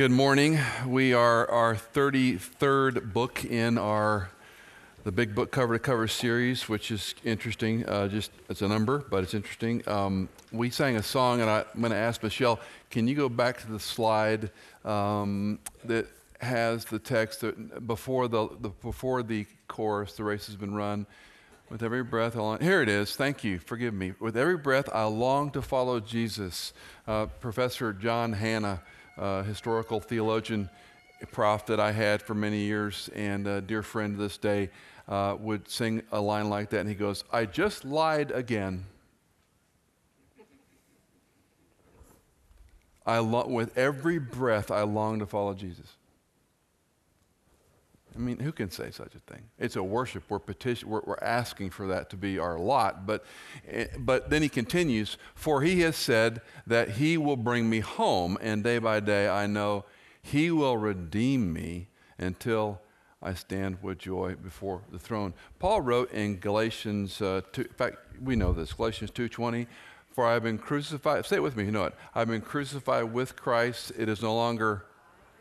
Good 0.00 0.10
morning. 0.10 0.58
We 0.86 1.12
are 1.12 1.46
our 1.50 1.74
33rd 1.74 3.12
book 3.12 3.44
in 3.44 3.76
our 3.76 4.30
the 5.04 5.12
big 5.12 5.34
book 5.34 5.50
cover 5.50 5.74
to 5.74 5.78
cover 5.78 6.08
series, 6.08 6.70
which 6.70 6.90
is 6.90 7.14
interesting. 7.22 7.84
Uh, 7.84 8.08
just 8.08 8.30
it's 8.48 8.62
a 8.62 8.68
number, 8.68 9.04
but 9.10 9.24
it's 9.24 9.34
interesting. 9.34 9.86
Um, 9.86 10.30
we 10.52 10.70
sang 10.70 10.96
a 10.96 11.02
song, 11.02 11.42
and 11.42 11.50
I, 11.50 11.66
am 11.74 11.80
going 11.80 11.90
to 11.90 11.98
ask 11.98 12.22
Michelle, 12.22 12.60
can 12.88 13.08
you 13.08 13.14
go 13.14 13.28
back 13.28 13.60
to 13.60 13.70
the 13.70 13.78
slide 13.78 14.50
um, 14.86 15.58
that 15.84 16.06
has 16.40 16.86
the 16.86 16.98
text 16.98 17.42
that 17.42 17.86
before 17.86 18.26
the, 18.26 18.48
the 18.58 18.70
before 18.70 19.22
the 19.22 19.44
chorus, 19.68 20.14
the 20.14 20.24
race 20.24 20.46
has 20.46 20.56
been 20.56 20.74
run. 20.74 21.04
With 21.68 21.82
every 21.82 22.02
breath, 22.02 22.36
I 22.36 22.40
long, 22.40 22.60
here 22.60 22.80
it 22.80 22.88
is. 22.88 23.16
Thank 23.16 23.44
you. 23.44 23.58
Forgive 23.58 23.92
me. 23.92 24.14
With 24.18 24.38
every 24.38 24.56
breath, 24.56 24.88
I 24.94 25.04
long 25.04 25.50
to 25.50 25.60
follow 25.60 26.00
Jesus. 26.00 26.72
Uh, 27.06 27.26
Professor 27.26 27.92
John 27.92 28.32
Hannah, 28.32 28.80
uh, 29.18 29.42
historical 29.42 30.00
theologian, 30.00 30.68
prof 31.32 31.66
that 31.66 31.78
I 31.78 31.92
had 31.92 32.22
for 32.22 32.34
many 32.34 32.60
years, 32.60 33.10
and 33.14 33.46
a 33.46 33.60
dear 33.60 33.82
friend 33.82 34.16
to 34.16 34.22
this 34.22 34.38
day, 34.38 34.70
uh, 35.08 35.36
would 35.38 35.68
sing 35.68 36.02
a 36.12 36.20
line 36.20 36.48
like 36.48 36.70
that, 36.70 36.80
and 36.80 36.88
he 36.88 36.94
goes, 36.94 37.24
"I 37.32 37.44
just 37.44 37.84
lied 37.84 38.30
again." 38.30 38.86
I 43.06 43.18
lo- 43.18 43.48
with 43.48 43.76
every 43.76 44.18
breath, 44.18 44.70
I 44.70 44.82
long 44.82 45.18
to 45.18 45.26
follow 45.26 45.54
Jesus. 45.54 45.96
I 48.20 48.22
mean, 48.22 48.38
who 48.38 48.52
can 48.52 48.70
say 48.70 48.90
such 48.90 49.14
a 49.14 49.18
thing? 49.20 49.44
It's 49.58 49.76
a 49.76 49.82
worship. 49.82 50.24
We're, 50.28 50.40
petition, 50.40 50.90
we're, 50.90 51.00
we're 51.06 51.18
asking 51.22 51.70
for 51.70 51.86
that 51.86 52.10
to 52.10 52.18
be 52.18 52.38
our 52.38 52.58
lot. 52.58 53.06
But, 53.06 53.24
eh, 53.66 53.86
but 53.98 54.28
then 54.28 54.42
he 54.42 54.50
continues, 54.50 55.16
For 55.34 55.62
he 55.62 55.80
has 55.80 55.96
said 55.96 56.42
that 56.66 56.90
he 56.90 57.16
will 57.16 57.38
bring 57.38 57.70
me 57.70 57.80
home, 57.80 58.36
and 58.42 58.62
day 58.62 58.76
by 58.76 59.00
day 59.00 59.26
I 59.26 59.46
know 59.46 59.86
he 60.20 60.50
will 60.50 60.76
redeem 60.76 61.50
me 61.50 61.88
until 62.18 62.82
I 63.22 63.32
stand 63.32 63.78
with 63.82 63.96
joy 63.96 64.34
before 64.34 64.82
the 64.92 64.98
throne. 64.98 65.32
Paul 65.58 65.80
wrote 65.80 66.12
in 66.12 66.40
Galatians 66.40 67.22
uh, 67.22 67.40
2, 67.52 67.62
in 67.62 67.68
fact, 67.68 67.96
we 68.22 68.36
know 68.36 68.52
this, 68.52 68.74
Galatians 68.74 69.12
2.20, 69.12 69.66
For 70.12 70.26
I 70.26 70.34
have 70.34 70.42
been 70.42 70.58
crucified, 70.58 71.24
say 71.24 71.36
it 71.36 71.42
with 71.42 71.56
me, 71.56 71.64
you 71.64 71.70
know 71.70 71.84
it. 71.84 71.94
I've 72.14 72.28
been 72.28 72.42
crucified 72.42 73.14
with 73.14 73.34
Christ. 73.34 73.92
It 73.96 74.10
is 74.10 74.20
no 74.20 74.34
longer 74.34 74.84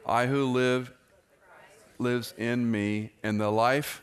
I 0.05 0.27
who 0.27 0.45
live, 0.45 0.93
lives 1.99 2.33
in 2.37 2.69
me, 2.71 3.11
and 3.21 3.39
the 3.39 3.51
life 3.51 4.01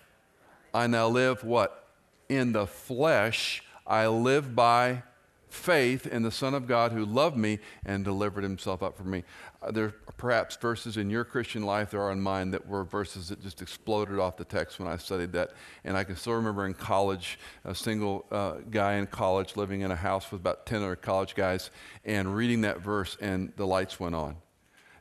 I 0.73 0.87
now 0.87 1.09
live, 1.09 1.43
what? 1.43 1.89
In 2.29 2.53
the 2.53 2.67
flesh, 2.67 3.63
I 3.87 4.07
live 4.09 4.55
by 4.55 5.03
faith 5.49 6.07
in 6.07 6.23
the 6.23 6.31
Son 6.31 6.53
of 6.55 6.67
God 6.67 6.93
who 6.93 7.05
loved 7.05 7.37
me 7.37 7.59
and 7.85 8.05
delivered 8.05 8.45
himself 8.45 8.83
up 8.83 8.97
for 8.97 9.05
me. 9.05 9.25
Uh, 9.63 9.71
there 9.71 9.85
are 9.87 9.95
perhaps 10.19 10.57
verses 10.57 10.99
in 10.99 11.09
your 11.09 11.25
Christian 11.25 11.63
life, 11.63 11.91
there 11.91 12.03
are 12.03 12.13
in 12.13 12.21
mine, 12.21 12.51
that 12.51 12.67
were 12.69 12.85
verses 12.85 13.31
that 13.31 13.43
just 13.43 13.63
exploded 13.63 14.19
off 14.19 14.37
the 14.37 14.45
text 14.45 14.79
when 14.79 14.87
I 14.87 14.99
studied 14.99 15.33
that. 15.33 15.53
And 15.85 15.97
I 15.97 16.05
can 16.05 16.17
still 16.17 16.35
remember 16.35 16.67
in 16.67 16.75
college, 16.75 17.39
a 17.65 17.75
single 17.75 18.27
uh, 18.31 18.57
guy 18.71 18.95
in 18.95 19.07
college 19.07 19.57
living 19.57 19.81
in 19.81 19.91
a 19.91 19.97
house 19.97 20.31
with 20.31 20.41
about 20.43 20.67
10 20.67 20.83
other 20.83 20.97
college 20.97 21.35
guys, 21.35 21.71
and 22.05 22.37
reading 22.37 22.61
that 22.63 22.81
verse, 22.81 23.17
and 23.21 23.53
the 23.57 23.67
lights 23.67 23.99
went 23.99 24.15
on. 24.15 24.37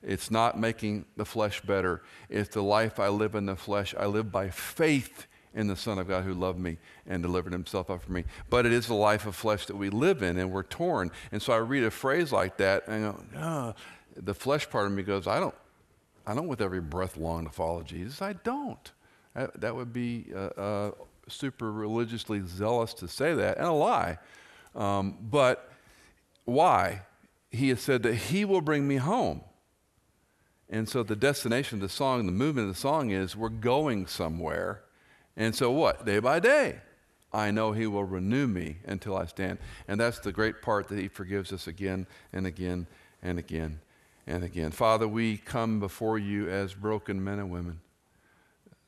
It's 0.06 0.30
not 0.30 0.60
making 0.60 1.06
the 1.18 1.26
flesh 1.26 1.62
better. 1.62 2.04
It's 2.30 2.54
the 2.54 2.62
life 2.62 3.00
I 3.00 3.10
live 3.10 3.34
in 3.34 3.48
the 3.48 3.56
flesh. 3.56 3.96
I 4.00 4.06
live 4.06 4.32
by 4.32 4.50
faith 4.50 5.26
in 5.56 5.68
the 5.68 5.76
Son 5.76 5.98
of 5.98 6.08
God 6.08 6.24
who 6.24 6.34
loved 6.34 6.60
me 6.60 6.78
and 7.08 7.24
delivered 7.24 7.54
himself 7.54 7.90
up 7.90 8.04
for 8.04 8.12
me. 8.12 8.26
But 8.50 8.66
it 8.66 8.74
is 8.74 8.88
the 8.88 8.94
life 8.94 9.26
of 9.26 9.36
flesh 9.36 9.66
that 9.66 9.76
we 9.76 9.90
live 9.90 10.22
in 10.22 10.38
and 10.38 10.52
we're 10.52 10.64
torn. 10.64 11.12
And 11.32 11.42
so 11.42 11.54
I 11.54 11.58
read 11.58 11.84
a 11.84 11.92
phrase 11.92 12.32
like 12.32 12.58
that 12.58 12.88
and 12.88 13.06
I 13.06 13.12
go, 13.12 13.24
oh. 13.38 13.74
the 14.16 14.36
flesh 14.36 14.70
part 14.70 14.86
of 14.86 14.92
me 14.92 15.02
goes, 15.02 15.26
I 15.26 15.40
don't, 15.40 15.56
I 16.28 16.36
don't 16.36 16.48
with 16.48 16.62
every 16.62 16.82
breath 16.82 17.18
long 17.18 17.46
to 17.46 17.52
follow 17.52 17.82
Jesus. 17.82 18.22
I 18.22 18.34
don't. 18.34 18.92
That, 19.34 19.60
that 19.62 19.76
would 19.76 19.92
be 19.92 20.26
uh, 20.36 20.40
uh, 20.40 20.92
super 21.28 21.72
religiously 21.72 22.42
zealous 22.46 22.94
to 22.96 23.08
say 23.08 23.34
that 23.34 23.58
and 23.58 23.66
a 23.66 23.72
lie. 23.72 24.20
Um, 24.76 25.18
but 25.22 25.72
why? 26.44 27.02
He 27.50 27.70
has 27.70 27.80
said 27.80 28.04
that 28.04 28.14
he 28.14 28.46
will 28.46 28.62
bring 28.62 28.88
me 28.88 28.98
home. 28.98 29.42
And 30.70 30.90
so 30.90 31.04
the 31.04 31.16
destination 31.16 31.78
of 31.78 31.82
the 31.82 31.90
song, 31.90 32.26
the 32.26 32.32
movement 32.32 32.70
of 32.70 32.74
the 32.74 32.80
song 32.80 33.12
is 33.12 33.36
we're 33.36 33.50
going 33.50 34.08
somewhere. 34.08 34.82
And 35.38 35.54
so 35.54 35.72
what? 35.72 36.06
Day 36.06 36.20
by 36.20 36.40
day, 36.40 36.80
I 37.32 37.52
know 37.52 37.72
He 37.72 37.86
will 37.86 38.04
renew 38.04 38.48
me 38.48 38.78
until 38.86 39.16
I 39.16 39.26
stand. 39.26 39.60
And 39.88 40.00
that's 40.00 40.20
the 40.20 40.32
great 40.32 40.62
part 40.62 40.88
that 40.88 40.98
He 40.98 41.08
forgives 41.08 41.54
us 41.54 41.68
again 41.68 42.08
and 42.34 42.48
again 42.48 42.88
and 43.22 43.38
again 43.38 43.80
and 44.26 44.44
again. 44.44 44.72
Father, 44.72 45.08
we 45.08 45.38
come 45.38 45.80
before 45.80 46.18
you 46.18 46.50
as 46.50 46.74
broken 46.74 47.24
men 47.24 47.40
and 47.40 47.52
women. 47.52 47.80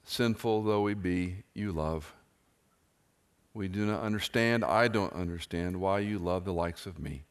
Sinful 0.03 0.63
though 0.63 0.81
we 0.81 0.93
be, 0.93 1.43
you 1.53 1.71
love. 1.71 2.13
We 3.53 3.67
do 3.67 3.85
not 3.85 4.01
understand, 4.01 4.63
I 4.63 4.87
don't 4.87 5.13
understand 5.13 5.79
why 5.81 5.99
you 5.99 6.17
love 6.17 6.45
the 6.45 6.53
likes 6.53 6.85
of 6.85 6.99
me. 6.99 7.23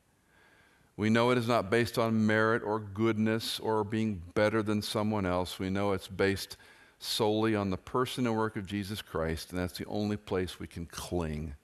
We 0.96 1.10
know 1.10 1.30
it 1.30 1.38
is 1.38 1.46
not 1.46 1.70
based 1.70 1.98
on 1.98 2.26
merit 2.26 2.62
or 2.62 2.80
goodness 2.80 3.60
or 3.60 3.84
being 3.84 4.22
better 4.34 4.62
than 4.62 4.80
someone 4.80 5.26
else. 5.26 5.58
We 5.58 5.68
know 5.68 5.92
it's 5.92 6.08
based 6.08 6.56
solely 6.98 7.54
on 7.54 7.68
the 7.68 7.76
person 7.76 8.26
and 8.26 8.34
work 8.34 8.56
of 8.56 8.66
Jesus 8.66 9.02
Christ, 9.02 9.50
and 9.50 9.60
that's 9.60 9.76
the 9.76 9.84
only 9.86 10.16
place 10.16 10.58
we 10.58 10.66
can 10.66 10.86
cling. 10.86 11.54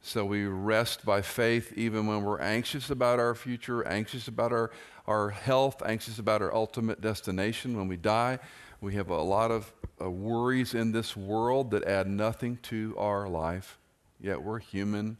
So 0.00 0.24
we 0.24 0.44
rest 0.44 1.04
by 1.04 1.22
faith 1.22 1.72
even 1.76 2.06
when 2.06 2.22
we're 2.22 2.40
anxious 2.40 2.90
about 2.90 3.18
our 3.18 3.34
future, 3.34 3.84
anxious 3.88 4.28
about 4.28 4.52
our, 4.52 4.70
our 5.06 5.30
health, 5.30 5.82
anxious 5.84 6.18
about 6.18 6.42
our 6.42 6.54
ultimate 6.54 7.00
destination 7.00 7.76
when 7.76 7.88
we 7.88 7.96
die. 7.96 8.38
We 8.80 8.94
have 8.94 9.08
a 9.08 9.22
lot 9.22 9.50
of 9.50 9.72
uh, 10.00 10.10
worries 10.10 10.74
in 10.74 10.92
this 10.92 11.16
world 11.16 11.70
that 11.70 11.84
add 11.84 12.06
nothing 12.06 12.58
to 12.64 12.94
our 12.98 13.26
life, 13.28 13.78
yet 14.20 14.42
we're 14.42 14.58
human 14.58 15.16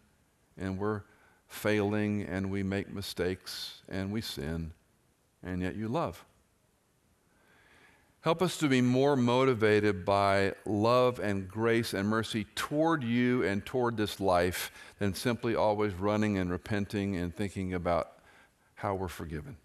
and 0.58 0.78
we're 0.78 1.02
failing 1.54 2.22
and 2.22 2.50
we 2.50 2.62
make 2.62 2.92
mistakes 2.92 3.82
and 3.88 4.12
we 4.12 4.20
sin, 4.20 4.72
and 5.42 5.62
yet 5.62 5.76
you 5.76 5.88
love. 5.88 6.24
Help 8.20 8.40
us 8.40 8.56
to 8.56 8.68
be 8.68 8.80
more 8.80 9.16
motivated 9.16 10.04
by 10.06 10.54
love 10.64 11.18
and 11.18 11.46
grace 11.46 11.92
and 11.92 12.08
mercy 12.08 12.46
toward 12.54 13.04
you 13.04 13.42
and 13.42 13.66
toward 13.66 13.98
this 13.98 14.18
life 14.18 14.72
than 14.98 15.12
simply 15.12 15.54
always 15.54 15.92
running 15.92 16.38
and 16.38 16.50
repenting 16.50 17.16
and 17.16 17.36
thinking 17.36 17.74
about 17.74 18.12
how 18.76 18.94
we're 18.94 19.08
forgiven. 19.08 19.58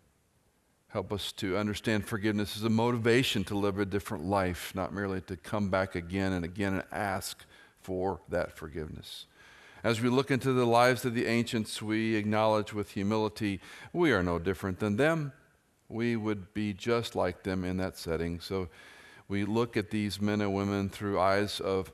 Help 0.89 1.13
us 1.13 1.31
to 1.31 1.55
understand 1.55 2.05
forgiveness 2.05 2.57
as 2.57 2.63
a 2.63 2.69
motivation 2.69 3.45
to 3.45 3.57
live 3.57 3.79
a 3.79 3.85
different 3.85 4.25
life, 4.25 4.73
not 4.75 4.93
merely 4.93 5.21
to 5.21 5.37
come 5.37 5.69
back 5.69 5.95
again 5.95 6.33
and 6.33 6.43
again 6.43 6.73
and 6.73 6.83
ask 6.91 7.45
for 7.81 8.19
that 8.27 8.57
forgiveness. 8.57 9.25
As 9.83 10.01
we 10.01 10.09
look 10.09 10.29
into 10.29 10.51
the 10.51 10.65
lives 10.65 11.05
of 11.05 11.13
the 11.13 11.25
ancients, 11.25 11.81
we 11.81 12.15
acknowledge 12.15 12.73
with 12.73 12.91
humility 12.91 13.61
we 13.93 14.11
are 14.11 14.21
no 14.21 14.37
different 14.37 14.79
than 14.79 14.97
them. 14.97 15.31
We 15.87 16.15
would 16.15 16.53
be 16.53 16.73
just 16.73 17.15
like 17.15 17.43
them 17.43 17.63
in 17.63 17.77
that 17.77 17.97
setting. 17.97 18.41
So 18.41 18.67
we 19.27 19.45
look 19.45 19.77
at 19.77 19.89
these 19.89 20.19
men 20.19 20.41
and 20.41 20.53
women 20.53 20.89
through 20.89 21.19
eyes 21.19 21.59
of 21.59 21.91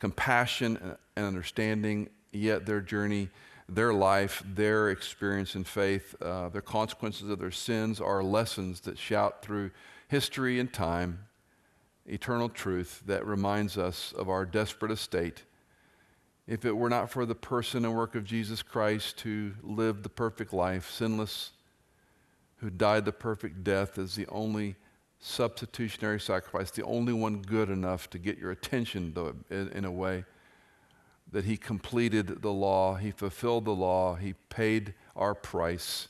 compassion 0.00 0.96
and 1.16 1.26
understanding, 1.26 2.10
yet 2.32 2.66
their 2.66 2.80
journey, 2.80 3.30
their 3.68 3.94
life, 3.94 4.42
their 4.44 4.90
experience 4.90 5.54
in 5.54 5.64
faith, 5.64 6.14
uh, 6.20 6.48
their 6.48 6.62
consequences 6.62 7.30
of 7.30 7.38
their 7.38 7.50
sins 7.50 8.00
are 8.00 8.22
lessons 8.22 8.80
that 8.80 8.98
shout 8.98 9.40
through 9.40 9.70
history 10.08 10.58
and 10.58 10.72
time 10.72 11.20
eternal 12.06 12.50
truth 12.50 13.02
that 13.06 13.24
reminds 13.24 13.78
us 13.78 14.12
of 14.18 14.28
our 14.28 14.44
desperate 14.44 14.92
estate 14.92 15.44
if 16.46 16.64
it 16.64 16.76
were 16.76 16.90
not 16.90 17.10
for 17.10 17.24
the 17.24 17.34
person 17.34 17.84
and 17.84 17.94
work 17.94 18.14
of 18.14 18.24
Jesus 18.24 18.62
Christ 18.62 19.20
who 19.22 19.52
lived 19.62 20.02
the 20.02 20.10
perfect 20.10 20.52
life, 20.52 20.90
sinless, 20.90 21.52
who 22.56 22.70
died 22.70 23.04
the 23.04 23.12
perfect 23.12 23.64
death 23.64 23.98
as 23.98 24.14
the 24.14 24.26
only 24.28 24.76
substitutionary 25.20 26.20
sacrifice, 26.20 26.70
the 26.70 26.84
only 26.84 27.12
one 27.12 27.40
good 27.40 27.70
enough 27.70 28.10
to 28.10 28.18
get 28.18 28.36
your 28.38 28.50
attention, 28.50 29.12
though, 29.14 29.34
in 29.50 29.84
a 29.84 29.90
way, 29.90 30.24
that 31.32 31.46
he 31.46 31.56
completed 31.56 32.42
the 32.42 32.52
law, 32.52 32.94
he 32.94 33.10
fulfilled 33.10 33.64
the 33.64 33.70
law, 33.70 34.14
he 34.14 34.34
paid 34.50 34.92
our 35.16 35.34
price. 35.34 36.08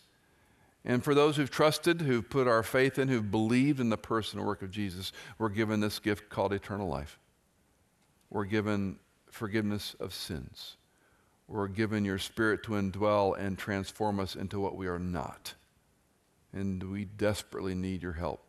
And 0.85 1.03
for 1.03 1.15
those 1.15 1.37
who've 1.37 1.51
trusted, 1.51 2.03
who've 2.03 2.29
put 2.29 2.49
our 2.49 2.63
faith 2.63 2.99
in, 2.99 3.09
who've 3.09 3.31
believed 3.31 3.79
in 3.81 3.89
the 3.89 3.97
person 3.97 4.39
and 4.39 4.47
work 4.47 4.63
of 4.63 4.71
Jesus, 4.71 5.13
we're 5.39 5.49
given 5.49 5.81
this 5.81 5.99
gift 5.99 6.29
called 6.29 6.53
eternal 6.53 6.89
life. 6.89 7.19
We're 8.31 8.45
given 8.45 8.99
forgiveness 9.35 9.97
of 9.99 10.15
sins. 10.15 10.77
We're 11.49 11.67
given 11.67 12.05
your 12.05 12.19
spirit 12.19 12.63
to 12.63 12.73
indwell 12.73 13.37
and 13.37 13.59
transform 13.59 14.21
us 14.21 14.37
into 14.37 14.61
what 14.61 14.77
we 14.77 14.87
are 14.87 15.01
not. 15.01 15.55
And 16.53 16.93
we 16.93 17.05
desperately 17.05 17.75
need 17.75 18.01
your 18.01 18.13
help. 18.13 18.45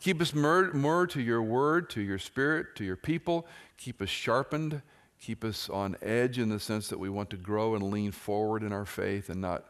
Keep 0.00 0.20
us 0.20 0.34
more, 0.34 0.70
more 0.74 1.06
to 1.06 1.22
your 1.22 1.42
word, 1.42 1.88
to 1.90 2.02
your 2.02 2.18
spirit, 2.18 2.76
to 2.76 2.84
your 2.84 2.94
people. 2.96 3.46
Keep 3.78 4.02
us 4.02 4.10
sharpened. 4.10 4.82
Keep 5.18 5.44
us 5.44 5.70
on 5.70 5.96
edge 6.02 6.38
in 6.38 6.50
the 6.50 6.60
sense 6.60 6.88
that 6.88 7.00
we 7.00 7.08
want 7.08 7.30
to 7.30 7.36
grow 7.38 7.74
and 7.74 7.90
lean 7.90 8.12
forward 8.12 8.62
in 8.62 8.70
our 8.72 8.84
faith 8.84 9.30
and 9.30 9.40
not, 9.40 9.64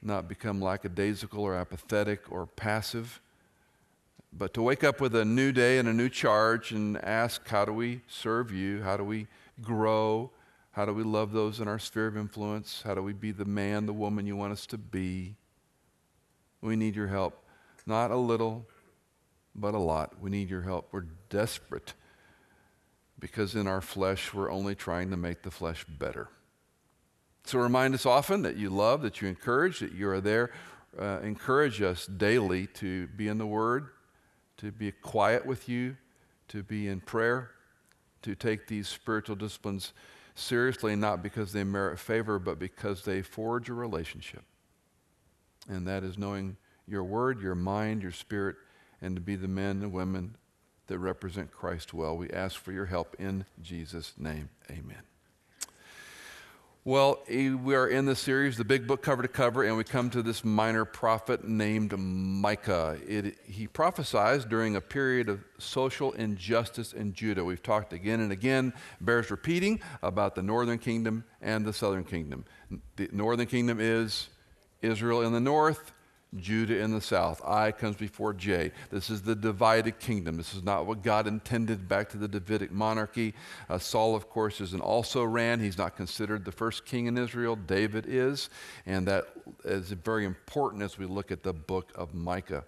not 0.00 0.28
become 0.28 0.62
lackadaisical 0.62 1.42
or 1.42 1.56
apathetic 1.56 2.30
or 2.30 2.46
passive. 2.46 3.20
but 4.38 4.52
to 4.54 4.62
wake 4.62 4.84
up 4.84 5.00
with 5.00 5.14
a 5.14 5.24
new 5.24 5.52
day 5.52 5.78
and 5.78 5.88
a 5.88 5.92
new 5.92 6.08
charge 6.08 6.72
and 6.72 6.96
ask, 6.98 7.46
how 7.48 7.64
do 7.64 7.72
we 7.72 8.02
serve 8.06 8.52
you? 8.52 8.82
How 8.82 8.96
do 8.96 9.04
we 9.04 9.26
grow? 9.60 10.30
How 10.72 10.84
do 10.84 10.92
we 10.92 11.02
love 11.02 11.32
those 11.32 11.60
in 11.60 11.68
our 11.68 11.78
sphere 11.78 12.06
of 12.06 12.16
influence? 12.16 12.82
How 12.84 12.94
do 12.94 13.02
we 13.02 13.12
be 13.12 13.32
the 13.32 13.44
man, 13.44 13.86
the 13.86 13.92
woman 13.92 14.26
you 14.26 14.36
want 14.36 14.52
us 14.52 14.66
to 14.66 14.78
be? 14.78 15.36
We 16.60 16.76
need 16.76 16.96
your 16.96 17.06
help. 17.08 17.42
Not 17.86 18.10
a 18.10 18.16
little, 18.16 18.66
but 19.54 19.74
a 19.74 19.78
lot. 19.78 20.20
We 20.20 20.30
need 20.30 20.50
your 20.50 20.62
help. 20.62 20.88
We're 20.92 21.06
desperate 21.30 21.94
because 23.18 23.54
in 23.54 23.66
our 23.66 23.80
flesh, 23.80 24.34
we're 24.34 24.50
only 24.50 24.74
trying 24.74 25.10
to 25.10 25.16
make 25.16 25.42
the 25.42 25.50
flesh 25.50 25.84
better. 25.88 26.28
So 27.44 27.58
remind 27.58 27.94
us 27.94 28.04
often 28.04 28.42
that 28.42 28.56
you 28.56 28.70
love, 28.70 29.02
that 29.02 29.22
you 29.22 29.28
encourage, 29.28 29.78
that 29.78 29.92
you 29.92 30.08
are 30.08 30.20
there. 30.20 30.50
Uh, 30.98 31.20
encourage 31.22 31.80
us 31.80 32.06
daily 32.06 32.66
to 32.66 33.06
be 33.08 33.28
in 33.28 33.38
the 33.38 33.46
Word, 33.46 33.88
to 34.58 34.72
be 34.72 34.90
quiet 34.90 35.46
with 35.46 35.68
you, 35.68 35.96
to 36.48 36.62
be 36.62 36.88
in 36.88 37.00
prayer, 37.00 37.50
to 38.26 38.34
take 38.34 38.66
these 38.66 38.88
spiritual 38.88 39.36
disciplines 39.36 39.92
seriously, 40.34 40.96
not 40.96 41.22
because 41.22 41.52
they 41.52 41.62
merit 41.62 41.98
favor, 41.98 42.40
but 42.40 42.58
because 42.58 43.04
they 43.04 43.22
forge 43.22 43.68
a 43.68 43.74
relationship. 43.74 44.42
And 45.68 45.86
that 45.86 46.02
is 46.02 46.18
knowing 46.18 46.56
your 46.88 47.04
word, 47.04 47.40
your 47.40 47.54
mind, 47.54 48.02
your 48.02 48.10
spirit, 48.10 48.56
and 49.00 49.14
to 49.14 49.20
be 49.20 49.36
the 49.36 49.48
men 49.48 49.82
and 49.82 49.92
women 49.92 50.36
that 50.88 50.98
represent 50.98 51.52
Christ 51.52 51.94
well. 51.94 52.16
We 52.16 52.30
ask 52.30 52.56
for 52.60 52.72
your 52.72 52.86
help 52.86 53.14
in 53.18 53.44
Jesus' 53.62 54.14
name. 54.18 54.48
Amen. 54.70 55.15
Well, 56.86 57.24
eh, 57.28 57.52
we 57.52 57.74
are 57.74 57.88
in 57.88 58.04
the 58.04 58.14
series, 58.14 58.56
the 58.56 58.64
big 58.64 58.86
book 58.86 59.02
cover 59.02 59.20
to 59.20 59.26
cover, 59.26 59.64
and 59.64 59.76
we 59.76 59.82
come 59.82 60.08
to 60.10 60.22
this 60.22 60.44
minor 60.44 60.84
prophet 60.84 61.42
named 61.42 61.92
Micah. 61.98 62.96
It, 63.04 63.38
he 63.44 63.66
prophesied 63.66 64.48
during 64.48 64.76
a 64.76 64.80
period 64.80 65.28
of 65.28 65.42
social 65.58 66.12
injustice 66.12 66.92
in 66.92 67.12
Judah. 67.12 67.44
We've 67.44 67.60
talked 67.60 67.92
again 67.92 68.20
and 68.20 68.30
again, 68.30 68.72
bears 69.00 69.32
repeating, 69.32 69.80
about 70.00 70.36
the 70.36 70.44
northern 70.44 70.78
kingdom 70.78 71.24
and 71.42 71.64
the 71.64 71.72
southern 71.72 72.04
kingdom. 72.04 72.44
The 72.94 73.08
northern 73.10 73.48
kingdom 73.48 73.80
is 73.80 74.28
Israel 74.80 75.22
in 75.22 75.32
the 75.32 75.40
north, 75.40 75.90
Judah 76.40 76.78
in 76.78 76.92
the 76.92 77.00
south. 77.00 77.40
I 77.44 77.72
comes 77.72 77.96
before 77.96 78.32
J. 78.32 78.72
This 78.90 79.10
is 79.10 79.22
the 79.22 79.34
divided 79.34 79.98
kingdom. 79.98 80.36
This 80.36 80.54
is 80.54 80.62
not 80.62 80.86
what 80.86 81.02
God 81.02 81.26
intended 81.26 81.88
back 81.88 82.08
to 82.10 82.16
the 82.16 82.28
Davidic 82.28 82.70
monarchy. 82.70 83.34
Uh, 83.68 83.78
Saul, 83.78 84.14
of 84.14 84.28
course, 84.28 84.60
is 84.60 84.72
an 84.72 84.80
also 84.80 85.24
ran. 85.24 85.60
He's 85.60 85.78
not 85.78 85.96
considered 85.96 86.44
the 86.44 86.52
first 86.52 86.84
king 86.84 87.06
in 87.06 87.18
Israel. 87.18 87.56
David 87.56 88.06
is. 88.08 88.50
And 88.86 89.06
that 89.08 89.26
is 89.64 89.90
very 89.90 90.24
important 90.24 90.82
as 90.82 90.98
we 90.98 91.06
look 91.06 91.30
at 91.30 91.42
the 91.42 91.52
book 91.52 91.90
of 91.94 92.14
Micah. 92.14 92.64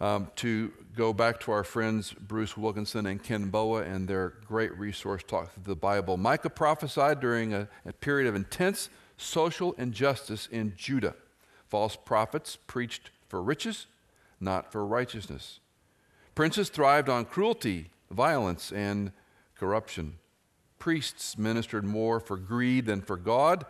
Um, 0.00 0.30
to 0.36 0.72
go 0.96 1.12
back 1.12 1.40
to 1.40 1.52
our 1.52 1.62
friends 1.62 2.14
Bruce 2.14 2.56
Wilkinson 2.56 3.04
and 3.04 3.22
Ken 3.22 3.50
Boa 3.50 3.82
and 3.82 4.08
their 4.08 4.30
great 4.46 4.74
resource 4.78 5.22
talk 5.22 5.52
through 5.52 5.64
the 5.64 5.76
Bible. 5.76 6.16
Micah 6.16 6.48
prophesied 6.48 7.20
during 7.20 7.52
a, 7.52 7.68
a 7.84 7.92
period 7.92 8.26
of 8.26 8.34
intense 8.34 8.88
social 9.18 9.72
injustice 9.74 10.48
in 10.50 10.72
Judah. 10.74 11.14
False 11.70 11.96
prophets 11.96 12.58
preached 12.66 13.10
for 13.28 13.40
riches, 13.40 13.86
not 14.40 14.72
for 14.72 14.84
righteousness. 14.84 15.60
Princes 16.34 16.68
thrived 16.68 17.08
on 17.08 17.24
cruelty, 17.24 17.90
violence, 18.10 18.72
and 18.72 19.12
corruption. 19.54 20.18
Priests 20.80 21.38
ministered 21.38 21.84
more 21.84 22.18
for 22.18 22.36
greed 22.36 22.86
than 22.86 23.00
for 23.00 23.16
God. 23.16 23.64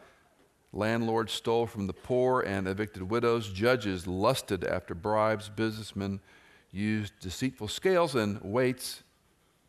Landlords 0.72 1.32
stole 1.32 1.66
from 1.66 1.86
the 1.86 1.92
poor 1.92 2.40
and 2.40 2.66
evicted 2.66 3.02
widows. 3.02 3.50
Judges 3.50 4.06
lusted 4.06 4.64
after 4.64 4.94
bribes. 4.94 5.50
Businessmen 5.50 6.20
used 6.72 7.12
deceitful 7.20 7.68
scales 7.68 8.14
and 8.14 8.40
weights. 8.40 9.02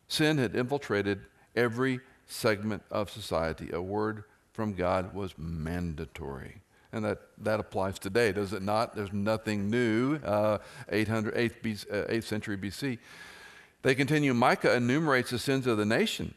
Sin 0.08 0.38
had 0.38 0.54
infiltrated 0.54 1.26
every 1.54 2.00
segment 2.26 2.82
of 2.90 3.10
society. 3.10 3.70
A 3.72 3.82
word 3.82 4.24
from 4.52 4.72
God 4.72 5.12
was 5.12 5.34
mandatory. 5.36 6.61
And 6.92 7.04
that, 7.04 7.20
that 7.38 7.58
applies 7.58 7.98
today, 7.98 8.32
does 8.32 8.52
it 8.52 8.62
not? 8.62 8.94
There's 8.94 9.12
nothing 9.12 9.70
new, 9.70 10.16
uh, 10.16 10.58
800, 10.90 11.34
8th, 11.34 11.62
BC, 11.62 11.90
uh, 11.90 12.12
8th 12.12 12.24
century 12.24 12.56
BC. 12.58 12.98
They 13.82 13.94
continue 13.94 14.34
Micah 14.34 14.76
enumerates 14.76 15.30
the 15.30 15.38
sins 15.38 15.66
of 15.66 15.78
the 15.78 15.86
nation, 15.86 16.34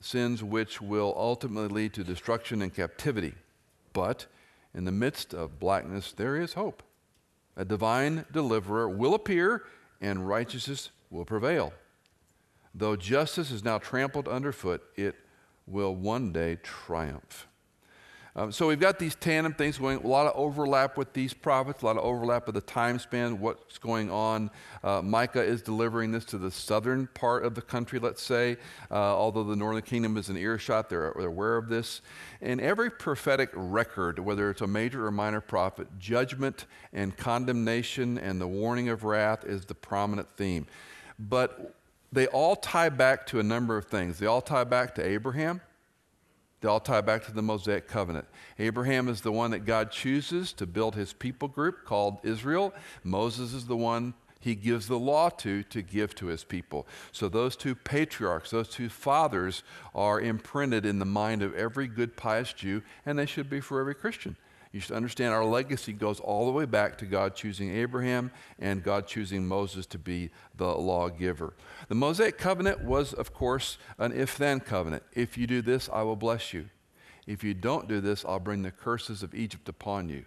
sins 0.00 0.42
which 0.42 0.80
will 0.80 1.14
ultimately 1.16 1.68
lead 1.68 1.94
to 1.94 2.04
destruction 2.04 2.60
and 2.60 2.72
captivity. 2.72 3.34
But 3.94 4.26
in 4.74 4.84
the 4.84 4.92
midst 4.92 5.32
of 5.32 5.58
blackness, 5.58 6.12
there 6.12 6.36
is 6.36 6.52
hope. 6.52 6.82
A 7.56 7.64
divine 7.64 8.26
deliverer 8.30 8.88
will 8.88 9.14
appear, 9.14 9.64
and 10.00 10.28
righteousness 10.28 10.90
will 11.10 11.24
prevail. 11.24 11.72
Though 12.74 12.96
justice 12.96 13.50
is 13.50 13.64
now 13.64 13.78
trampled 13.78 14.28
underfoot, 14.28 14.82
it 14.96 15.14
will 15.66 15.94
one 15.94 16.32
day 16.32 16.56
triumph. 16.56 17.46
Um, 18.36 18.50
so 18.50 18.66
we've 18.66 18.80
got 18.80 18.98
these 18.98 19.14
tandem 19.14 19.54
things 19.54 19.78
going, 19.78 19.98
a 19.98 20.06
lot 20.08 20.26
of 20.26 20.32
overlap 20.34 20.96
with 20.96 21.12
these 21.12 21.32
prophets, 21.32 21.82
a 21.82 21.86
lot 21.86 21.96
of 21.96 22.02
overlap 22.02 22.46
with 22.46 22.56
the 22.56 22.60
time 22.60 22.98
span, 22.98 23.38
what's 23.38 23.78
going 23.78 24.10
on. 24.10 24.50
Uh, 24.82 25.00
Micah 25.02 25.42
is 25.42 25.62
delivering 25.62 26.10
this 26.10 26.24
to 26.26 26.38
the 26.38 26.50
southern 26.50 27.06
part 27.14 27.44
of 27.44 27.54
the 27.54 27.62
country, 27.62 28.00
let's 28.00 28.22
say, 28.22 28.56
uh, 28.90 28.94
although 28.94 29.44
the 29.44 29.54
northern 29.54 29.82
kingdom 29.82 30.16
is 30.16 30.30
an 30.30 30.36
earshot, 30.36 30.90
they're, 30.90 31.12
they're 31.16 31.28
aware 31.28 31.56
of 31.56 31.68
this. 31.68 32.00
In 32.40 32.58
every 32.58 32.90
prophetic 32.90 33.50
record, 33.54 34.18
whether 34.18 34.50
it's 34.50 34.62
a 34.62 34.66
major 34.66 35.06
or 35.06 35.12
minor 35.12 35.40
prophet, 35.40 35.86
judgment 36.00 36.64
and 36.92 37.16
condemnation 37.16 38.18
and 38.18 38.40
the 38.40 38.48
warning 38.48 38.88
of 38.88 39.04
wrath 39.04 39.44
is 39.44 39.64
the 39.64 39.76
prominent 39.76 40.28
theme. 40.36 40.66
But 41.20 41.72
they 42.10 42.26
all 42.26 42.56
tie 42.56 42.88
back 42.88 43.26
to 43.28 43.38
a 43.38 43.44
number 43.44 43.76
of 43.76 43.84
things. 43.84 44.18
They 44.18 44.26
all 44.26 44.42
tie 44.42 44.64
back 44.64 44.96
to 44.96 45.06
Abraham. 45.06 45.60
They 46.64 46.70
all 46.70 46.80
tie 46.80 47.02
back 47.02 47.26
to 47.26 47.30
the 47.30 47.42
Mosaic 47.42 47.88
covenant. 47.88 48.26
Abraham 48.58 49.10
is 49.10 49.20
the 49.20 49.30
one 49.30 49.50
that 49.50 49.66
God 49.66 49.90
chooses 49.90 50.50
to 50.54 50.66
build 50.66 50.94
his 50.94 51.12
people 51.12 51.46
group 51.46 51.84
called 51.84 52.16
Israel. 52.22 52.72
Moses 53.02 53.52
is 53.52 53.66
the 53.66 53.76
one 53.76 54.14
he 54.40 54.54
gives 54.54 54.88
the 54.88 54.98
law 54.98 55.28
to 55.28 55.62
to 55.64 55.82
give 55.82 56.14
to 56.14 56.28
his 56.28 56.42
people. 56.42 56.86
So 57.12 57.28
those 57.28 57.54
two 57.54 57.74
patriarchs, 57.74 58.48
those 58.48 58.70
two 58.70 58.88
fathers 58.88 59.62
are 59.94 60.18
imprinted 60.18 60.86
in 60.86 61.00
the 61.00 61.04
mind 61.04 61.42
of 61.42 61.54
every 61.54 61.86
good 61.86 62.16
pious 62.16 62.54
Jew 62.54 62.80
and 63.04 63.18
they 63.18 63.26
should 63.26 63.50
be 63.50 63.60
for 63.60 63.78
every 63.78 63.94
Christian. 63.94 64.34
You 64.74 64.80
should 64.80 64.96
understand 64.96 65.32
our 65.32 65.44
legacy 65.44 65.92
goes 65.92 66.18
all 66.18 66.46
the 66.46 66.50
way 66.50 66.64
back 66.64 66.98
to 66.98 67.06
God 67.06 67.36
choosing 67.36 67.70
Abraham 67.70 68.32
and 68.58 68.82
God 68.82 69.06
choosing 69.06 69.46
Moses 69.46 69.86
to 69.86 70.00
be 70.00 70.30
the 70.56 70.66
lawgiver. 70.66 71.54
The 71.86 71.94
Mosaic 71.94 72.38
covenant 72.38 72.82
was, 72.82 73.12
of 73.12 73.32
course, 73.32 73.78
an 73.98 74.10
if 74.10 74.36
then 74.36 74.58
covenant. 74.58 75.04
If 75.12 75.38
you 75.38 75.46
do 75.46 75.62
this, 75.62 75.88
I 75.92 76.02
will 76.02 76.16
bless 76.16 76.52
you. 76.52 76.70
If 77.24 77.44
you 77.44 77.54
don't 77.54 77.86
do 77.86 78.00
this, 78.00 78.24
I'll 78.24 78.40
bring 78.40 78.62
the 78.62 78.72
curses 78.72 79.22
of 79.22 79.32
Egypt 79.32 79.68
upon 79.68 80.08
you. 80.08 80.24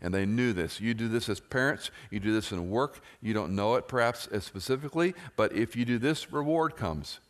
And 0.00 0.14
they 0.14 0.24
knew 0.24 0.54
this. 0.54 0.80
You 0.80 0.94
do 0.94 1.06
this 1.06 1.28
as 1.28 1.38
parents, 1.38 1.90
you 2.10 2.20
do 2.20 2.32
this 2.32 2.52
in 2.52 2.70
work. 2.70 3.02
You 3.20 3.34
don't 3.34 3.54
know 3.54 3.74
it 3.74 3.86
perhaps 3.86 4.26
as 4.28 4.44
specifically, 4.44 5.12
but 5.36 5.52
if 5.52 5.76
you 5.76 5.84
do 5.84 5.98
this, 5.98 6.32
reward 6.32 6.74
comes. 6.74 7.20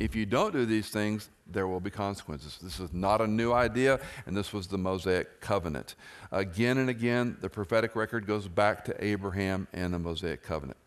If 0.00 0.16
you 0.16 0.24
don't 0.24 0.54
do 0.54 0.64
these 0.64 0.88
things, 0.88 1.28
there 1.46 1.68
will 1.68 1.78
be 1.78 1.90
consequences. 1.90 2.58
This 2.62 2.80
is 2.80 2.90
not 2.94 3.20
a 3.20 3.26
new 3.26 3.52
idea, 3.52 4.00
and 4.24 4.34
this 4.34 4.50
was 4.50 4.66
the 4.66 4.78
Mosaic 4.78 5.42
covenant. 5.42 5.94
Again 6.32 6.78
and 6.78 6.88
again, 6.88 7.36
the 7.42 7.50
prophetic 7.50 7.94
record 7.94 8.26
goes 8.26 8.48
back 8.48 8.82
to 8.86 9.04
Abraham 9.04 9.68
and 9.74 9.92
the 9.92 9.98
Mosaic 9.98 10.42
covenant. 10.42 10.78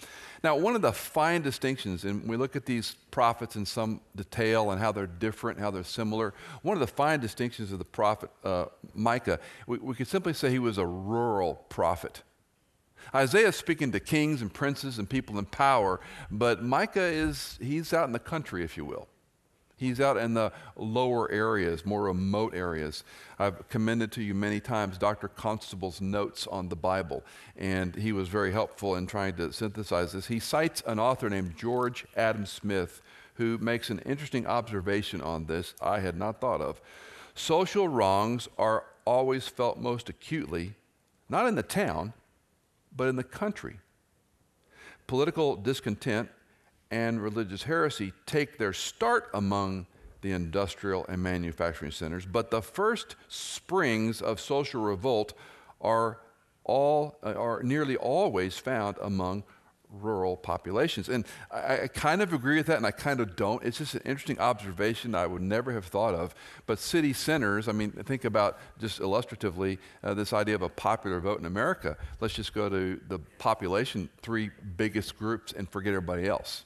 Now, 0.44 0.56
one 0.56 0.76
of 0.76 0.82
the 0.82 0.92
fine 0.92 1.44
distinctions, 1.44 2.06
and 2.06 2.28
we 2.28 2.38
look 2.38 2.56
at 2.56 2.66
these 2.66 2.96
prophets 3.12 3.56
in 3.56 3.68
some 3.68 4.02
detail 4.16 4.72
and 4.72 4.82
how 4.82 4.92
they're 4.92 5.06
different, 5.06 5.60
how 5.60 5.70
they're 5.70 5.84
similar. 5.84 6.34
One 6.64 6.76
of 6.76 6.82
the 6.82 6.88
fine 6.88 7.20
distinctions 7.20 7.72
of 7.72 7.78
the 7.78 7.86
prophet 7.86 8.32
uh, 8.44 8.66
Micah, 8.96 9.40
we, 9.68 9.78
we 9.78 9.94
could 9.94 10.08
simply 10.08 10.34
say 10.34 10.50
he 10.50 10.58
was 10.58 10.80
a 10.80 10.88
rural 10.88 11.66
prophet. 11.70 12.24
Isaiah 13.16 13.50
is 13.50 13.56
speaking 13.56 13.92
to 13.92 14.00
kings 14.00 14.42
and 14.42 14.54
princes 14.54 14.98
and 14.98 15.10
people 15.10 15.38
in 15.38 15.46
power, 15.46 16.00
but 16.32 16.64
Micah 16.64 17.02
is, 17.02 17.58
he's 17.62 17.94
out 17.94 18.08
in 18.08 18.14
the 18.14 18.20
country, 18.20 18.64
if 18.64 18.76
you 18.76 18.86
will. 18.86 19.08
He's 19.76 20.00
out 20.00 20.18
in 20.18 20.34
the 20.34 20.52
lower 20.76 21.30
areas, 21.30 21.86
more 21.86 22.04
remote 22.04 22.56
areas. 22.56 23.04
I've 23.38 23.68
commended 23.70 24.12
to 24.14 24.24
you 24.24 24.34
many 24.34 24.60
times 24.60 24.98
Dr. 24.98 25.28
Constable's 25.28 26.00
notes 26.00 26.48
on 26.48 26.70
the 26.70 26.76
Bible, 26.76 27.24
and 27.58 27.94
he 27.96 28.14
was 28.14 28.30
very 28.30 28.52
helpful 28.52 28.96
in 28.96 29.08
trying 29.08 29.36
to 29.36 29.52
synthesize 29.52 30.14
this. 30.14 30.28
He 30.28 30.40
cites 30.40 30.82
an 30.88 31.00
author 31.00 31.30
named 31.30 31.58
George 31.58 32.06
Adam 32.16 32.46
Smith 32.46 33.02
who 33.36 33.58
makes 33.58 33.90
an 33.90 34.00
interesting 34.00 34.46
observation 34.46 35.22
on 35.22 35.46
this 35.46 35.74
I 35.82 36.00
had 36.00 36.16
not 36.16 36.40
thought 36.40 36.62
of. 36.62 36.80
Social 37.36 37.88
wrongs 37.88 38.48
are 38.58 38.86
always 39.06 39.48
felt 39.48 39.80
most 39.80 40.08
acutely, 40.08 40.76
not 41.30 41.48
in 41.48 41.56
the 41.56 41.64
town, 41.64 42.14
but 42.96 43.08
in 43.08 43.16
the 43.16 43.24
country. 43.24 43.78
Political 45.08 45.58
discontent 45.58 46.30
and 46.92 47.22
religious 47.22 47.64
heresy 47.64 48.14
take 48.26 48.58
their 48.58 48.74
start 48.74 49.30
among 49.34 49.88
the 50.22 50.32
industrial 50.32 51.06
and 51.08 51.22
manufacturing 51.22 51.92
centers, 51.92 52.26
but 52.26 52.50
the 52.50 52.62
first 52.62 53.16
springs 53.28 54.22
of 54.22 54.40
social 54.40 54.82
revolt 54.82 55.34
are 55.82 56.20
all 56.64 57.18
are 57.24 57.62
nearly 57.62 57.98
always 57.98 58.58
found 58.58 58.96
among 59.02 59.44
rural 60.02 60.36
populations. 60.36 61.10
And 61.10 61.26
I, 61.52 61.84
I, 61.84 61.88
kind 61.88 62.22
of 62.22 62.34
agree 62.34 62.58
with 62.58 62.66
that 62.68 62.78
and 62.78 62.86
I 62.86 62.92
kind 62.92 63.20
of 63.20 63.36
don't. 63.36 63.64
It's 63.64 63.78
just 63.78 63.96
an 63.96 64.02
interesting 64.06 64.40
observation 64.40 65.14
I 65.16 65.28
would 65.28 65.42
never 65.42 65.72
have 65.72 65.86
thought 65.86 66.16
of. 66.16 66.34
But 66.66 66.80
city 66.80 67.14
centers, 67.14 67.68
I 67.68 67.72
mean, 67.72 67.92
think 67.92 68.26
about 68.26 68.58
just 68.80 69.00
illustratively 69.00 69.80
uh, 70.04 70.14
this 70.14 70.34
idea 70.34 70.56
of 70.56 70.62
a 70.62 70.70
popular 70.70 71.20
vote 71.20 71.40
in 71.40 71.46
America. 71.46 71.98
Let's 72.20 72.34
just 72.34 72.54
go 72.54 72.70
to 72.70 73.00
the 73.08 73.20
population, 73.38 74.10
three 74.22 74.50
biggest 74.78 75.18
groups, 75.18 75.54
and 75.54 75.70
forget 75.70 75.94
everybody 75.94 76.28
else. 76.28 76.64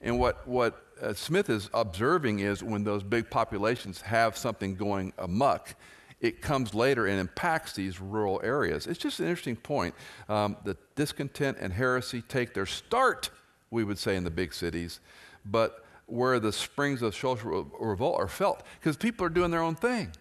And 0.00 0.18
what, 0.18 0.46
what 0.48 0.84
uh, 1.00 1.12
Smith 1.14 1.48
is 1.48 1.70
observing 1.72 2.40
is 2.40 2.62
when 2.62 2.82
those 2.82 3.04
big 3.04 3.30
populations 3.30 4.00
have 4.00 4.36
something 4.36 4.74
going 4.74 5.12
amuck, 5.18 5.76
it 6.22 6.40
comes 6.40 6.72
later 6.72 7.06
and 7.06 7.20
impacts 7.20 7.74
these 7.74 8.00
rural 8.00 8.40
areas. 8.44 8.86
It's 8.86 8.98
just 8.98 9.18
an 9.18 9.26
interesting 9.26 9.56
point 9.56 9.94
um, 10.28 10.56
that 10.64 10.78
discontent 10.94 11.58
and 11.60 11.72
heresy 11.72 12.22
take 12.22 12.54
their 12.54 12.64
start, 12.64 13.30
we 13.70 13.82
would 13.84 13.98
say, 13.98 14.16
in 14.16 14.24
the 14.24 14.30
big 14.30 14.54
cities, 14.54 15.00
but 15.44 15.84
where 16.06 16.38
the 16.38 16.52
springs 16.52 17.02
of 17.02 17.14
social 17.14 17.68
revolt 17.78 18.20
are 18.20 18.28
felt, 18.28 18.62
because 18.78 18.96
people 18.96 19.26
are 19.26 19.30
doing 19.30 19.50
their 19.50 19.62
own 19.62 19.74
thing. 19.74 20.12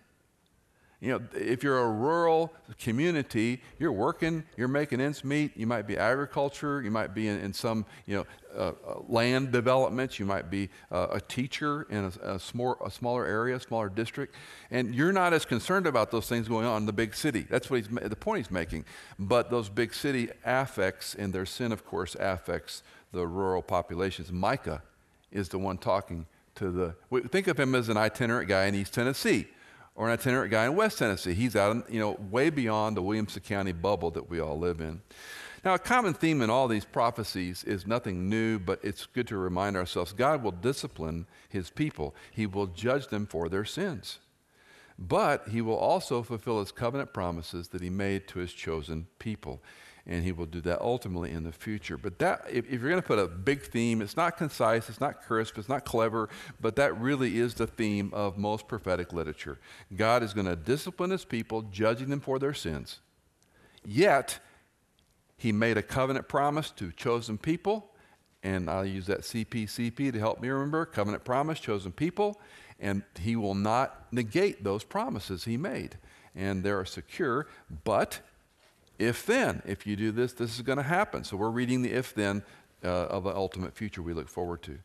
You 1.02 1.14
know, 1.14 1.22
if 1.34 1.64
you're 1.64 1.80
a 1.80 1.90
rural 1.90 2.54
community, 2.80 3.62
you're 3.80 3.92
working, 3.92 4.44
you're 4.56 4.68
making 4.68 5.02
ends 5.02 5.24
meet. 5.24 5.58
You 5.58 5.66
might 5.66 5.88
be 5.88 5.98
agriculture, 5.98 6.82
you 6.84 6.92
might 6.92 7.16
be 7.16 7.28
in, 7.28 7.40
in 7.40 7.54
some, 7.54 7.86
you 8.06 8.16
know, 8.16 8.26
uh, 8.56 8.72
uh, 8.86 9.00
land 9.08 9.52
developments, 9.52 10.20
you 10.20 10.26
might 10.26 10.50
be 10.50 10.70
uh, 10.92 11.08
a 11.12 11.22
teacher 11.22 11.88
in 11.90 12.06
a, 12.06 12.34
a, 12.34 12.40
small, 12.40 12.78
a 12.84 12.92
smaller 12.92 13.26
area, 13.26 13.60
smaller 13.60 13.90
district, 13.90 14.36
and 14.70 14.94
you're 14.94 15.12
not 15.12 15.34
as 15.34 15.46
concerned 15.46 15.88
about 15.88 16.12
those 16.12 16.28
things 16.28 16.48
going 16.48 16.66
on 16.66 16.82
in 16.82 16.86
the 16.86 16.94
big 16.94 17.14
city. 17.14 17.46
That's 17.50 17.70
what 17.70 17.78
he's, 17.78 17.88
the 17.88 18.16
point 18.16 18.46
he's 18.46 18.52
making. 18.52 18.86
But 19.20 19.50
those 19.50 19.70
big 19.70 19.94
city 19.94 20.30
affects, 20.46 21.16
and 21.16 21.34
their 21.34 21.46
sin, 21.46 21.72
of 21.72 21.86
course, 21.86 22.16
affects 22.16 22.84
the 23.12 23.28
rural 23.28 23.62
populations. 23.62 24.32
Micah 24.32 24.82
is 25.32 25.50
the 25.50 25.60
one 25.60 25.78
talking 25.78 26.26
to 26.56 26.72
the. 26.72 26.96
Think 27.30 27.48
of 27.48 27.60
him 27.60 27.76
as 27.76 27.90
an 27.90 27.98
itinerant 27.98 28.48
guy 28.50 28.66
in 28.66 28.76
East 28.76 28.94
Tennessee 28.94 29.48
or 29.96 30.08
an 30.08 30.14
itinerant 30.14 30.52
guy 30.52 30.66
in 30.66 30.76
West 30.76 31.00
Tennessee. 31.00 31.34
He's 31.34 31.56
out, 31.56 31.76
in, 31.76 31.84
you 31.90 32.00
know, 32.00 32.18
way 32.30 32.50
beyond 32.50 32.98
the 32.98 33.02
Williamson 33.02 33.42
County 33.42 33.72
bubble 33.72 34.12
that 34.12 34.30
we 34.30 34.40
all 34.40 34.58
live 34.58 34.82
in. 34.82 35.02
Now, 35.64 35.76
a 35.76 35.80
common 35.80 36.14
theme 36.14 36.42
in 36.42 36.50
all 36.50 36.68
these 36.68 36.86
prophecies 36.86 37.64
is 37.64 37.86
nothing 37.86 38.28
new, 38.30 38.58
but 38.58 38.80
it's 38.84 39.06
good 39.06 39.28
to 39.28 39.38
remind 39.38 39.76
ourselves 39.76 40.12
God 40.12 40.42
will 40.42 40.52
discipline 40.52 41.28
his 41.50 41.70
people, 41.70 42.16
he 42.32 42.46
will 42.46 42.68
judge 42.68 43.08
them 43.08 43.28
for 43.28 43.48
their 43.48 43.66
sins. 43.66 44.20
But 44.98 45.48
he 45.50 45.62
will 45.62 45.78
also 45.78 46.22
fulfill 46.22 46.60
his 46.60 46.72
covenant 46.72 47.14
promises 47.14 47.70
that 47.70 47.82
he 47.82 47.90
made 47.90 48.28
to 48.30 48.40
his 48.40 48.54
chosen 48.54 49.08
people 49.20 49.62
and 50.08 50.24
he 50.24 50.32
will 50.32 50.46
do 50.46 50.62
that 50.62 50.82
ultimately 50.82 51.32
in 51.32 51.44
the 51.44 51.52
future. 51.52 51.98
But 51.98 52.20
that, 52.20 52.46
if, 52.50 52.66
if 52.66 52.82
you're 52.82 52.90
going 52.90 53.02
to 53.02 53.08
put 53.08 53.20
a 53.20 53.28
big 53.28 53.62
theme, 53.62 54.02
it's 54.02 54.18
not 54.18 54.38
concise, 54.38 54.90
it's 54.90 55.00
not 55.00 55.22
crisp, 55.22 55.58
it's 55.58 55.70
not 55.70 55.86
clever, 55.86 56.30
but 56.60 56.76
that 56.78 57.00
really 57.00 57.38
is 57.40 57.54
the 57.54 57.68
theme 57.68 58.12
of 58.14 58.38
most 58.38 58.68
prophetic 58.68 59.14
literature. 59.14 59.60
God 59.96 60.24
is 60.24 60.34
going 60.34 60.48
to 60.48 60.56
discipline 60.56 61.12
his 61.12 61.26
people, 61.26 61.62
judging 61.64 62.10
them 62.10 62.20
for 62.20 62.40
their 62.40 62.54
sins. 62.54 63.00
Yet, 63.86 64.40
he 65.42 65.52
made 65.52 65.76
a 65.76 65.82
covenant 65.82 66.28
promise 66.28 66.70
to 66.70 66.92
chosen 66.92 67.36
people, 67.36 67.90
and 68.44 68.70
I'll 68.70 68.86
use 68.86 69.08
that 69.08 69.22
CPCP 69.22 70.14
to 70.14 70.20
help 70.20 70.40
me 70.40 70.50
remember 70.50 70.86
covenant 70.86 71.24
promise, 71.24 71.60
chosen 71.60 71.92
people, 71.92 72.40
and 72.80 73.02
he 73.20 73.36
will 73.36 73.56
not 73.56 74.06
negate 74.12 74.64
those 74.64 74.84
promises 74.84 75.46
he 75.46 75.58
made. 75.58 75.98
And 76.36 76.62
they're 76.62 76.86
secure, 76.86 77.48
but 77.84 78.20
if 79.00 79.26
then, 79.26 79.64
if 79.66 79.88
you 79.88 79.96
do 79.96 80.12
this, 80.12 80.34
this 80.34 80.54
is 80.54 80.62
going 80.62 80.78
to 80.78 80.84
happen. 80.84 81.24
So 81.24 81.38
we're 81.38 81.50
reading 81.50 81.82
the 81.82 81.92
if 81.92 82.14
then 82.14 82.44
uh, 82.84 82.88
of 82.88 83.24
the 83.24 83.36
ultimate 83.36 83.74
future 83.74 84.04
we 84.04 84.14
look 84.14 84.30
forward 84.30 84.62
to. 84.62 84.78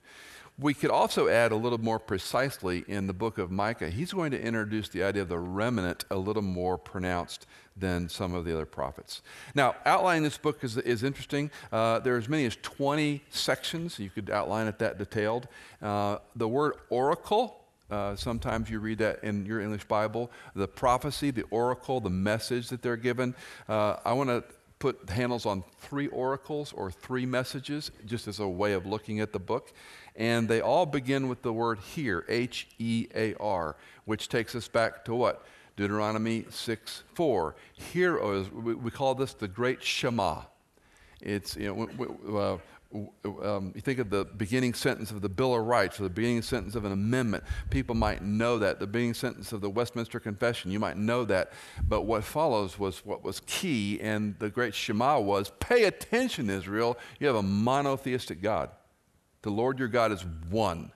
We 0.58 0.72
could 0.72 0.90
also 0.90 1.28
add 1.28 1.52
a 1.52 1.56
little 1.56 1.78
more 1.78 1.98
precisely 1.98 2.84
in 2.88 3.06
the 3.06 3.12
book 3.12 3.36
of 3.36 3.50
Micah. 3.50 3.90
He's 3.90 4.12
going 4.12 4.30
to 4.30 4.40
introduce 4.40 4.88
the 4.88 5.02
idea 5.02 5.20
of 5.20 5.28
the 5.28 5.38
remnant 5.38 6.06
a 6.10 6.16
little 6.16 6.42
more 6.42 6.78
pronounced 6.78 7.46
than 7.76 8.08
some 8.08 8.32
of 8.32 8.46
the 8.46 8.54
other 8.54 8.64
prophets. 8.64 9.20
Now, 9.54 9.76
outlining 9.84 10.22
this 10.22 10.38
book 10.38 10.64
is, 10.64 10.78
is 10.78 11.02
interesting. 11.02 11.50
Uh, 11.70 11.98
there 11.98 12.14
are 12.14 12.18
as 12.18 12.28
many 12.28 12.46
as 12.46 12.56
20 12.62 13.22
sections. 13.28 13.98
You 13.98 14.08
could 14.08 14.30
outline 14.30 14.66
it 14.66 14.78
that 14.78 14.96
detailed. 14.96 15.46
Uh, 15.82 16.18
the 16.34 16.48
word 16.48 16.74
oracle 16.88 17.66
uh, 17.90 18.16
sometimes 18.16 18.68
you 18.68 18.80
read 18.80 18.98
that 18.98 19.22
in 19.22 19.46
your 19.46 19.60
English 19.60 19.84
Bible. 19.84 20.30
The 20.54 20.66
prophecy, 20.66 21.30
the 21.30 21.44
oracle, 21.50 22.00
the 22.00 22.10
message 22.10 22.68
that 22.70 22.82
they're 22.82 22.96
given. 22.96 23.34
Uh, 23.68 23.96
I 24.04 24.12
want 24.12 24.28
to 24.28 24.42
put 24.78 25.08
handles 25.08 25.46
on 25.46 25.64
three 25.80 26.08
oracles 26.08 26.72
or 26.72 26.90
three 26.90 27.26
messages, 27.26 27.90
just 28.04 28.28
as 28.28 28.40
a 28.40 28.48
way 28.48 28.72
of 28.72 28.86
looking 28.86 29.20
at 29.20 29.32
the 29.32 29.38
book. 29.38 29.72
And 30.14 30.48
they 30.48 30.60
all 30.60 30.86
begin 30.86 31.28
with 31.28 31.42
the 31.42 31.52
word 31.52 31.78
hear, 31.78 32.24
H 32.28 32.68
E 32.78 33.06
A 33.14 33.34
R, 33.34 33.76
which 34.04 34.28
takes 34.28 34.54
us 34.54 34.68
back 34.68 35.04
to 35.06 35.14
what? 35.14 35.44
Deuteronomy 35.76 36.46
6 36.48 37.02
4. 37.14 37.54
Hear, 37.74 38.42
we, 38.50 38.74
we 38.74 38.90
call 38.90 39.14
this 39.14 39.34
the 39.34 39.48
great 39.48 39.82
Shema. 39.82 40.42
It's, 41.20 41.56
you 41.56 41.74
know, 41.74 42.38
uh, 42.38 42.58
um, 43.42 43.72
you 43.74 43.80
think 43.80 43.98
of 43.98 44.10
the 44.10 44.24
beginning 44.24 44.74
sentence 44.74 45.10
of 45.10 45.20
the 45.20 45.28
Bill 45.28 45.54
of 45.54 45.64
Rights 45.64 46.00
or 46.00 46.04
the 46.04 46.10
beginning 46.10 46.42
sentence 46.42 46.74
of 46.74 46.84
an 46.84 46.92
amendment, 46.92 47.44
people 47.70 47.94
might 47.94 48.22
know 48.22 48.58
that. 48.58 48.80
The 48.80 48.86
beginning 48.86 49.14
sentence 49.14 49.52
of 49.52 49.60
the 49.60 49.70
Westminster 49.70 50.20
Confession, 50.20 50.70
you 50.70 50.78
might 50.78 50.96
know 50.96 51.24
that. 51.24 51.52
But 51.88 52.02
what 52.02 52.24
follows 52.24 52.78
was 52.78 53.04
what 53.04 53.22
was 53.22 53.40
key, 53.46 54.00
and 54.00 54.38
the 54.38 54.50
great 54.50 54.74
Shema 54.74 55.20
was 55.20 55.50
pay 55.60 55.84
attention, 55.84 56.50
Israel. 56.50 56.98
You 57.18 57.26
have 57.26 57.36
a 57.36 57.42
monotheistic 57.42 58.42
God. 58.42 58.70
The 59.42 59.50
Lord 59.50 59.78
your 59.78 59.88
God 59.88 60.12
is 60.12 60.24
one. 60.50 60.92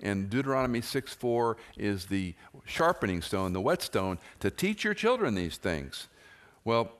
And 0.00 0.28
Deuteronomy 0.28 0.80
6 0.80 1.14
4 1.14 1.56
is 1.76 2.06
the 2.06 2.34
sharpening 2.64 3.22
stone, 3.22 3.52
the 3.52 3.60
whetstone, 3.60 4.18
to 4.40 4.50
teach 4.50 4.84
your 4.84 4.94
children 4.94 5.34
these 5.34 5.56
things. 5.56 6.08
Well, 6.64 6.92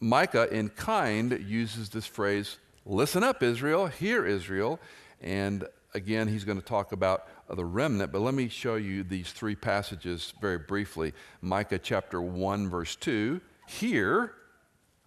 Micah, 0.00 0.52
in 0.52 0.68
kind, 0.70 1.38
uses 1.44 1.88
this 1.88 2.06
phrase 2.06 2.58
Listen 2.90 3.22
up, 3.22 3.42
Israel. 3.42 3.86
Hear, 3.86 4.24
Israel. 4.24 4.80
And 5.20 5.66
again, 5.92 6.26
he's 6.26 6.44
going 6.44 6.58
to 6.58 6.64
talk 6.64 6.92
about 6.92 7.28
the 7.54 7.64
remnant, 7.64 8.12
but 8.12 8.22
let 8.22 8.32
me 8.32 8.48
show 8.48 8.76
you 8.76 9.02
these 9.02 9.30
three 9.30 9.54
passages 9.54 10.32
very 10.40 10.56
briefly. 10.56 11.12
Micah 11.42 11.78
chapter 11.78 12.22
1, 12.22 12.70
verse 12.70 12.96
2. 12.96 13.42
Hear, 13.68 14.32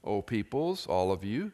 O 0.03 0.21
peoples, 0.21 0.85
all 0.85 1.11
of 1.11 1.23
you. 1.23 1.53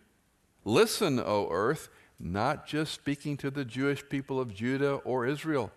Listen, 0.66 1.18
O 1.18 1.48
earth, 1.50 1.88
not 2.20 2.68
just 2.68 2.94
speaking 2.94 3.38
to 3.38 3.50
the 3.50 3.64
Jewish 3.64 4.04
people 4.10 4.38
of 4.38 4.54
Judah 4.54 4.96
or 4.96 5.26
Israel. 5.26 5.72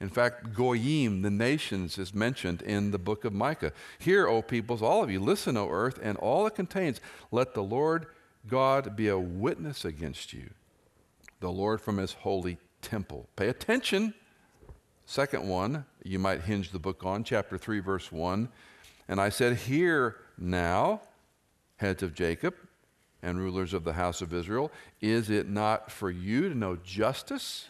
In 0.00 0.08
fact, 0.08 0.54
Goyim, 0.54 1.20
the 1.20 1.30
nations, 1.30 1.98
is 1.98 2.14
mentioned 2.14 2.62
in 2.62 2.92
the 2.92 2.98
book 2.98 3.26
of 3.26 3.34
Micah. 3.34 3.74
Hear, 3.98 4.26
O 4.26 4.40
peoples, 4.40 4.80
all 4.80 5.02
of 5.02 5.10
you, 5.10 5.20
listen, 5.20 5.58
O 5.58 5.68
earth, 5.68 5.98
and 6.02 6.16
all 6.16 6.46
it 6.46 6.54
contains. 6.54 7.02
Let 7.30 7.52
the 7.52 7.62
Lord 7.62 8.06
God 8.46 8.96
be 8.96 9.08
a 9.08 9.18
witness 9.18 9.84
against 9.84 10.32
you, 10.32 10.50
the 11.40 11.50
Lord 11.50 11.80
from 11.80 11.98
his 11.98 12.12
holy 12.12 12.58
temple. 12.82 13.28
Pay 13.36 13.48
attention. 13.48 14.14
Second 15.06 15.48
one, 15.48 15.84
you 16.02 16.18
might 16.18 16.42
hinge 16.42 16.70
the 16.70 16.78
book 16.78 17.04
on, 17.04 17.24
chapter 17.24 17.58
3, 17.58 17.80
verse 17.80 18.10
1. 18.12 18.48
And 19.08 19.20
I 19.20 19.28
said, 19.28 19.56
Hear 19.56 20.16
now, 20.38 21.02
heads 21.76 22.02
of 22.02 22.14
Jacob 22.14 22.54
and 23.22 23.38
rulers 23.38 23.72
of 23.72 23.84
the 23.84 23.94
house 23.94 24.20
of 24.20 24.32
Israel, 24.32 24.70
is 25.00 25.30
it 25.30 25.48
not 25.48 25.90
for 25.90 26.10
you 26.10 26.48
to 26.48 26.54
know 26.54 26.76
justice? 26.76 27.68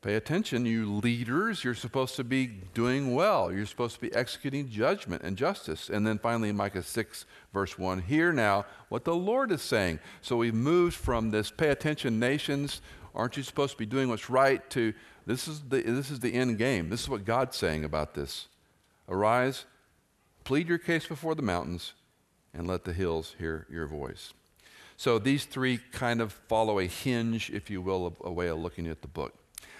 Pay 0.00 0.14
attention, 0.14 0.64
you 0.64 0.92
leaders. 0.92 1.64
You're 1.64 1.74
supposed 1.74 2.14
to 2.16 2.24
be 2.24 2.46
doing 2.72 3.14
well. 3.14 3.52
You're 3.52 3.66
supposed 3.66 3.96
to 3.96 4.00
be 4.00 4.14
executing 4.14 4.68
judgment 4.68 5.22
and 5.22 5.36
justice. 5.36 5.88
And 5.88 6.06
then 6.06 6.18
finally, 6.18 6.52
Micah 6.52 6.84
6, 6.84 7.26
verse 7.52 7.76
1 7.76 8.02
hear 8.02 8.32
now 8.32 8.64
what 8.88 9.04
the 9.04 9.16
Lord 9.16 9.50
is 9.50 9.60
saying. 9.60 9.98
So 10.22 10.36
we've 10.36 10.54
moved 10.54 10.94
from 10.94 11.30
this 11.30 11.50
pay 11.50 11.70
attention, 11.70 12.20
nations. 12.20 12.80
Aren't 13.12 13.36
you 13.36 13.42
supposed 13.42 13.72
to 13.72 13.78
be 13.78 13.86
doing 13.86 14.08
what's 14.08 14.30
right? 14.30 14.68
to 14.70 14.94
this 15.26 15.48
is 15.48 15.60
the, 15.68 15.82
this 15.82 16.10
is 16.10 16.20
the 16.20 16.32
end 16.32 16.56
game. 16.58 16.88
This 16.88 17.02
is 17.02 17.08
what 17.08 17.24
God's 17.24 17.56
saying 17.56 17.84
about 17.84 18.14
this. 18.14 18.46
Arise, 19.08 19.66
plead 20.44 20.68
your 20.68 20.78
case 20.78 21.06
before 21.06 21.34
the 21.34 21.42
mountains, 21.42 21.92
and 22.54 22.66
let 22.66 22.84
the 22.84 22.92
hills 22.92 23.34
hear 23.38 23.66
your 23.70 23.86
voice. 23.86 24.32
So 24.96 25.18
these 25.18 25.44
three 25.44 25.80
kind 25.92 26.20
of 26.20 26.32
follow 26.32 26.78
a 26.78 26.86
hinge, 26.86 27.50
if 27.50 27.68
you 27.68 27.82
will, 27.82 28.16
a, 28.24 28.28
a 28.28 28.32
way 28.32 28.46
of 28.46 28.58
looking 28.58 28.86
at 28.86 29.02
the 29.02 29.08
book. 29.08 29.34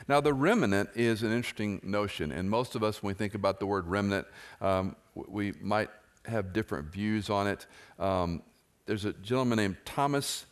Now, 0.08 0.22
the 0.22 0.32
remnant 0.32 0.90
is 0.94 1.22
an 1.22 1.32
interesting 1.32 1.80
notion, 1.84 2.32
and 2.32 2.48
most 2.48 2.74
of 2.74 2.82
us, 2.82 3.02
when 3.02 3.10
we 3.10 3.14
think 3.14 3.34
about 3.34 3.60
the 3.60 3.66
word 3.66 3.86
remnant, 3.86 4.26
um, 4.62 4.96
we 5.14 5.52
might 5.60 5.90
have 6.24 6.54
different 6.54 6.90
views 6.90 7.28
on 7.28 7.46
it. 7.46 7.66
Um, 7.98 8.42
there's 8.86 9.04
a 9.04 9.12
gentleman 9.12 9.58
named 9.58 9.76
Thomas 9.84 10.46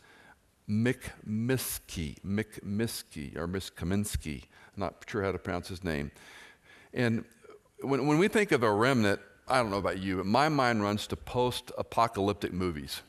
McMiskey, 0.69 2.19
McMiskey, 2.23 3.35
or 3.35 3.47
Miskaminsky. 3.47 4.43
I'm 4.75 4.81
not 4.81 5.03
sure 5.07 5.23
how 5.23 5.31
to 5.31 5.39
pronounce 5.39 5.69
his 5.69 5.83
name. 5.83 6.11
And 6.93 7.25
when, 7.81 8.05
when 8.05 8.19
we 8.19 8.27
think 8.27 8.51
of 8.51 8.61
a 8.61 8.71
remnant, 8.71 9.19
I 9.47 9.57
don't 9.57 9.71
know 9.71 9.77
about 9.77 9.99
you, 9.99 10.17
but 10.17 10.27
my 10.27 10.49
mind 10.49 10.83
runs 10.83 11.07
to 11.07 11.15
post 11.15 11.71
apocalyptic 11.77 12.53
movies. 12.53 13.01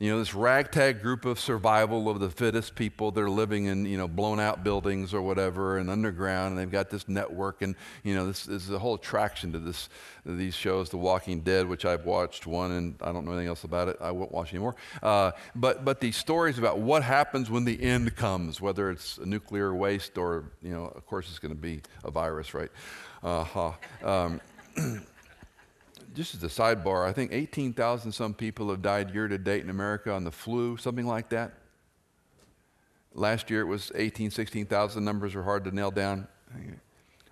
You 0.00 0.10
know, 0.10 0.18
this 0.18 0.34
ragtag 0.34 1.02
group 1.02 1.26
of 1.26 1.38
survival 1.38 2.08
of 2.08 2.20
the 2.20 2.30
fittest 2.30 2.74
people. 2.74 3.10
They're 3.10 3.28
living 3.28 3.66
in, 3.66 3.84
you 3.84 3.98
know, 3.98 4.08
blown 4.08 4.40
out 4.40 4.64
buildings 4.64 5.12
or 5.12 5.20
whatever 5.20 5.76
and 5.76 5.90
underground, 5.90 6.52
and 6.52 6.58
they've 6.58 6.70
got 6.70 6.88
this 6.88 7.06
network. 7.06 7.60
And, 7.60 7.76
you 8.02 8.14
know, 8.14 8.26
this, 8.26 8.44
this 8.46 8.64
is 8.64 8.70
a 8.70 8.78
whole 8.78 8.94
attraction 8.94 9.52
to 9.52 9.58
this, 9.58 9.90
these 10.24 10.54
shows, 10.54 10.88
The 10.88 10.96
Walking 10.96 11.42
Dead, 11.42 11.68
which 11.68 11.84
I've 11.84 12.06
watched 12.06 12.46
one, 12.46 12.72
and 12.72 12.94
I 13.02 13.12
don't 13.12 13.26
know 13.26 13.32
anything 13.32 13.48
else 13.48 13.64
about 13.64 13.88
it. 13.88 13.98
I 14.00 14.10
won't 14.10 14.32
watch 14.32 14.54
anymore. 14.54 14.74
Uh, 15.02 15.32
but, 15.54 15.84
but 15.84 16.00
these 16.00 16.16
stories 16.16 16.56
about 16.56 16.78
what 16.78 17.02
happens 17.02 17.50
when 17.50 17.66
the 17.66 17.82
end 17.82 18.16
comes, 18.16 18.58
whether 18.58 18.90
it's 18.90 19.18
a 19.18 19.26
nuclear 19.26 19.74
waste 19.74 20.16
or, 20.16 20.44
you 20.62 20.72
know, 20.72 20.86
of 20.86 21.06
course 21.06 21.28
it's 21.28 21.38
going 21.38 21.54
to 21.54 21.60
be 21.60 21.82
a 22.04 22.10
virus, 22.10 22.54
right? 22.54 22.70
Uh-huh. 23.22 23.72
Um, 24.02 24.40
just 26.14 26.34
as 26.34 26.42
a 26.42 26.48
sidebar, 26.48 27.06
I 27.06 27.12
think 27.12 27.32
18,000 27.32 28.12
some 28.12 28.34
people 28.34 28.70
have 28.70 28.82
died 28.82 29.14
year 29.14 29.28
to 29.28 29.38
date 29.38 29.62
in 29.62 29.70
America 29.70 30.12
on 30.12 30.24
the 30.24 30.30
flu, 30.30 30.76
something 30.76 31.06
like 31.06 31.28
that. 31.30 31.52
Last 33.14 33.50
year 33.50 33.60
it 33.60 33.66
was 33.66 33.90
18, 33.94 34.30
16,000. 34.30 35.04
Numbers 35.04 35.34
are 35.34 35.42
hard 35.42 35.64
to 35.64 35.74
nail 35.74 35.90
down. 35.90 36.28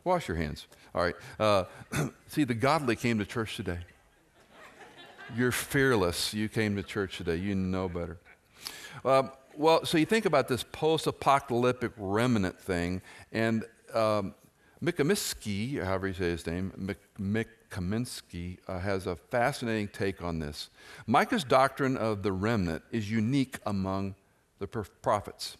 Wash 0.04 0.28
your 0.28 0.36
hands. 0.36 0.66
All 0.94 1.02
right. 1.02 1.14
Uh, 1.38 1.64
see, 2.26 2.44
the 2.44 2.54
godly 2.54 2.96
came 2.96 3.18
to 3.18 3.24
church 3.24 3.56
today. 3.56 3.78
You're 5.36 5.52
fearless. 5.52 6.32
You 6.32 6.48
came 6.48 6.76
to 6.76 6.82
church 6.82 7.18
today. 7.18 7.36
You 7.36 7.54
know 7.54 7.88
better. 7.88 8.18
Um, 9.04 9.30
well, 9.56 9.84
so 9.84 9.98
you 9.98 10.06
think 10.06 10.24
about 10.24 10.48
this 10.48 10.62
post 10.62 11.06
apocalyptic 11.06 11.92
remnant 11.96 12.58
thing, 12.58 13.02
and 13.32 13.64
um, 13.92 14.34
Mikaminsky, 14.82 15.82
however 15.82 16.08
you 16.08 16.14
say 16.14 16.30
his 16.30 16.46
name, 16.46 16.72
Mik- 16.76 17.18
Mik- 17.18 17.57
Kaminsky 17.70 18.58
uh, 18.66 18.78
has 18.78 19.06
a 19.06 19.16
fascinating 19.16 19.88
take 19.88 20.22
on 20.22 20.38
this. 20.38 20.70
Micah's 21.06 21.44
doctrine 21.44 21.96
of 21.96 22.22
the 22.22 22.32
remnant 22.32 22.82
is 22.90 23.10
unique 23.10 23.58
among 23.66 24.14
the 24.58 24.66
prophets 24.66 25.56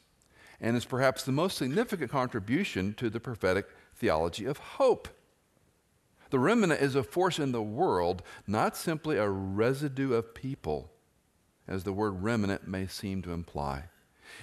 and 0.61 0.77
is 0.77 0.85
perhaps 0.85 1.23
the 1.23 1.33
most 1.33 1.57
significant 1.57 2.11
contribution 2.11 2.95
to 2.95 3.11
the 3.11 3.21
prophetic 3.21 3.67
theology 3.95 4.45
of 4.45 4.59
hope. 4.59 5.09
The 6.31 6.39
remnant 6.39 6.81
is 6.81 6.95
a 6.95 7.03
force 7.03 7.39
in 7.39 7.53
the 7.53 7.63
world, 7.63 8.23
not 8.47 8.77
simply 8.77 9.17
a 9.17 9.29
residue 9.29 10.13
of 10.13 10.35
people, 10.35 10.91
as 11.67 11.85
the 11.85 11.93
word 11.93 12.23
remnant 12.23 12.67
may 12.67 12.87
seem 12.87 13.23
to 13.23 13.33
imply. 13.33 13.85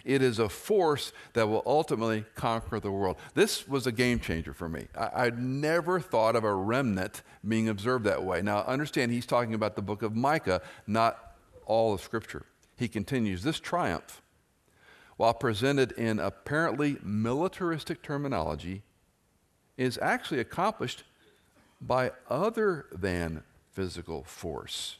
It 0.03 0.21
is 0.21 0.39
a 0.39 0.49
force 0.49 1.11
that 1.33 1.47
will 1.47 1.63
ultimately 1.65 2.25
conquer 2.35 2.79
the 2.79 2.91
world. 2.91 3.17
This 3.33 3.67
was 3.67 3.87
a 3.87 3.91
game 3.91 4.19
changer 4.19 4.53
for 4.53 4.69
me. 4.69 4.87
I, 4.95 5.25
would 5.25 5.39
never 5.39 5.99
thought 5.99 6.35
of 6.35 6.43
a 6.43 6.53
remnant 6.53 7.21
being 7.47 7.69
observed 7.69 8.05
that 8.05 8.23
way. 8.23 8.41
Now, 8.41 8.59
understand, 8.63 9.11
he's 9.11 9.25
talking 9.25 9.53
about 9.53 9.75
the 9.75 9.81
book 9.81 10.01
of 10.01 10.15
Micah, 10.15 10.61
not 10.87 11.35
all 11.65 11.93
of 11.93 12.01
Scripture. 12.01 12.45
He 12.77 12.87
continues 12.87 13.43
this 13.43 13.59
triumph, 13.59 14.21
while 15.17 15.33
presented 15.33 15.91
in 15.93 16.19
apparently 16.19 16.97
militaristic 17.01 18.01
terminology, 18.01 18.83
is 19.77 19.97
actually 20.01 20.39
accomplished 20.39 21.03
by 21.81 22.11
other 22.29 22.85
than 22.91 23.43
physical 23.71 24.23
force. 24.23 24.97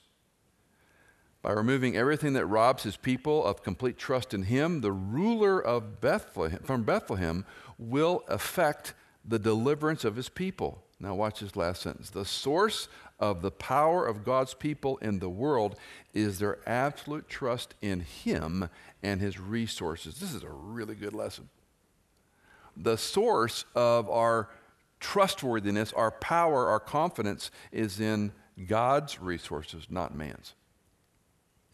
By 1.45 1.51
removing 1.51 1.95
everything 1.95 2.33
that 2.33 2.47
robs 2.47 2.81
his 2.81 2.97
people 2.97 3.45
of 3.45 3.61
complete 3.61 3.99
trust 3.99 4.33
in 4.33 4.41
him, 4.41 4.81
the 4.81 4.91
ruler 4.91 5.63
of 5.63 6.01
Bethlehem, 6.01 6.59
from 6.63 6.81
Bethlehem 6.81 7.45
will 7.77 8.23
affect 8.27 8.95
the 9.23 9.37
deliverance 9.37 10.03
of 10.03 10.15
his 10.15 10.27
people. 10.27 10.81
Now, 10.99 11.13
watch 11.13 11.41
this 11.41 11.55
last 11.55 11.83
sentence. 11.83 12.09
The 12.09 12.25
source 12.25 12.87
of 13.19 13.43
the 13.43 13.51
power 13.51 14.07
of 14.07 14.25
God's 14.25 14.55
people 14.55 14.97
in 15.03 15.19
the 15.19 15.29
world 15.29 15.75
is 16.15 16.39
their 16.39 16.57
absolute 16.67 17.29
trust 17.29 17.75
in 17.79 17.99
him 17.99 18.67
and 19.03 19.21
his 19.21 19.39
resources. 19.39 20.19
This 20.19 20.33
is 20.33 20.41
a 20.41 20.49
really 20.49 20.95
good 20.95 21.13
lesson. 21.13 21.49
The 22.75 22.97
source 22.97 23.65
of 23.75 24.10
our 24.10 24.49
trustworthiness, 24.99 25.93
our 25.93 26.10
power, 26.10 26.65
our 26.69 26.79
confidence 26.79 27.51
is 27.71 27.99
in 27.99 28.31
God's 28.67 29.21
resources, 29.21 29.86
not 29.91 30.15
man's. 30.15 30.55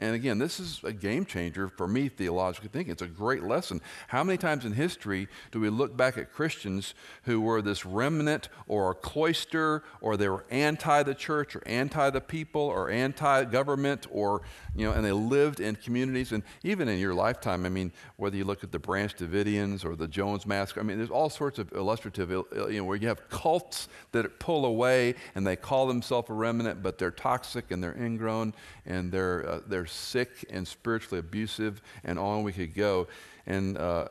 And 0.01 0.15
again, 0.15 0.39
this 0.39 0.59
is 0.59 0.81
a 0.83 0.91
game 0.91 1.25
changer 1.25 1.67
for 1.69 1.87
me 1.87 2.09
theologically 2.09 2.69
thinking. 2.69 2.91
It's 2.91 3.03
a 3.03 3.07
great 3.07 3.43
lesson. 3.43 3.81
How 4.07 4.23
many 4.23 4.35
times 4.35 4.65
in 4.65 4.73
history 4.73 5.27
do 5.51 5.59
we 5.59 5.69
look 5.69 5.95
back 5.95 6.17
at 6.17 6.33
Christians 6.33 6.95
who 7.25 7.39
were 7.39 7.61
this 7.61 7.85
remnant 7.85 8.49
or 8.67 8.89
a 8.89 8.95
cloister 8.95 9.83
or 10.01 10.17
they 10.17 10.27
were 10.27 10.43
anti 10.49 11.03
the 11.03 11.13
church 11.13 11.55
or 11.55 11.61
anti 11.67 12.09
the 12.09 12.19
people 12.19 12.63
or 12.63 12.89
anti 12.89 13.43
government 13.43 14.07
or, 14.09 14.41
you 14.75 14.87
know, 14.87 14.91
and 14.91 15.05
they 15.05 15.11
lived 15.11 15.59
in 15.59 15.75
communities. 15.75 16.31
And 16.31 16.41
even 16.63 16.87
in 16.87 16.97
your 16.97 17.13
lifetime, 17.13 17.63
I 17.63 17.69
mean, 17.69 17.91
whether 18.17 18.35
you 18.35 18.43
look 18.43 18.63
at 18.63 18.71
the 18.71 18.79
Branch 18.79 19.15
Davidians 19.15 19.85
or 19.85 19.95
the 19.95 20.07
Jones 20.07 20.47
Massacre, 20.47 20.79
I 20.79 20.83
mean, 20.83 20.97
there's 20.97 21.11
all 21.11 21.29
sorts 21.29 21.59
of 21.59 21.71
illustrative, 21.73 22.31
you 22.31 22.45
know, 22.79 22.85
where 22.85 22.97
you 22.97 23.07
have 23.07 23.29
cults 23.29 23.87
that 24.13 24.39
pull 24.39 24.65
away 24.65 25.13
and 25.35 25.45
they 25.45 25.55
call 25.55 25.85
themselves 25.85 26.31
a 26.31 26.33
remnant, 26.33 26.81
but 26.81 26.97
they're 26.97 27.11
toxic 27.11 27.69
and 27.69 27.83
they're 27.83 27.95
ingrown 27.95 28.55
and 28.87 29.11
they're, 29.11 29.47
uh, 29.47 29.59
they're 29.67 29.85
sick 29.91 30.45
and 30.49 30.67
spiritually 30.67 31.19
abusive, 31.19 31.81
and 32.03 32.17
on 32.17 32.43
we 32.43 32.53
could 32.53 32.73
go. 32.73 33.07
And 33.45 33.77
uh, 33.77 34.07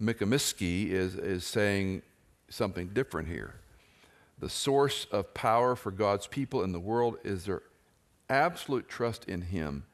Mikaminsky 0.00 0.90
is, 0.90 1.14
is 1.14 1.44
saying 1.44 2.02
something 2.48 2.88
different 2.88 3.28
here. 3.28 3.54
The 4.38 4.48
source 4.48 5.06
of 5.12 5.34
power 5.34 5.76
for 5.76 5.90
God's 5.90 6.26
people 6.26 6.62
in 6.62 6.72
the 6.72 6.80
world 6.80 7.18
is 7.24 7.44
their 7.44 7.62
absolute 8.28 8.88
trust 8.88 9.26
in 9.26 9.42
Him 9.42 9.84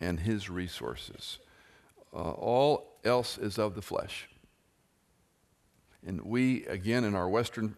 and 0.00 0.20
His 0.20 0.50
resources. 0.50 1.38
Uh, 2.12 2.30
all 2.32 2.98
else 3.04 3.38
is 3.38 3.58
of 3.58 3.74
the 3.74 3.82
flesh. 3.82 4.28
And 6.06 6.20
we, 6.22 6.64
again, 6.66 7.04
in 7.04 7.14
our 7.14 7.28
Western 7.28 7.74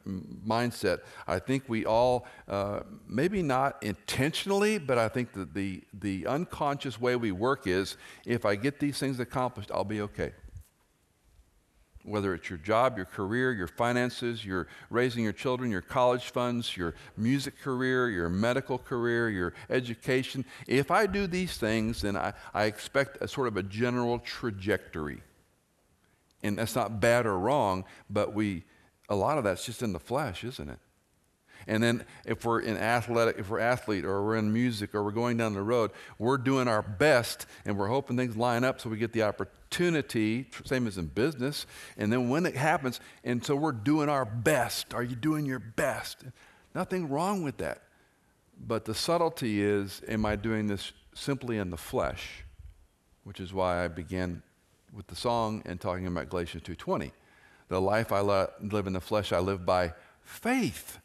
mindset, 0.47 1.01
I 1.27 1.39
think 1.39 1.65
we 1.69 1.87
all, 1.87 2.27
uh, 2.49 2.81
maybe 3.09 3.43
not 3.43 3.83
intentionally, 3.83 4.79
but 4.79 4.99
I 4.99 5.09
think 5.09 5.33
that 5.33 5.55
the, 5.55 5.83
the 5.95 6.27
unconscious 6.27 7.01
way 7.01 7.17
we 7.17 7.33
work 7.33 7.67
is 7.67 7.97
if 8.27 8.45
I 8.45 8.57
get 8.57 8.79
these 8.79 8.99
things 8.99 9.21
accomplished, 9.21 9.71
I'll 9.73 9.85
be 9.85 10.03
okay. 10.03 10.33
Whether 12.03 12.35
it's 12.35 12.49
your 12.49 12.59
job, 12.59 12.97
your 12.97 13.07
career, 13.07 13.53
your 13.53 13.67
finances, 13.67 14.45
your 14.45 14.69
raising 14.91 15.25
your 15.25 15.33
children, 15.33 15.71
your 15.71 15.83
college 15.83 16.31
funds, 16.31 16.77
your 16.77 16.95
music 17.17 17.59
career, 17.61 18.11
your 18.11 18.29
medical 18.29 18.79
career, 18.79 19.31
your 19.31 19.55
education. 19.71 20.45
If 20.67 20.91
I 20.91 21.07
do 21.07 21.27
these 21.27 21.57
things, 21.57 22.03
then 22.03 22.17
I, 22.17 22.35
I 22.53 22.65
expect 22.65 23.19
a 23.23 23.29
sort 23.29 23.49
of 23.49 23.57
a 23.57 23.63
general 23.63 24.19
trajectory. 24.19 25.23
And 26.43 26.59
that's 26.59 26.75
not 26.75 27.01
bad 27.01 27.27
or 27.27 27.39
wrong, 27.39 27.85
but 28.09 28.35
we, 28.35 28.65
a 29.09 29.15
lot 29.15 29.39
of 29.39 29.45
that's 29.45 29.65
just 29.65 29.83
in 29.83 29.93
the 29.93 30.01
flesh, 30.01 30.45
isn't 30.45 30.69
it? 30.69 30.79
And 31.67 31.83
then 31.83 32.05
if 32.25 32.45
we're 32.45 32.61
in 32.61 32.77
athletic, 32.77 33.39
if 33.39 33.51
we're 33.51 33.61
athlete 33.61 34.05
or 34.05 34.25
we're 34.25 34.37
in 34.37 34.53
music 34.53 34.95
or 34.95 35.05
we're 35.05 35.11
going 35.11 35.37
down 35.37 35.55
the 35.55 35.63
road, 35.63 35.91
we're 36.19 36.39
doing 36.39 36.69
our 36.69 36.83
best 36.83 37.47
and 37.65 37.77
we're 37.77 37.89
hoping 37.89 38.17
things 38.17 38.37
line 38.37 38.65
up 38.65 38.81
so 38.81 38.89
we 38.89 38.97
get 38.97 39.13
the 39.13 39.23
opportunity, 39.23 40.49
same 40.65 40.87
as 40.87 40.97
in 40.97 41.07
business. 41.07 41.67
And 41.97 42.13
then 42.13 42.29
when 42.29 42.47
it 42.47 42.57
happens, 42.57 43.01
and 43.25 43.45
so 43.45 43.55
we're 43.57 43.73
doing 43.73 44.09
our 44.09 44.25
best. 44.25 44.95
Are 44.95 45.03
you 45.03 45.17
doing 45.17 45.45
your 45.45 45.59
best? 45.59 46.25
Nothing 46.75 47.09
wrong 47.09 47.43
with 47.43 47.59
that. 47.59 47.83
But 48.59 48.85
the 48.85 48.95
subtlety 48.95 49.63
is, 49.63 50.03
am 50.09 50.27
I 50.27 50.37
doing 50.37 50.67
this 50.67 50.93
simply 51.15 51.59
in 51.59 51.71
the 51.71 51.77
flesh? 51.77 52.45
Which 53.25 53.41
is 53.41 53.53
why 53.53 53.85
I 53.85 53.89
began 53.89 54.43
with 54.93 55.07
the 55.07 55.17
song 55.17 55.63
and 55.67 55.81
talking 55.81 56.07
about 56.07 56.29
Galatians 56.29 56.63
2:20. 56.65 57.13
The 57.69 57.81
life 57.81 58.13
I 58.13 58.21
live 58.21 58.87
in 58.87 58.93
the 58.93 59.01
flesh 59.01 59.33
I 59.33 59.39
live 59.39 59.65
by 59.65 59.95
faith 60.23 60.99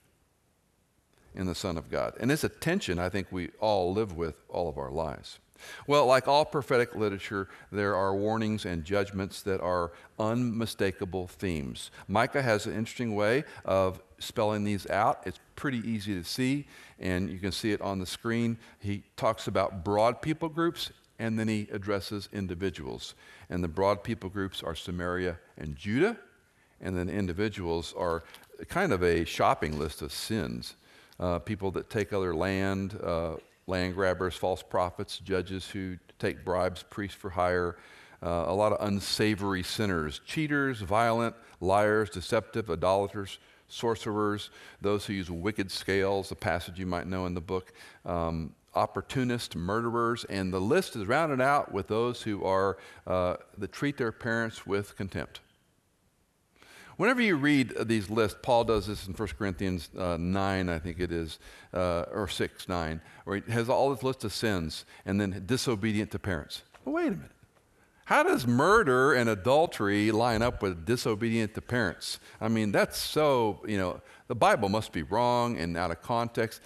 in 1.34 1.46
the 1.46 1.56
Son 1.56 1.78
of 1.78 1.92
God. 1.92 2.16
And 2.20 2.32
it's 2.32 2.44
a 2.44 2.50
tension 2.50 2.98
I 2.98 3.10
think 3.10 3.32
we 3.32 3.50
all 3.60 3.94
live 3.94 4.16
with 4.16 4.42
all 4.50 4.70
of 4.70 4.78
our 4.78 4.90
lives. 4.90 5.40
Well, 5.88 6.06
like 6.06 6.28
all 6.28 6.44
prophetic 6.44 6.96
literature, 6.96 7.48
there 7.72 7.96
are 7.96 8.16
warnings 8.16 8.66
and 8.66 8.84
judgments 8.84 9.42
that 9.44 9.62
are 9.62 9.94
unmistakable 10.20 11.28
themes. 11.28 11.92
Micah 12.08 12.42
has 12.42 12.66
an 12.66 12.76
interesting 12.76 13.16
way 13.16 13.46
of 13.64 14.02
spelling 14.20 14.64
these 14.64 14.90
out. 14.90 15.22
It's 15.26 15.40
pretty 15.56 15.80
easy 15.80 16.14
to 16.14 16.24
see, 16.24 16.68
and 17.00 17.30
you 17.30 17.40
can 17.40 17.52
see 17.52 17.72
it 17.72 17.82
on 17.82 18.00
the 18.00 18.06
screen. 18.06 18.58
He 18.80 19.04
talks 19.16 19.48
about 19.48 19.84
broad 19.84 20.22
people 20.22 20.50
groups 20.50 20.92
and 21.20 21.40
then 21.40 21.48
he 21.48 21.68
addresses 21.72 22.30
individuals. 22.34 23.16
And 23.50 23.64
the 23.64 23.68
broad 23.68 24.04
people 24.04 24.30
groups 24.30 24.62
are 24.64 24.76
Samaria 24.76 25.38
and 25.58 25.76
Judah, 25.76 26.18
and 26.82 26.98
then 26.98 27.10
individuals 27.10 27.94
are 27.98 28.24
kind 28.70 28.92
of 28.92 29.04
a 29.04 29.26
shopping 29.26 29.78
list 29.80 30.02
of 30.02 30.12
sins. 30.12 30.76
Uh, 31.20 31.40
people 31.40 31.72
that 31.72 31.90
take 31.90 32.12
other 32.12 32.36
land, 32.36 33.00
uh, 33.04 33.36
land 33.68 33.94
grabbers, 33.94 34.36
false 34.36 34.62
prophets, 34.62 35.20
judges 35.20 35.68
who 35.68 35.98
take 36.20 36.44
bribes, 36.44 36.84
priests 36.84 37.18
for 37.18 37.30
hire, 37.30 37.78
uh, 38.22 38.46
a 38.48 38.54
lot 38.54 38.74
of 38.74 38.86
unsavory 38.86 39.64
sinners, 39.64 40.22
cheaters, 40.26 40.82
violent, 40.82 41.36
liars, 41.62 42.10
deceptive, 42.10 42.70
idolaters, 42.70 43.40
sorcerers, 43.68 44.50
those 44.82 45.06
who 45.06 45.14
use 45.14 45.30
wicked 45.30 45.72
scales, 45.72 46.32
a 46.32 46.36
passage 46.36 46.80
you 46.80 46.86
might 46.86 47.08
know 47.08 47.26
in 47.26 47.34
the 47.34 47.42
book. 47.42 47.74
Um, 48.06 48.54
opportunists, 48.76 49.56
murderers, 49.56 50.26
and 50.26 50.54
the 50.54 50.60
list 50.60 50.96
is 50.96 51.08
rounded 51.08 51.42
out 51.42 51.72
with 51.72 51.88
those 51.88 52.22
who 52.22 52.44
are 52.44 52.78
uh, 53.08 53.36
that 53.58 53.72
treat 53.72 53.98
their 53.98 54.12
parents 54.12 54.66
with 54.68 54.96
contempt. 54.96 55.40
Whenever 56.98 57.22
you 57.22 57.36
read 57.36 57.74
these 57.88 58.10
lists, 58.10 58.40
Paul 58.42 58.64
does 58.64 58.88
this 58.88 59.06
in 59.06 59.14
1 59.14 59.28
Corinthians 59.38 59.90
uh, 59.98 60.16
9, 60.18 60.70
I 60.70 60.80
think 60.80 61.00
it 61.00 61.12
is, 61.12 61.40
uh, 61.74 62.06
or 62.12 62.28
6, 62.28 62.70
9, 62.70 63.02
where 63.26 63.38
he 63.38 63.52
has 63.52 63.68
all 63.68 63.94
this 63.94 64.02
list 64.02 64.24
of 64.24 64.32
sins 64.32 64.86
and 65.06 65.20
then 65.20 65.44
disobedient 65.46 66.12
to 66.12 66.20
parents. 66.20 66.64
Well, 66.86 66.96
wait 66.96 67.08
a 67.08 67.12
minute. 67.12 67.32
How 68.06 68.22
does 68.22 68.46
murder 68.46 69.14
and 69.14 69.28
adultery 69.30 70.12
line 70.12 70.44
up 70.44 70.62
with 70.62 70.86
disobedient 70.86 71.56
to 71.56 71.62
parents? 71.62 72.20
I 72.40 72.48
mean, 72.48 72.72
that's 72.72 72.98
so, 72.98 73.62
you 73.68 73.80
know, 73.80 74.00
the 74.28 74.36
Bible 74.36 74.70
must 74.70 74.92
be 74.92 75.02
wrong 75.02 75.58
and 75.58 75.76
out 75.76 75.90
of 75.90 76.02
context. 76.04 76.62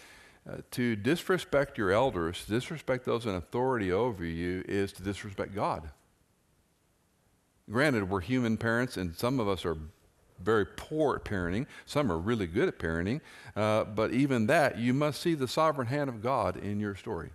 Uh, 0.49 0.57
to 0.71 0.95
disrespect 0.95 1.77
your 1.77 1.91
elders, 1.91 2.45
disrespect 2.45 3.05
those 3.05 3.25
in 3.25 3.35
authority 3.35 3.91
over 3.91 4.23
you, 4.23 4.63
is 4.67 4.91
to 4.91 5.03
disrespect 5.03 5.53
God. 5.53 5.89
Granted, 7.69 8.09
we're 8.09 8.21
human 8.21 8.57
parents, 8.57 8.97
and 8.97 9.15
some 9.15 9.39
of 9.39 9.47
us 9.47 9.63
are 9.63 9.77
very 10.41 10.65
poor 10.65 11.17
at 11.17 11.25
parenting. 11.25 11.67
Some 11.85 12.11
are 12.11 12.17
really 12.17 12.47
good 12.47 12.67
at 12.67 12.79
parenting. 12.79 13.21
Uh, 13.55 13.83
but 13.83 14.11
even 14.11 14.47
that, 14.47 14.79
you 14.79 14.93
must 14.93 15.21
see 15.21 15.35
the 15.35 15.47
sovereign 15.47 15.87
hand 15.87 16.09
of 16.09 16.23
God 16.23 16.57
in 16.57 16.79
your 16.79 16.95
story. 16.95 17.29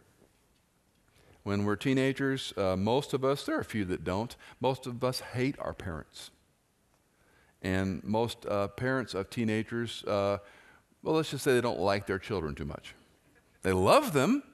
When 1.45 1.65
we're 1.65 1.77
teenagers, 1.77 2.53
uh, 2.57 2.75
most 2.75 3.13
of 3.13 3.25
us, 3.25 3.45
there 3.45 3.57
are 3.59 3.61
a 3.61 3.65
few 3.65 3.85
that 3.85 4.03
don't, 4.03 4.35
most 4.61 4.87
of 4.87 5.05
us 5.05 5.21
hate 5.21 5.57
our 5.61 5.75
parents. 5.75 6.31
And 7.63 8.03
most 8.03 8.45
uh, 8.47 8.69
parents 8.69 9.15
of 9.15 9.31
teenagers, 9.31 10.03
uh, 10.05 10.39
well, 11.03 11.15
let's 11.15 11.31
just 11.31 11.45
say 11.45 11.55
they 11.55 11.61
don't 11.61 11.81
like 11.81 12.07
their 12.07 12.19
children 12.19 12.55
too 12.55 12.65
much. 12.65 12.95
They 13.65 13.73
love 13.73 14.13
them, 14.13 14.45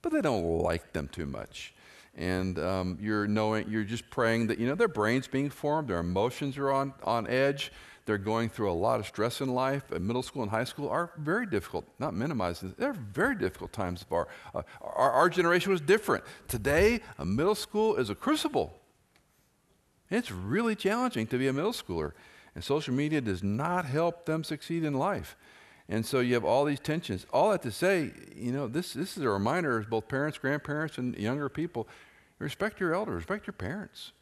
but 0.00 0.12
they 0.12 0.22
don't 0.22 0.62
like 0.62 0.94
them 0.94 1.08
too 1.08 1.26
much 1.26 1.74
and 2.16 2.58
um, 2.58 2.98
you're 3.00 3.28
knowing 3.28 3.70
you're 3.70 3.84
just 3.84 4.10
praying 4.10 4.48
that 4.48 4.58
you 4.58 4.66
know 4.66 4.74
their 4.74 4.88
brains 4.88 5.28
being 5.28 5.48
formed 5.48 5.86
their 5.86 6.00
emotions 6.00 6.58
are 6.58 6.72
on, 6.72 6.92
on 7.04 7.24
edge 7.28 7.70
they're 8.10 8.18
going 8.18 8.48
through 8.48 8.68
a 8.68 8.74
lot 8.74 8.98
of 8.98 9.06
stress 9.06 9.40
in 9.40 9.54
life. 9.54 9.84
Uh, 9.92 10.00
middle 10.00 10.24
school 10.24 10.42
and 10.42 10.50
high 10.50 10.64
school 10.64 10.88
are 10.88 11.12
very 11.16 11.46
difficult, 11.46 11.84
not 12.00 12.12
minimizing, 12.12 12.74
they're 12.76 12.92
very 12.92 13.36
difficult 13.36 13.72
times 13.72 14.02
of 14.02 14.12
our, 14.12 14.26
uh, 14.52 14.62
our, 14.80 15.12
our 15.12 15.28
generation 15.28 15.70
was 15.70 15.80
different. 15.80 16.24
Today, 16.48 17.02
a 17.18 17.24
middle 17.24 17.54
school 17.54 17.94
is 17.94 18.10
a 18.10 18.16
crucible. 18.16 18.80
It's 20.10 20.32
really 20.32 20.74
challenging 20.74 21.28
to 21.28 21.38
be 21.38 21.46
a 21.46 21.52
middle 21.52 21.72
schooler, 21.72 22.10
and 22.56 22.64
social 22.64 22.94
media 22.94 23.20
does 23.20 23.44
not 23.44 23.84
help 23.84 24.26
them 24.26 24.42
succeed 24.42 24.82
in 24.82 24.94
life. 24.94 25.36
And 25.90 26.06
so 26.06 26.20
you 26.20 26.34
have 26.34 26.44
all 26.44 26.64
these 26.64 26.78
tensions. 26.78 27.26
All 27.32 27.50
that 27.50 27.62
to 27.62 27.72
say, 27.72 28.12
you 28.36 28.52
know, 28.52 28.68
this, 28.68 28.92
this 28.92 29.16
is 29.16 29.24
a 29.24 29.28
reminder 29.28 29.80
as 29.80 29.86
both 29.86 30.06
parents, 30.06 30.38
grandparents, 30.38 30.98
and 30.98 31.16
younger 31.16 31.48
people 31.48 31.88
respect 32.38 32.78
your 32.78 32.94
elders, 32.94 33.16
respect 33.16 33.48
your 33.48 33.54
parents. 33.54 34.12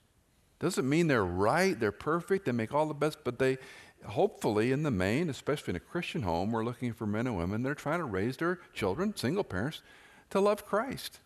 Doesn't 0.60 0.88
mean 0.88 1.08
they're 1.08 1.24
right, 1.24 1.78
they're 1.78 1.92
perfect, 1.92 2.46
they 2.46 2.52
make 2.52 2.72
all 2.72 2.86
the 2.86 2.94
best, 2.94 3.18
but 3.22 3.38
they, 3.38 3.58
hopefully, 4.06 4.72
in 4.72 4.82
the 4.82 4.90
main, 4.90 5.28
especially 5.28 5.72
in 5.72 5.76
a 5.76 5.80
Christian 5.80 6.22
home, 6.22 6.50
we're 6.50 6.64
looking 6.64 6.94
for 6.94 7.06
men 7.06 7.26
and 7.26 7.36
women 7.36 7.62
that 7.62 7.68
are 7.68 7.74
trying 7.74 7.98
to 7.98 8.04
raise 8.04 8.38
their 8.38 8.60
children, 8.72 9.14
single 9.14 9.44
parents, 9.44 9.82
to 10.30 10.40
love 10.40 10.64
Christ, 10.64 11.20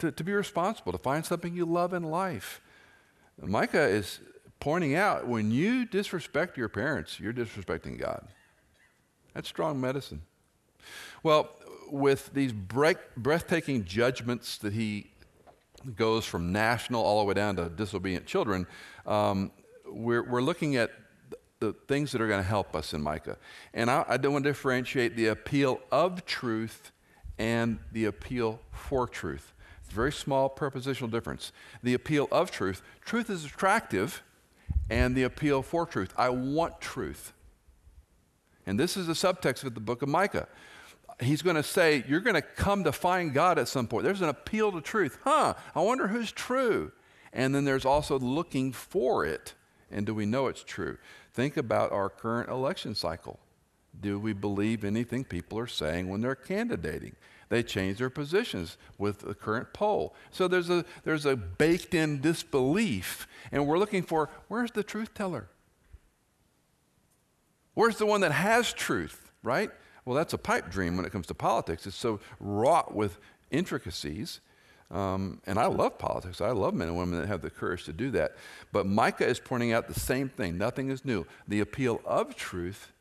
to, 0.00 0.10
to 0.10 0.24
be 0.24 0.32
responsible, 0.32 0.90
to 0.90 0.98
find 0.98 1.24
something 1.24 1.54
you 1.54 1.64
love 1.64 1.94
in 1.94 2.02
life. 2.02 2.60
Micah 3.40 3.86
is 3.86 4.18
pointing 4.58 4.96
out 4.96 5.28
when 5.28 5.52
you 5.52 5.86
disrespect 5.86 6.58
your 6.58 6.68
parents, 6.68 7.20
you're 7.20 7.32
disrespecting 7.32 7.98
God. 7.98 8.26
That's 9.34 9.48
strong 9.48 9.80
medicine. 9.80 10.22
Well, 11.22 11.50
with 11.90 12.32
these 12.32 12.52
break, 12.52 12.98
breathtaking 13.16 13.84
judgments 13.84 14.58
that 14.58 14.72
he 14.72 15.10
goes 15.96 16.24
from 16.24 16.52
national 16.52 17.02
all 17.02 17.20
the 17.20 17.24
way 17.24 17.34
down 17.34 17.56
to 17.56 17.68
disobedient 17.68 18.26
children, 18.26 18.66
um, 19.06 19.50
we're, 19.86 20.22
we're 20.22 20.42
looking 20.42 20.76
at 20.76 20.90
the 21.58 21.74
things 21.88 22.12
that 22.12 22.20
are 22.20 22.28
going 22.28 22.40
to 22.40 22.48
help 22.48 22.74
us 22.74 22.94
in 22.94 23.02
Micah. 23.02 23.36
And 23.74 23.90
I, 23.90 24.04
I 24.08 24.16
don't 24.16 24.32
want 24.32 24.44
to 24.44 24.50
differentiate 24.50 25.14
the 25.14 25.26
appeal 25.26 25.80
of 25.92 26.24
truth 26.24 26.90
and 27.38 27.78
the 27.92 28.06
appeal 28.06 28.60
for 28.72 29.06
truth. 29.06 29.52
It's 29.80 29.92
a 29.92 29.94
very 29.94 30.12
small 30.12 30.48
prepositional 30.48 31.10
difference. 31.10 31.52
The 31.82 31.94
appeal 31.94 32.28
of 32.32 32.50
truth, 32.50 32.82
truth 33.04 33.28
is 33.28 33.44
attractive, 33.44 34.22
and 34.88 35.14
the 35.14 35.22
appeal 35.22 35.62
for 35.62 35.86
truth. 35.86 36.12
I 36.16 36.30
want 36.30 36.80
truth. 36.80 37.32
And 38.70 38.78
this 38.78 38.96
is 38.96 39.06
the 39.06 39.12
subtext 39.12 39.64
of 39.64 39.74
the 39.74 39.80
book 39.80 40.00
of 40.00 40.08
Micah 40.08 40.46
he's 41.20 41.42
going 41.42 41.56
to 41.56 41.62
say, 41.62 42.04
You're 42.08 42.20
going 42.20 42.34
to 42.34 42.42
come 42.42 42.84
to 42.84 42.92
find 42.92 43.32
God 43.32 43.58
at 43.58 43.68
some 43.68 43.86
point. 43.86 44.04
There's 44.04 44.22
an 44.22 44.28
appeal 44.28 44.72
to 44.72 44.80
truth. 44.80 45.18
Huh, 45.24 45.54
I 45.74 45.80
wonder 45.80 46.08
who's 46.08 46.32
true. 46.32 46.92
And 47.32 47.54
then 47.54 47.64
there's 47.64 47.84
also 47.84 48.18
looking 48.18 48.72
for 48.72 49.24
it. 49.24 49.54
And 49.90 50.06
do 50.06 50.14
we 50.14 50.26
know 50.26 50.46
it's 50.46 50.64
true? 50.64 50.98
Think 51.32 51.56
about 51.56 51.92
our 51.92 52.08
current 52.08 52.48
election 52.48 52.94
cycle. 52.94 53.38
Do 54.00 54.18
we 54.18 54.32
believe 54.32 54.84
anything 54.84 55.24
people 55.24 55.58
are 55.58 55.66
saying 55.66 56.08
when 56.08 56.20
they're 56.20 56.34
candidating? 56.34 57.16
They 57.48 57.64
change 57.64 57.98
their 57.98 58.10
positions 58.10 58.76
with 58.98 59.20
the 59.20 59.34
current 59.34 59.72
poll. 59.72 60.14
So 60.30 60.46
there's 60.46 60.70
a, 60.70 60.84
there's 61.02 61.26
a 61.26 61.34
baked 61.34 61.94
in 61.94 62.20
disbelief, 62.20 63.26
and 63.50 63.66
we're 63.66 63.78
looking 63.78 64.04
for 64.04 64.30
where's 64.46 64.70
the 64.70 64.84
truth 64.84 65.12
teller? 65.14 65.48
Where's 67.74 67.96
the 67.96 68.06
one 68.06 68.20
that 68.22 68.32
has 68.32 68.72
truth, 68.72 69.30
right? 69.42 69.70
Well, 70.04 70.16
that's 70.16 70.32
a 70.32 70.38
pipe 70.38 70.70
dream 70.70 70.96
when 70.96 71.06
it 71.06 71.12
comes 71.12 71.26
to 71.28 71.34
politics. 71.34 71.86
It's 71.86 71.96
so 71.96 72.20
wrought 72.40 72.94
with 72.94 73.18
intricacies. 73.50 74.40
Um, 74.90 75.40
and 75.46 75.58
I 75.58 75.66
love 75.66 75.98
politics. 75.98 76.40
I 76.40 76.50
love 76.50 76.74
men 76.74 76.88
and 76.88 76.96
women 76.96 77.20
that 77.20 77.28
have 77.28 77.42
the 77.42 77.50
courage 77.50 77.84
to 77.84 77.92
do 77.92 78.10
that. 78.12 78.36
But 78.72 78.86
Micah 78.86 79.26
is 79.26 79.38
pointing 79.38 79.72
out 79.72 79.86
the 79.86 79.98
same 79.98 80.28
thing. 80.28 80.58
Nothing 80.58 80.90
is 80.90 81.04
new. 81.04 81.26
The 81.46 81.60
appeal 81.60 82.00
of 82.04 82.34
truth 82.34 82.92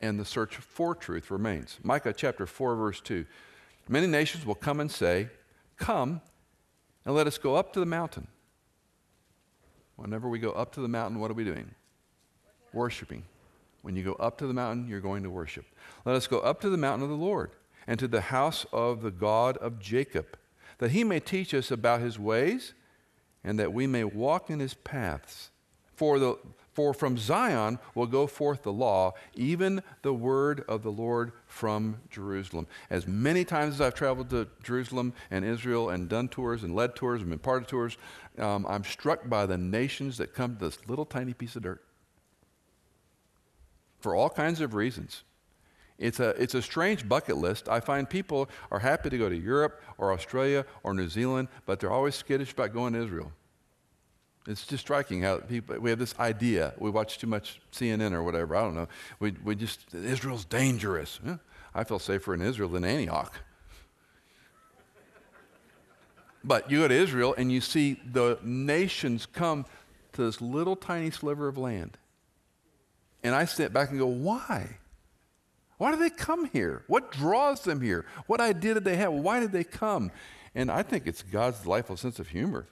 and 0.00 0.18
the 0.18 0.24
search 0.24 0.56
for 0.56 0.94
truth 0.94 1.30
remains. 1.30 1.78
Micah 1.82 2.12
chapter 2.12 2.46
4, 2.46 2.74
verse 2.74 3.00
2. 3.00 3.24
Many 3.88 4.06
nations 4.06 4.46
will 4.46 4.54
come 4.54 4.80
and 4.80 4.90
say, 4.90 5.28
Come 5.76 6.20
and 7.04 7.14
let 7.14 7.26
us 7.26 7.38
go 7.38 7.54
up 7.54 7.72
to 7.74 7.80
the 7.80 7.86
mountain. 7.86 8.26
Whenever 9.96 10.28
we 10.28 10.38
go 10.38 10.52
up 10.52 10.72
to 10.72 10.80
the 10.80 10.88
mountain, 10.88 11.20
what 11.20 11.30
are 11.30 11.34
we 11.34 11.44
doing? 11.44 11.70
Worshipping. 12.72 13.24
When 13.82 13.96
you 13.96 14.02
go 14.02 14.12
up 14.14 14.38
to 14.38 14.46
the 14.46 14.54
mountain, 14.54 14.88
you're 14.88 15.00
going 15.00 15.22
to 15.22 15.30
worship. 15.30 15.64
Let 16.04 16.16
us 16.16 16.26
go 16.26 16.40
up 16.40 16.60
to 16.60 16.68
the 16.70 16.76
mountain 16.76 17.02
of 17.02 17.10
the 17.10 17.24
Lord 17.24 17.52
and 17.86 17.98
to 17.98 18.08
the 18.08 18.20
house 18.20 18.66
of 18.72 19.02
the 19.02 19.10
God 19.10 19.56
of 19.58 19.78
Jacob, 19.78 20.36
that 20.78 20.90
he 20.90 21.04
may 21.04 21.20
teach 21.20 21.54
us 21.54 21.70
about 21.70 22.00
his 22.00 22.18
ways 22.18 22.74
and 23.42 23.58
that 23.58 23.72
we 23.72 23.86
may 23.86 24.04
walk 24.04 24.50
in 24.50 24.60
his 24.60 24.74
paths. 24.74 25.50
For, 25.94 26.18
the, 26.18 26.38
for 26.72 26.94
from 26.94 27.18
Zion 27.18 27.78
will 27.94 28.06
go 28.06 28.26
forth 28.26 28.62
the 28.62 28.72
law, 28.72 29.12
even 29.34 29.82
the 30.02 30.14
word 30.14 30.64
of 30.68 30.82
the 30.82 30.92
Lord 30.92 31.32
from 31.46 32.00
Jerusalem. 32.10 32.66
As 32.88 33.06
many 33.06 33.44
times 33.44 33.74
as 33.74 33.80
I've 33.80 33.94
traveled 33.94 34.30
to 34.30 34.48
Jerusalem 34.62 35.12
and 35.30 35.44
Israel 35.44 35.90
and 35.90 36.08
done 36.08 36.28
tours 36.28 36.62
and 36.62 36.74
led 36.74 36.96
tours 36.96 37.20
and 37.20 37.30
been 37.30 37.38
part 37.38 37.62
of 37.62 37.68
tours, 37.68 37.98
um, 38.38 38.66
I'm 38.68 38.84
struck 38.84 39.28
by 39.28 39.46
the 39.46 39.58
nations 39.58 40.16
that 40.18 40.34
come 40.34 40.56
to 40.56 40.66
this 40.66 40.78
little 40.86 41.04
tiny 41.04 41.34
piece 41.34 41.56
of 41.56 41.62
dirt 41.62 41.82
for 44.00 44.14
all 44.14 44.30
kinds 44.30 44.60
of 44.60 44.74
reasons. 44.74 45.24
It's 45.98 46.18
a, 46.18 46.30
it's 46.42 46.54
a 46.54 46.62
strange 46.62 47.06
bucket 47.06 47.36
list. 47.36 47.68
I 47.68 47.80
find 47.80 48.08
people 48.08 48.48
are 48.70 48.78
happy 48.78 49.10
to 49.10 49.18
go 49.18 49.28
to 49.28 49.36
Europe 49.36 49.82
or 49.98 50.12
Australia 50.12 50.64
or 50.82 50.94
New 50.94 51.08
Zealand, 51.08 51.48
but 51.66 51.78
they're 51.78 51.92
always 51.92 52.14
skittish 52.14 52.52
about 52.52 52.72
going 52.72 52.94
to 52.94 53.02
Israel. 53.02 53.32
It's 54.46 54.66
just 54.66 54.80
striking 54.80 55.20
how 55.20 55.38
people, 55.38 55.78
we 55.78 55.90
have 55.90 55.98
this 55.98 56.18
idea. 56.18 56.72
We 56.78 56.88
watch 56.88 57.18
too 57.18 57.26
much 57.26 57.60
CNN 57.72 58.12
or 58.12 58.22
whatever. 58.22 58.56
I 58.56 58.62
don't 58.62 58.74
know. 58.74 58.88
We, 59.18 59.32
we 59.44 59.54
just, 59.54 59.94
Israel's 59.94 60.46
dangerous. 60.46 61.20
Yeah, 61.24 61.36
I 61.74 61.84
feel 61.84 61.98
safer 61.98 62.32
in 62.32 62.40
Israel 62.40 62.70
than 62.70 62.84
Antioch. 62.84 63.34
But 66.42 66.70
you 66.70 66.78
go 66.78 66.88
to 66.88 66.94
Israel 66.94 67.34
and 67.36 67.52
you 67.52 67.60
see 67.60 68.00
the 68.10 68.38
nations 68.42 69.26
come 69.26 69.66
to 70.14 70.22
this 70.22 70.40
little 70.40 70.74
tiny 70.74 71.10
sliver 71.10 71.48
of 71.48 71.58
land. 71.58 71.98
And 73.22 73.34
I 73.34 73.44
sit 73.44 73.72
back 73.72 73.90
and 73.90 73.98
go, 73.98 74.06
why? 74.06 74.78
Why 75.78 75.92
do 75.92 75.98
they 75.98 76.10
come 76.10 76.46
here? 76.46 76.84
What 76.86 77.10
draws 77.10 77.62
them 77.62 77.80
here? 77.80 78.04
What 78.26 78.40
idea 78.40 78.74
did 78.74 78.84
they 78.84 78.96
have? 78.96 79.12
Why 79.12 79.40
did 79.40 79.52
they 79.52 79.64
come? 79.64 80.10
And 80.54 80.70
I 80.70 80.82
think 80.82 81.06
it's 81.06 81.22
God's 81.22 81.60
delightful 81.60 81.96
sense 81.96 82.18
of 82.18 82.28
humor. 82.28 82.66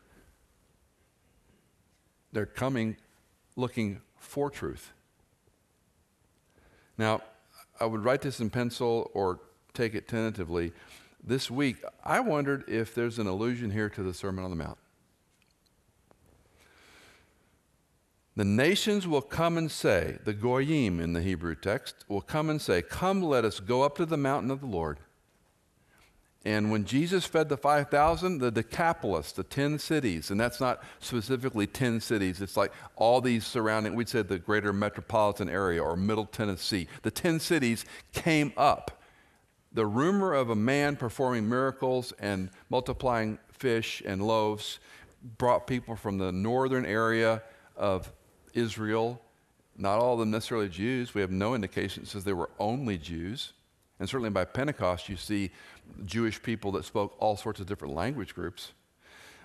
They're 2.33 2.47
coming 2.47 2.97
looking 3.57 4.01
for 4.19 4.51
truth. 4.51 4.93
Now, 6.97 7.23
I 7.81 7.87
would 7.87 8.05
write 8.05 8.23
this 8.23 8.41
in 8.41 8.51
pencil 8.51 9.11
or 9.15 9.41
take 9.73 9.95
it 9.95 10.09
tentatively. 10.09 10.73
This 11.23 11.51
week, 11.51 11.77
I 12.05 12.21
wondered 12.21 12.65
if 12.69 12.95
there's 12.95 13.19
an 13.19 13.27
allusion 13.27 13.71
here 13.71 13.89
to 13.91 14.03
the 14.03 14.13
Sermon 14.13 14.45
on 14.45 14.51
the 14.51 14.57
Mount. 14.57 14.79
The 18.39 18.45
nations 18.45 19.05
will 19.05 19.21
come 19.21 19.59
and 19.59 19.69
say, 19.69 20.19
the 20.23 20.33
Goyim 20.33 21.01
in 21.01 21.13
the 21.13 21.23
Hebrew 21.23 21.57
text 21.57 22.05
will 22.07 22.21
come 22.21 22.49
and 22.49 22.63
say, 22.63 22.83
Come, 22.83 23.21
let 23.21 23.45
us 23.45 23.59
go 23.59 23.83
up 23.83 23.97
to 23.97 24.07
the 24.07 24.17
mountain 24.17 24.53
of 24.53 24.61
the 24.61 24.67
Lord, 24.67 25.01
And 26.45 26.71
when 26.71 26.85
Jesus 26.85 27.25
fed 27.25 27.49
the 27.49 27.57
5,000, 27.57 28.39
the 28.39 28.53
Decapolis, 28.53 29.33
the 29.33 29.43
10 29.43 29.81
cities, 29.81 30.31
and 30.31 30.39
that's 30.39 30.61
not 30.61 30.85
specifically 31.01 31.67
10 31.67 32.01
cities, 32.01 32.41
it's 32.41 32.57
like 32.57 32.71
all 32.95 33.21
these 33.21 33.45
surrounding, 33.45 33.97
we'd 33.97 34.09
say 34.09 34.23
the 34.23 34.39
greater 34.39 34.73
metropolitan 34.73 35.49
area 35.49 35.83
or 35.83 35.97
middle 35.97 36.27
Tennessee. 36.27 36.87
The 37.03 37.11
10 37.11 37.41
cities 37.41 37.85
came 38.13 38.53
up. 38.57 39.03
The 39.73 39.85
rumor 39.87 40.33
of 40.33 40.51
a 40.51 40.55
man 40.55 40.95
performing 40.95 41.49
miracles 41.49 42.13
and 42.21 42.51
multiplying 42.71 43.41
fish 43.51 44.01
and 44.07 44.25
loaves 44.25 44.79
brought 45.39 45.67
people 45.67 45.97
from 45.97 46.19
the 46.19 46.31
northern 46.31 46.87
area 46.87 47.43
of 47.75 48.13
Israel, 48.59 49.21
not 49.77 49.99
all 49.99 50.15
of 50.15 50.21
them 50.21 50.31
necessarily 50.31 50.69
Jews. 50.69 51.15
We 51.15 51.21
have 51.21 51.31
no 51.31 51.55
indication 51.55 52.03
that 52.03 52.09
says 52.09 52.25
they 52.25 52.33
were 52.33 52.51
only 52.59 52.99
Jews. 52.99 53.53
And 54.01 54.09
certainly 54.09 54.31
by 54.31 54.45
Pentecost, 54.45 55.09
you 55.09 55.17
see 55.17 55.51
Jewish 56.05 56.43
people 56.43 56.73
that 56.73 56.85
spoke 56.85 57.17
all 57.19 57.37
sorts 57.37 57.61
of 57.61 57.67
different 57.67 57.95
language 57.95 58.35
groups. 58.35 58.73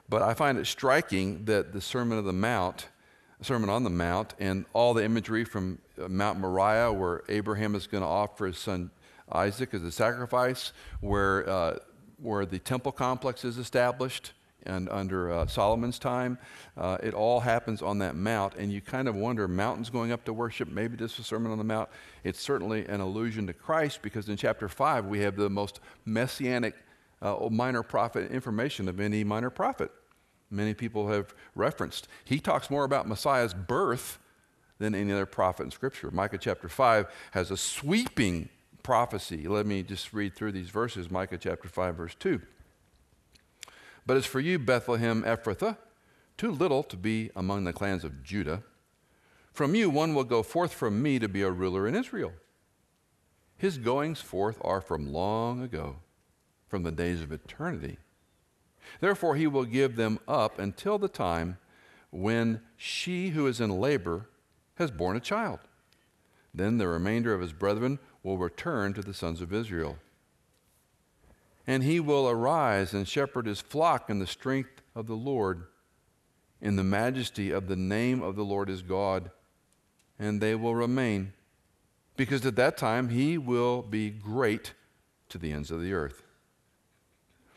But 0.10 0.21
I 0.21 0.34
find 0.34 0.58
it 0.58 0.65
striking 0.65 1.45
that 1.45 1.73
the 1.73 1.82
Sermon 1.82 2.17
of 2.17 2.26
the 2.26 2.34
Mount, 2.34 2.88
Sermon 3.41 3.69
on 3.69 3.84
the 3.84 3.89
Mount, 3.89 4.34
and 4.39 4.65
all 4.73 4.93
the 4.93 5.04
imagery 5.04 5.43
from 5.43 5.80
uh, 6.02 6.08
Mount 6.08 6.39
Moriah, 6.39 6.91
where 6.91 7.23
Abraham 7.30 7.76
is 7.76 7.88
going 7.88 8.04
to 8.04 8.08
offer 8.08 8.47
his 8.47 8.58
son 8.58 8.91
Isaac 9.32 9.73
as 9.73 9.84
a 9.84 9.91
sacrifice, 9.91 10.73
where, 11.02 11.49
uh, 11.49 11.78
where 12.21 12.45
the 12.45 12.60
temple 12.60 12.91
complex 12.91 13.45
is 13.45 13.58
established, 13.58 14.34
and 14.65 14.89
under 14.89 15.32
uh, 15.32 15.47
Solomon's 15.47 15.99
time. 15.99 16.38
Uh, 16.78 16.97
it 17.04 17.13
all 17.13 17.39
happens 17.39 17.82
on 17.82 17.99
that 17.99 18.15
mount, 18.15 18.56
and 18.56 18.71
you 18.71 18.82
kind 18.82 19.08
of 19.08 19.15
wonder 19.15 19.47
mountains 19.47 19.89
going 19.89 20.12
up 20.12 20.23
to 20.26 20.34
worship, 20.34 20.69
maybe 20.69 20.95
this 20.95 21.17
was 21.17 21.28
Sermon 21.28 21.52
on 21.52 21.58
the 21.58 21.63
Mount. 21.63 21.89
It's 22.23 22.39
certainly 22.39 22.86
an 22.88 23.02
allusion 23.02 23.47
to 23.47 23.54
Christ 23.54 24.02
because 24.02 24.30
in 24.30 24.38
chapter 24.38 24.67
5 24.67 25.06
we 25.06 25.19
have 25.19 25.36
the 25.36 25.49
most 25.49 25.80
messianic 26.06 26.76
uh, 27.21 27.47
minor 27.49 27.84
prophet 27.84 28.32
information 28.32 28.88
of 28.88 28.99
any 28.99 29.23
minor 29.23 29.49
prophet. 29.49 29.91
Many 30.49 30.73
people 30.73 31.08
have 31.08 31.34
referenced. 31.56 32.08
He 32.23 32.39
talks 32.39 32.69
more 32.69 32.84
about 32.84 33.08
Messiah's 33.08 33.54
birth 33.54 34.19
than 34.78 34.93
any 34.93 35.12
other 35.12 35.26
prophet 35.26 35.63
in 35.63 35.71
Scripture. 35.71 36.12
Micah 36.12 36.38
chapter 36.38 36.69
5 36.69 37.08
has 37.32 37.49
a 37.49 37.58
sweeping 37.58 38.49
prophecy. 38.84 39.47
Let 39.47 39.65
me 39.65 39.82
just 39.82 40.13
read 40.13 40.36
through 40.36 40.52
these 40.52 40.69
verses. 40.69 41.10
Micah 41.10 41.38
chapter 41.38 41.69
5, 41.69 41.95
verse 41.95 42.15
2. 42.15 42.41
But 44.06 44.18
as 44.18 44.26
for 44.26 44.39
you, 44.39 44.60
Bethlehem 44.60 45.24
Ephrathah, 45.24 45.78
too 46.38 46.52
little 46.52 46.84
to 46.84 46.98
be 46.98 47.30
among 47.36 47.63
the 47.63 47.74
clans 47.74 48.04
of 48.04 48.24
Judah, 48.24 48.63
from 49.52 49.76
you 49.76 49.89
one 49.89 50.13
will 50.13 50.24
go 50.24 50.44
forth 50.44 50.74
from 50.74 51.02
me 51.02 51.20
to 51.20 51.30
be 51.30 51.42
a 51.42 51.52
ruler 51.52 51.88
in 51.88 51.96
Israel. 51.96 52.34
His 53.56 53.78
goings 53.78 54.20
forth 54.20 54.58
are 54.62 54.82
from 54.82 55.13
long 55.13 55.62
ago, 55.62 55.98
from 56.68 56.84
the 56.84 56.92
days 56.92 57.22
of 57.22 57.32
eternity. 57.32 57.98
Therefore, 59.00 59.36
he 59.36 59.48
will 59.48 59.66
give 59.66 59.96
them 59.96 60.20
up 60.28 60.60
until 60.60 60.98
the 60.98 61.08
time 61.08 61.58
when 62.10 62.62
she 62.76 63.30
who 63.30 63.48
is 63.48 63.62
in 63.62 63.70
labor 63.70 64.28
has 64.76 64.92
borne 64.92 65.16
a 65.16 65.22
child. 65.22 65.60
Then 66.54 66.78
the 66.78 66.88
remainder 66.88 67.34
of 67.34 67.42
his 67.42 67.54
brethren 67.54 68.00
will 68.22 68.38
return 68.38 68.94
to 68.94 69.02
the 69.02 69.13
sons 69.13 69.42
of 69.42 69.54
Israel 69.54 69.98
and 71.65 71.84
he 71.84 71.99
will 71.99 72.30
arise 72.30 72.93
and 72.93 73.08
shepherd 73.08 73.45
his 73.45 73.62
flock 73.62 74.10
in 74.10 74.19
the 74.19 74.28
strength 74.28 74.82
of 74.95 75.08
the 75.08 75.15
Lord, 75.15 75.63
in 76.62 76.76
the 76.76 76.84
majesty 76.84 77.52
of 77.52 77.67
the 77.67 77.76
name 77.76 78.21
of 78.21 78.36
the 78.36 78.43
Lord 78.43 78.69
his 78.69 78.82
God, 78.82 79.32
and 80.19 80.41
they 80.41 80.56
will 80.56 80.76
remain, 80.76 81.34
because 82.15 82.45
at 82.45 82.56
that 82.56 82.78
time 82.78 83.10
he 83.10 83.38
will 83.38 83.82
be 83.82 84.10
great 84.10 84.73
to 85.30 85.38
the 85.38 85.52
ends 85.52 85.71
of 85.71 85.82
the 85.82 85.93
earth. 85.93 86.23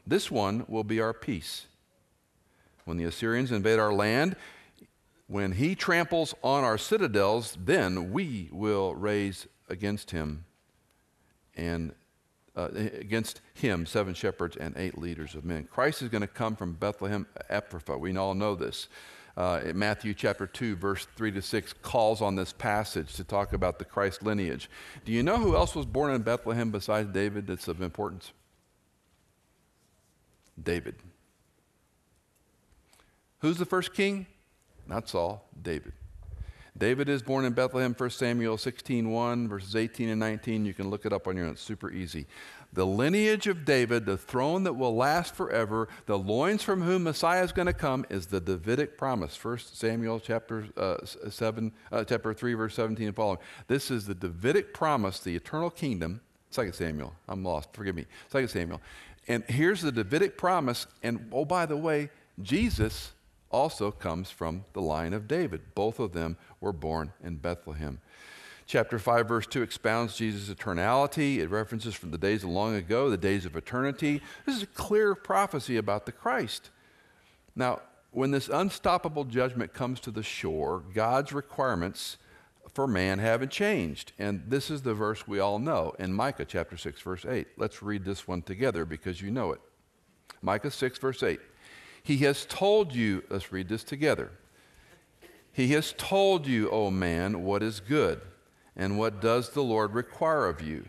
This 0.06 0.30
one 0.30 0.64
will 0.68 0.84
be 0.84 1.00
our 1.00 1.12
peace. 1.12 1.66
When 2.84 2.96
the 2.96 3.04
Assyrians 3.04 3.50
invade 3.50 3.80
our 3.80 3.92
land, 3.92 4.36
when 5.26 5.52
he 5.52 5.74
tramples 5.74 6.34
on 6.42 6.62
our 6.62 6.78
citadels, 6.78 7.58
then 7.60 8.12
we 8.12 8.48
will 8.52 8.94
raise 8.94 9.48
against 9.68 10.12
him 10.12 10.44
and 11.56 11.92
uh, 12.56 12.68
against 12.74 13.40
him 13.54 13.86
seven 13.86 14.14
shepherds 14.14 14.56
and 14.56 14.74
eight 14.76 14.98
leaders 14.98 15.34
of 15.34 15.44
men. 15.44 15.68
Christ 15.70 16.02
is 16.02 16.08
going 16.08 16.22
to 16.22 16.26
come 16.26 16.56
from 16.56 16.72
Bethlehem 16.72 17.26
Ephrathah. 17.50 17.98
We 18.00 18.16
all 18.16 18.34
know 18.34 18.54
this. 18.54 18.88
Uh, 19.36 19.60
Matthew 19.74 20.14
chapter 20.14 20.46
2, 20.46 20.76
verse 20.76 21.06
3 21.16 21.32
to 21.32 21.42
6, 21.42 21.74
calls 21.82 22.22
on 22.22 22.36
this 22.36 22.54
passage 22.54 23.14
to 23.14 23.24
talk 23.24 23.52
about 23.52 23.78
the 23.78 23.84
Christ 23.84 24.22
lineage. 24.22 24.70
Do 25.04 25.12
you 25.12 25.22
know 25.22 25.36
who 25.36 25.54
else 25.54 25.74
was 25.74 25.84
born 25.84 26.14
in 26.14 26.22
Bethlehem 26.22 26.70
besides 26.70 27.10
David 27.12 27.46
that's 27.46 27.68
of 27.68 27.82
importance? 27.82 28.32
David. 30.62 30.94
Who's 33.40 33.58
the 33.58 33.66
first 33.66 33.92
king? 33.92 34.26
Not 34.86 35.08
Saul, 35.08 35.46
David. 35.60 35.92
David 36.78 37.08
is 37.08 37.22
born 37.22 37.44
in 37.44 37.54
Bethlehem, 37.54 37.94
1 37.94 38.10
Samuel 38.10 38.58
16:1, 38.58 39.48
verses 39.48 39.74
18 39.74 40.10
and 40.10 40.20
19. 40.20 40.66
You 40.66 40.74
can 40.74 40.90
look 40.90 41.06
it 41.06 41.12
up 41.12 41.26
on 41.26 41.36
your 41.36 41.46
own. 41.46 41.52
It's 41.52 41.62
super 41.62 41.90
easy. 41.90 42.26
The 42.72 42.84
lineage 42.84 43.46
of 43.46 43.64
David, 43.64 44.04
the 44.04 44.18
throne 44.18 44.64
that 44.64 44.74
will 44.74 44.94
last 44.94 45.34
forever, 45.34 45.88
the 46.04 46.18
loins 46.18 46.62
from 46.62 46.82
whom 46.82 47.04
Messiah 47.04 47.42
is 47.42 47.52
going 47.52 47.66
to 47.66 47.72
come, 47.72 48.04
is 48.10 48.26
the 48.26 48.40
Davidic 48.40 48.98
promise. 48.98 49.42
1 49.42 49.58
Samuel 49.58 50.20
chapter 50.20 50.66
uh, 50.76 50.96
7, 51.04 51.72
uh, 51.90 52.04
chapter 52.04 52.34
3, 52.34 52.54
verse 52.54 52.74
17 52.74 53.06
and 53.06 53.16
following. 53.16 53.38
This 53.68 53.90
is 53.90 54.06
the 54.06 54.14
Davidic 54.14 54.74
promise, 54.74 55.20
the 55.20 55.34
eternal 55.34 55.70
kingdom. 55.70 56.20
2 56.50 56.72
Samuel. 56.72 57.14
I'm 57.28 57.42
lost. 57.42 57.70
Forgive 57.72 57.94
me. 57.94 58.06
2 58.30 58.46
Samuel. 58.48 58.82
And 59.28 59.44
here's 59.44 59.80
the 59.80 59.92
Davidic 59.92 60.36
promise. 60.36 60.86
And 61.02 61.28
oh, 61.32 61.44
by 61.44 61.66
the 61.66 61.76
way, 61.76 62.10
Jesus 62.42 63.12
also 63.50 63.90
comes 63.90 64.30
from 64.30 64.64
the 64.72 64.82
line 64.82 65.12
of 65.12 65.28
David. 65.28 65.74
Both 65.74 65.98
of 65.98 66.12
them 66.12 66.36
were 66.60 66.72
born 66.72 67.12
in 67.22 67.36
Bethlehem. 67.36 68.00
Chapter 68.66 68.98
5, 68.98 69.28
verse 69.28 69.46
2 69.46 69.62
expounds 69.62 70.16
Jesus' 70.16 70.52
eternality. 70.52 71.38
It 71.38 71.50
references 71.50 71.94
from 71.94 72.10
the 72.10 72.18
days 72.18 72.42
of 72.42 72.50
long 72.50 72.74
ago, 72.74 73.08
the 73.10 73.16
days 73.16 73.46
of 73.46 73.56
eternity. 73.56 74.20
This 74.44 74.56
is 74.56 74.62
a 74.64 74.66
clear 74.66 75.14
prophecy 75.14 75.76
about 75.76 76.04
the 76.04 76.12
Christ. 76.12 76.70
Now, 77.54 77.80
when 78.10 78.32
this 78.32 78.48
unstoppable 78.48 79.24
judgment 79.24 79.72
comes 79.72 80.00
to 80.00 80.10
the 80.10 80.22
shore, 80.22 80.82
God's 80.94 81.32
requirements 81.32 82.16
for 82.72 82.86
man 82.86 83.18
haven't 83.18 83.50
changed. 83.50 84.12
And 84.18 84.42
this 84.48 84.70
is 84.70 84.82
the 84.82 84.94
verse 84.94 85.26
we 85.26 85.38
all 85.38 85.58
know 85.58 85.94
in 85.98 86.12
Micah 86.12 86.44
chapter 86.44 86.76
6, 86.76 87.00
verse 87.00 87.24
8. 87.24 87.46
Let's 87.56 87.82
read 87.82 88.04
this 88.04 88.26
one 88.26 88.42
together 88.42 88.84
because 88.84 89.22
you 89.22 89.30
know 89.30 89.52
it. 89.52 89.60
Micah 90.42 90.70
6, 90.70 90.98
verse 90.98 91.22
8. 91.22 91.40
He 92.02 92.18
has 92.18 92.44
told 92.46 92.94
you, 92.94 93.22
let's 93.30 93.52
read 93.52 93.68
this 93.68 93.84
together. 93.84 94.30
He 95.56 95.68
has 95.68 95.94
told 95.96 96.46
you, 96.46 96.68
O 96.68 96.90
man, 96.90 97.42
what 97.42 97.62
is 97.62 97.80
good, 97.80 98.20
and 98.76 98.98
what 98.98 99.22
does 99.22 99.48
the 99.48 99.62
Lord 99.64 99.94
require 99.94 100.44
of 100.44 100.60
you, 100.60 100.84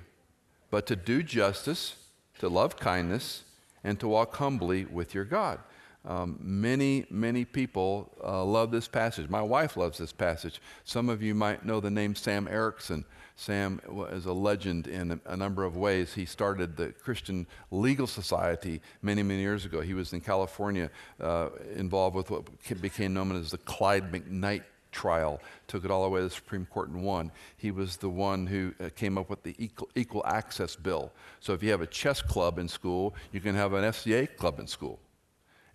but 0.70 0.86
to 0.88 0.96
do 0.98 1.24
justice, 1.24 1.96
to 2.40 2.50
love 2.50 2.76
kindness, 2.76 3.46
and 3.82 3.98
to 4.02 4.10
walk 4.10 4.36
humbly 4.36 4.84
with 4.84 5.16
your 5.16 5.24
God. 5.24 5.60
Um, 6.04 6.38
many, 6.42 7.06
many 7.10 7.46
people 7.46 8.12
uh, 8.22 8.44
love 8.44 8.72
this 8.72 8.90
passage. 8.90 9.30
My 9.30 9.42
wife 9.42 9.78
loves 9.78 10.00
this 10.00 10.12
passage. 10.12 10.62
Some 10.84 11.08
of 11.08 11.24
you 11.24 11.34
might 11.34 11.64
know 11.64 11.80
the 11.80 11.90
name 11.90 12.14
Sam 12.14 12.46
Erickson. 12.50 13.06
Sam 13.40 13.80
is 14.12 14.26
a 14.26 14.34
legend 14.34 14.88
in 14.88 15.22
a 15.28 15.38
number 15.38 15.64
of 15.64 15.78
ways. 15.78 16.16
He 16.16 16.26
started 16.26 16.76
the 16.76 16.88
Christian 16.92 17.46
Legal 17.70 18.08
Society 18.08 18.82
many, 19.04 19.22
many 19.22 19.42
years 19.42 19.64
ago. 19.64 19.82
He 19.82 19.94
was 19.94 20.12
in 20.12 20.22
California 20.22 20.90
uh, 21.22 21.50
involved 21.76 22.16
with 22.16 22.32
what 22.32 22.46
became 22.82 23.14
known 23.14 23.36
as 23.36 23.52
the 23.52 23.60
Clyde 23.60 24.12
McKnight 24.12 24.64
trial, 24.92 25.40
took 25.68 25.86
it 25.86 25.92
all 25.92 26.04
the 26.04 26.10
way 26.10 26.20
to 26.22 26.24
the 26.24 26.34
Supreme 26.34 26.66
Court 26.66 26.90
and 26.90 27.04
won. 27.04 27.32
He 27.58 27.70
was 27.70 27.98
the 27.98 28.10
one 28.10 28.48
who 28.48 28.74
uh, 28.84 28.90
came 28.96 29.20
up 29.20 29.30
with 29.30 29.44
the 29.44 29.56
equal, 29.60 29.90
equal 29.94 30.26
access 30.26 30.76
bill. 30.76 31.12
So 31.40 31.54
if 31.54 31.62
you 31.62 31.70
have 31.70 31.82
a 31.82 31.88
chess 31.88 32.24
club 32.24 32.58
in 32.58 32.68
school, 32.68 33.14
you 33.32 33.40
can 33.40 33.54
have 33.54 33.74
an 33.74 33.84
FCA 33.84 34.36
club 34.36 34.60
in 34.60 34.66
school. 34.66 35.00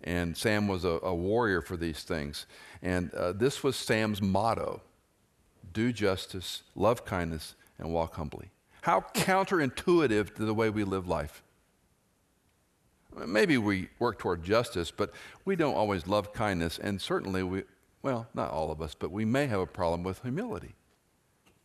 And 0.03 0.35
Sam 0.35 0.67
was 0.67 0.83
a, 0.83 0.99
a 1.01 1.15
warrior 1.15 1.61
for 1.61 1.77
these 1.77 2.03
things. 2.03 2.45
And 2.81 3.13
uh, 3.13 3.31
this 3.31 3.63
was 3.63 3.77
Sam's 3.77 4.21
motto 4.21 4.81
do 5.71 5.93
justice, 5.93 6.63
love 6.75 7.05
kindness, 7.05 7.55
and 7.77 7.93
walk 7.93 8.15
humbly. 8.15 8.51
How 8.81 9.05
counterintuitive 9.13 10.35
to 10.35 10.45
the 10.45 10.53
way 10.53 10.69
we 10.69 10.83
live 10.83 11.07
life. 11.07 11.43
Maybe 13.25 13.57
we 13.57 13.89
work 13.99 14.19
toward 14.19 14.43
justice, 14.43 14.91
but 14.91 15.11
we 15.45 15.55
don't 15.55 15.75
always 15.75 16.07
love 16.07 16.33
kindness, 16.33 16.79
and 16.79 16.99
certainly 16.99 17.43
we, 17.43 17.63
well, 18.01 18.27
not 18.33 18.51
all 18.51 18.71
of 18.71 18.81
us, 18.81 18.95
but 18.97 19.11
we 19.11 19.23
may 19.23 19.45
have 19.47 19.59
a 19.59 19.67
problem 19.67 20.03
with 20.03 20.21
humility. 20.21 20.73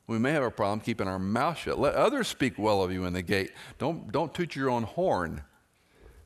We 0.06 0.18
may 0.18 0.32
have 0.32 0.42
a 0.42 0.50
problem 0.50 0.80
keeping 0.80 1.08
our 1.08 1.18
mouth 1.18 1.58
shut. 1.58 1.78
Let 1.78 1.94
others 1.94 2.28
speak 2.28 2.58
well 2.58 2.82
of 2.82 2.92
you 2.92 3.04
in 3.04 3.12
the 3.12 3.22
gate. 3.22 3.52
Don't, 3.78 4.10
don't 4.10 4.32
toot 4.32 4.56
your 4.56 4.70
own 4.70 4.84
horn. 4.84 5.42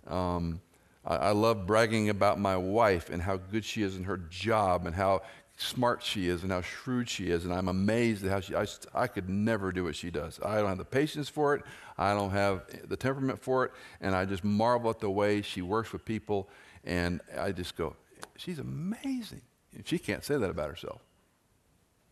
Um, 0.07 0.61
I, 1.05 1.17
I 1.17 1.31
love 1.33 1.67
bragging 1.67 2.09
about 2.09 2.39
my 2.39 2.57
wife 2.57 3.11
and 3.11 3.23
how 3.23 3.39
good 3.39 3.65
she 3.65 3.83
is 3.83 3.97
in 3.97 4.05
her 4.05 4.17
job 4.17 4.87
and 4.87 4.95
how 4.95 5.23
smart 5.57 6.03
she 6.03 6.29
is 6.29 6.43
and 6.43 6.53
how 6.53 6.63
shrewd 6.63 7.09
she 7.09 7.31
is. 7.31 7.45
And 7.45 7.53
I'm 7.53 7.69
amazed 7.69 8.25
at 8.25 8.31
how 8.31 8.41
she, 8.41 8.55
I, 8.55 8.67
I 8.95 9.07
could 9.07 9.29
never 9.29 9.73
do 9.73 9.85
what 9.85 9.97
she 9.97 10.11
does. 10.11 10.41
I 10.45 10.57
don't 10.57 10.69
have 10.69 10.79
the 10.79 10.85
patience 10.85 11.29
for 11.29 11.55
it. 11.55 11.63
I 11.97 12.15
don't 12.15 12.31
have 12.31 12.63
the 12.89 12.97
temperament 12.97 13.41
for 13.41 13.65
it. 13.65 13.73
And 14.01 14.15
I 14.15 14.25
just 14.25 14.45
marvel 14.45 14.91
at 14.91 15.01
the 15.01 15.11
way 15.11 15.43
she 15.43 15.63
works 15.63 15.93
with 15.93 16.05
people. 16.05 16.49
And 16.85 17.21
I 17.39 17.53
just 17.53 17.77
go, 17.77 17.97
she's 18.37 18.59
amazing. 18.59 19.43
She 19.85 19.99
can't 19.99 20.25
say 20.25 20.37
that 20.37 20.51
about 20.51 20.69
herself, 20.69 21.01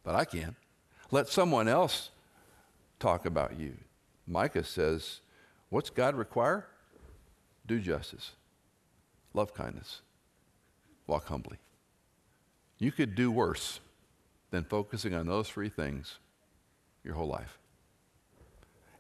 but 0.03 0.15
I 0.15 0.25
can. 0.25 0.57
Let 1.11 1.29
someone 1.29 1.69
else 1.69 2.11
talk 2.99 3.27
about 3.27 3.59
you. 3.59 3.77
Micah 4.27 4.65
says, 4.65 5.21
What's 5.69 5.91
God 5.91 6.15
require? 6.15 6.67
Do 7.67 7.79
justice, 7.79 8.33
love 9.35 9.55
kindness, 9.55 10.01
walk 11.07 11.27
humbly. 11.27 11.59
You 12.81 12.91
could 12.91 13.15
do 13.15 13.31
worse 13.31 13.79
than 14.51 14.65
focusing 14.65 15.15
on 15.15 15.29
those 15.29 15.49
three 15.49 15.69
things 15.69 16.19
your 17.05 17.15
whole 17.15 17.29
life. 17.29 17.59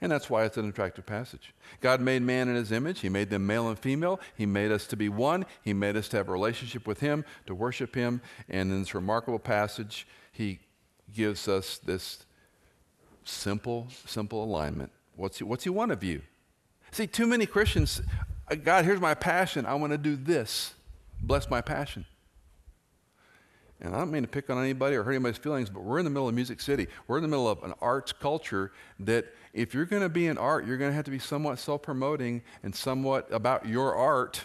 And 0.03 0.11
that's 0.11 0.31
why 0.31 0.45
it's 0.45 0.57
an 0.57 0.69
attractive 0.69 1.05
passage. 1.05 1.53
God 1.81 2.01
made 2.01 2.23
man 2.23 2.49
in 2.49 2.55
his 2.55 2.73
image. 2.73 3.01
He 3.01 3.09
made 3.09 3.29
them 3.29 3.47
male 3.47 3.69
and 3.69 3.79
female. 3.79 4.19
He 4.35 4.47
made 4.47 4.71
us 4.71 4.87
to 4.89 4.97
be 4.97 5.09
one. 5.09 5.45
He 5.63 5.75
made 5.75 5.97
us 5.97 6.09
to 6.09 6.17
have 6.17 6.29
a 6.29 6.33
relationship 6.33 6.87
with 6.87 7.01
him, 7.01 7.25
to 7.47 7.55
worship 7.55 7.95
him. 7.95 8.23
And 8.49 8.71
in 8.71 8.81
this 8.81 8.95
remarkable 8.95 9.39
passage, 9.39 10.07
he 10.33 10.61
gives 11.13 11.49
us 11.49 11.79
this 11.79 12.25
simple, 13.25 13.89
simple 14.07 14.43
alignment. 14.43 14.91
What's 15.17 15.39
he, 15.39 15.45
what's 15.45 15.65
he 15.65 15.71
want 15.71 15.93
of 15.93 16.03
you? 16.03 16.23
See, 16.93 17.07
too 17.07 17.27
many 17.27 17.45
Christians, 17.45 18.01
uh, 18.51 18.55
God, 18.55 18.87
here's 18.87 19.01
my 19.01 19.15
passion. 19.15 19.67
I 19.67 19.75
want 19.75 19.93
to 19.93 19.99
do 19.99 20.17
this. 20.17 20.73
Bless 21.21 21.51
my 21.51 21.61
passion. 21.61 22.07
And 23.83 23.95
I 23.95 23.99
don't 23.99 24.11
mean 24.11 24.23
to 24.23 24.29
pick 24.29 24.51
on 24.51 24.59
anybody 24.59 24.95
or 24.97 25.03
hurt 25.03 25.13
anybody's 25.13 25.39
feelings, 25.39 25.71
but 25.71 25.83
we're 25.83 25.99
in 25.99 26.05
the 26.05 26.11
middle 26.11 26.29
of 26.29 26.35
Music 26.35 26.61
City. 26.61 26.87
We're 27.07 27.17
in 27.17 27.23
the 27.23 27.29
middle 27.29 27.49
of 27.49 27.63
an 27.63 27.73
arts 27.81 28.13
culture 28.13 28.73
that 29.01 29.27
if 29.55 29.73
you're 29.73 29.87
going 29.87 30.03
to 30.03 30.11
be 30.11 30.27
in 30.27 30.37
art, 30.37 30.67
you're 30.67 30.77
going 30.77 30.91
to 30.91 30.95
have 30.95 31.07
to 31.07 31.11
be 31.11 31.19
somewhat 31.19 31.59
self 31.59 31.83
promoting 31.83 32.43
and 32.63 32.75
somewhat 32.75 33.33
about 33.33 33.67
your 33.67 33.95
art, 33.95 34.45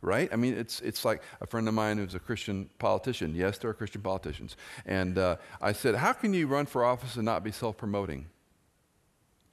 right? 0.00 0.28
I 0.32 0.36
mean, 0.36 0.54
it's, 0.54 0.80
it's 0.80 1.04
like 1.04 1.22
a 1.40 1.46
friend 1.46 1.68
of 1.68 1.74
mine 1.74 1.98
who's 1.98 2.16
a 2.16 2.18
Christian 2.18 2.68
politician. 2.80 3.34
Yes, 3.34 3.58
there 3.58 3.70
are 3.70 3.74
Christian 3.74 4.02
politicians. 4.02 4.56
And 4.86 5.18
uh, 5.18 5.36
I 5.62 5.72
said, 5.72 5.94
How 5.94 6.12
can 6.12 6.34
you 6.34 6.48
run 6.48 6.66
for 6.66 6.84
office 6.84 7.14
and 7.14 7.24
not 7.24 7.44
be 7.44 7.52
self 7.52 7.76
promoting? 7.76 8.26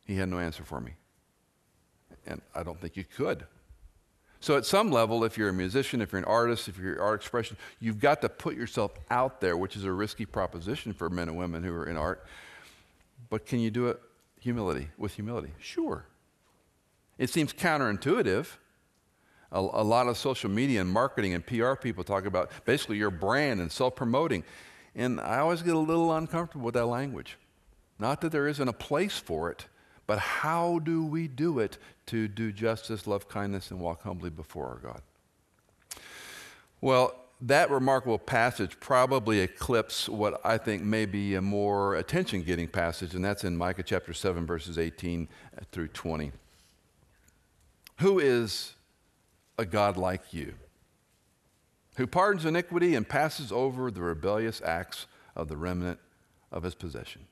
He 0.08 0.16
had 0.16 0.30
no 0.30 0.40
answer 0.40 0.64
for 0.64 0.82
me. 0.82 0.94
And 2.26 2.42
I 2.56 2.64
don't 2.64 2.80
think 2.82 2.98
you 2.98 3.04
could. 3.04 3.46
So, 4.42 4.58
at 4.58 4.66
some 4.66 4.90
level, 4.90 5.24
if 5.24 5.38
you're 5.38 5.50
a 5.50 5.54
musician, 5.54 6.02
if 6.02 6.12
you're 6.12 6.20
an 6.20 6.26
artist, 6.26 6.68
if 6.68 6.80
you're 6.80 7.00
art 7.00 7.22
expression, 7.22 7.58
you've 7.80 8.00
got 8.00 8.22
to 8.24 8.30
put 8.30 8.56
yourself 8.56 8.92
out 9.12 9.40
there, 9.40 9.56
which 9.56 9.76
is 9.76 9.84
a 9.84 9.92
risky 9.92 10.26
proposition 10.26 10.94
for 10.94 11.12
men 11.12 11.30
and 11.30 11.38
women 11.38 11.64
who 11.64 11.72
are 11.72 11.86
in 11.86 11.96
art. 11.96 12.26
But 13.30 13.46
can 13.46 13.60
you 13.60 13.70
do 13.70 13.88
it 13.88 14.02
humility 14.40 14.90
with 14.98 15.14
humility? 15.14 15.52
Sure. 15.60 16.06
It 17.20 17.30
seems 17.30 17.54
counterintuitive. 17.54 18.48
A, 19.52 19.60
a 19.60 19.84
lot 19.84 20.08
of 20.08 20.18
social 20.18 20.50
media 20.50 20.82
and 20.82 20.90
marketing 20.90 21.36
and 21.36 21.46
PR 21.46 21.76
people 21.76 22.04
talk 22.04 22.26
about 22.26 22.50
basically 22.66 22.98
your 22.98 23.12
brand 23.12 23.62
and 23.62 23.72
self 23.72 23.96
promoting. 23.96 24.44
And 24.96 25.22
I 25.22 25.38
always 25.38 25.62
get 25.62 25.76
a 25.76 25.80
little 25.80 26.12
uncomfortable 26.16 26.66
with 26.66 26.74
that 26.74 26.88
language. 26.88 27.38
Not 28.00 28.22
that 28.22 28.32
there 28.32 28.48
isn't 28.48 28.68
a 28.68 28.74
place 28.74 29.20
for 29.20 29.52
it, 29.52 29.68
but 30.08 30.20
how 30.20 30.80
do 30.80 31.06
we 31.06 31.28
do 31.28 31.60
it 31.60 31.78
to 32.08 32.28
do 32.28 32.52
justice, 32.52 33.08
love 33.08 33.30
kindness, 33.30 33.72
and 33.72 33.80
walk 33.80 34.04
humbly 34.04 34.30
before 34.30 34.68
our 34.68 34.78
God? 34.78 35.02
Well, 36.82 37.16
that 37.42 37.72
remarkable 37.72 38.20
passage 38.20 38.80
probably 38.80 39.40
eclipses 39.40 40.10
what 40.10 40.40
I 40.46 40.58
think 40.58 40.84
may 40.84 41.06
be 41.06 41.36
a 41.36 41.42
more 41.42 41.96
attention 41.96 42.44
getting 42.44 42.68
passage, 42.68 43.16
and 43.16 43.26
that's 43.26 43.44
in 43.44 43.58
Micah 43.58 43.84
chapter 43.84 44.14
7, 44.14 44.46
verses 44.46 44.78
18 44.78 45.28
through 45.72 45.88
20. 45.90 46.32
Who 48.00 48.20
is 48.20 48.74
a 49.58 49.66
God 49.66 49.98
like 49.98 50.34
you, 50.34 50.54
who 51.98 52.08
pardons 52.08 52.46
iniquity 52.46 52.96
and 52.96 53.08
passes 53.08 53.52
over 53.52 53.92
the 53.92 54.02
rebellious 54.02 54.62
acts 54.64 55.08
of 55.36 55.48
the 55.48 55.58
remnant 55.58 56.00
of 56.52 56.64
his 56.64 56.76
possession? 56.76 57.26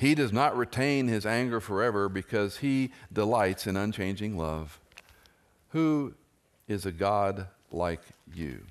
He 0.00 0.14
does 0.14 0.32
not 0.32 0.56
retain 0.56 1.08
his 1.08 1.26
anger 1.26 1.60
forever 1.60 2.08
because 2.08 2.56
he 2.56 2.90
delights 3.12 3.66
in 3.66 3.76
unchanging 3.76 4.38
love. 4.38 4.80
Who 5.72 6.14
is 6.66 6.86
a 6.86 6.90
God 6.90 7.48
like 7.70 8.00
you? 8.34 8.62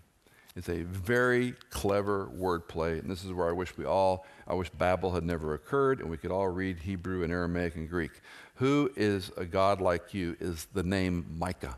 It's 0.55 0.69
a 0.69 0.81
very 0.81 1.53
clever 1.69 2.31
wordplay, 2.35 2.99
and 2.99 3.07
this 3.07 3.23
is 3.23 3.31
where 3.31 3.47
I 3.47 3.51
wish 3.51 3.77
we 3.77 3.85
all, 3.85 4.25
I 4.47 4.55
wish 4.55 4.71
Babel 4.71 5.11
had 5.11 5.23
never 5.23 5.53
occurred, 5.53 5.99
and 5.99 6.09
we 6.09 6.17
could 6.17 6.31
all 6.31 6.47
read 6.47 6.79
Hebrew 6.79 7.23
and 7.23 7.31
Aramaic 7.31 7.75
and 7.75 7.87
Greek. 7.87 8.21
Who 8.55 8.89
is 8.95 9.31
a 9.37 9.45
God 9.45 9.81
like 9.81 10.15
you 10.15 10.35
is 10.39 10.65
the 10.73 10.81
name 10.81 11.27
Micah 11.37 11.77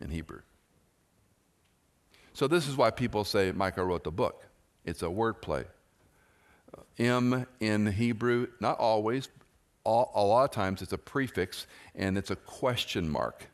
in 0.00 0.08
Hebrew. 0.08 0.40
So 2.32 2.48
this 2.48 2.66
is 2.66 2.78
why 2.78 2.92
people 2.92 3.24
say 3.24 3.52
Micah 3.52 3.84
wrote 3.84 4.04
the 4.04 4.10
book. 4.10 4.46
It's 4.86 5.02
a 5.02 5.06
wordplay. 5.06 5.66
M 6.98 7.46
in 7.60 7.86
Hebrew, 7.86 8.48
not 8.60 8.78
always, 8.78 9.28
a 9.86 9.90
lot 9.90 10.44
of 10.44 10.50
times 10.50 10.82
it's 10.82 10.92
a 10.92 10.98
prefix 10.98 11.66
and 11.94 12.18
it's 12.18 12.30
a 12.30 12.36
question 12.36 13.08
mark. 13.08 13.48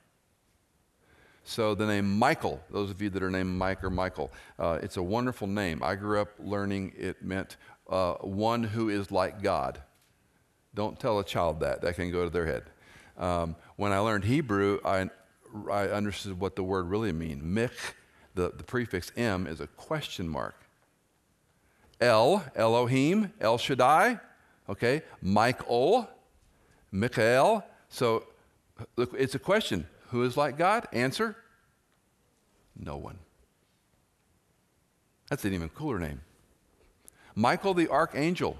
So 1.44 1.74
the 1.74 1.86
name 1.86 2.18
Michael, 2.18 2.60
those 2.70 2.90
of 2.90 3.02
you 3.02 3.10
that 3.10 3.22
are 3.22 3.30
named 3.30 3.56
Mike 3.56 3.84
or 3.84 3.90
Michael, 3.90 4.32
uh, 4.58 4.78
it's 4.82 4.96
a 4.96 5.02
wonderful 5.02 5.46
name. 5.46 5.82
I 5.82 5.94
grew 5.94 6.20
up 6.20 6.30
learning 6.38 6.94
it 6.96 7.22
meant 7.22 7.56
uh, 7.88 8.14
one 8.14 8.62
who 8.64 8.88
is 8.88 9.10
like 9.10 9.42
God. 9.42 9.82
Don't 10.74 10.98
tell 10.98 11.18
a 11.18 11.24
child 11.24 11.60
that, 11.60 11.82
that 11.82 11.96
can 11.96 12.10
go 12.10 12.24
to 12.24 12.30
their 12.30 12.46
head. 12.46 12.64
Um, 13.18 13.56
when 13.76 13.92
I 13.92 13.98
learned 13.98 14.24
Hebrew, 14.24 14.80
I, 14.84 15.10
I 15.70 15.88
understood 15.88 16.40
what 16.40 16.56
the 16.56 16.64
word 16.64 16.88
really 16.88 17.12
means. 17.12 17.42
Mich, 17.42 17.94
the, 18.34 18.50
the 18.56 18.64
prefix 18.64 19.12
M, 19.16 19.46
is 19.46 19.60
a 19.60 19.66
question 19.66 20.26
mark. 20.26 20.63
El, 22.04 22.44
Elohim, 22.54 23.32
El 23.40 23.56
Shaddai, 23.56 24.20
okay, 24.68 25.02
Michael, 25.22 26.08
Michael. 26.92 27.64
So 27.88 28.24
look, 28.96 29.14
it's 29.18 29.34
a 29.34 29.38
question. 29.38 29.86
Who 30.10 30.22
is 30.24 30.36
like 30.36 30.58
God? 30.58 30.86
Answer 30.92 31.36
no 32.76 32.96
one. 32.96 33.18
That's 35.30 35.44
an 35.44 35.54
even 35.54 35.68
cooler 35.70 35.98
name. 35.98 36.20
Michael 37.34 37.74
the 37.74 37.88
archangel. 37.88 38.58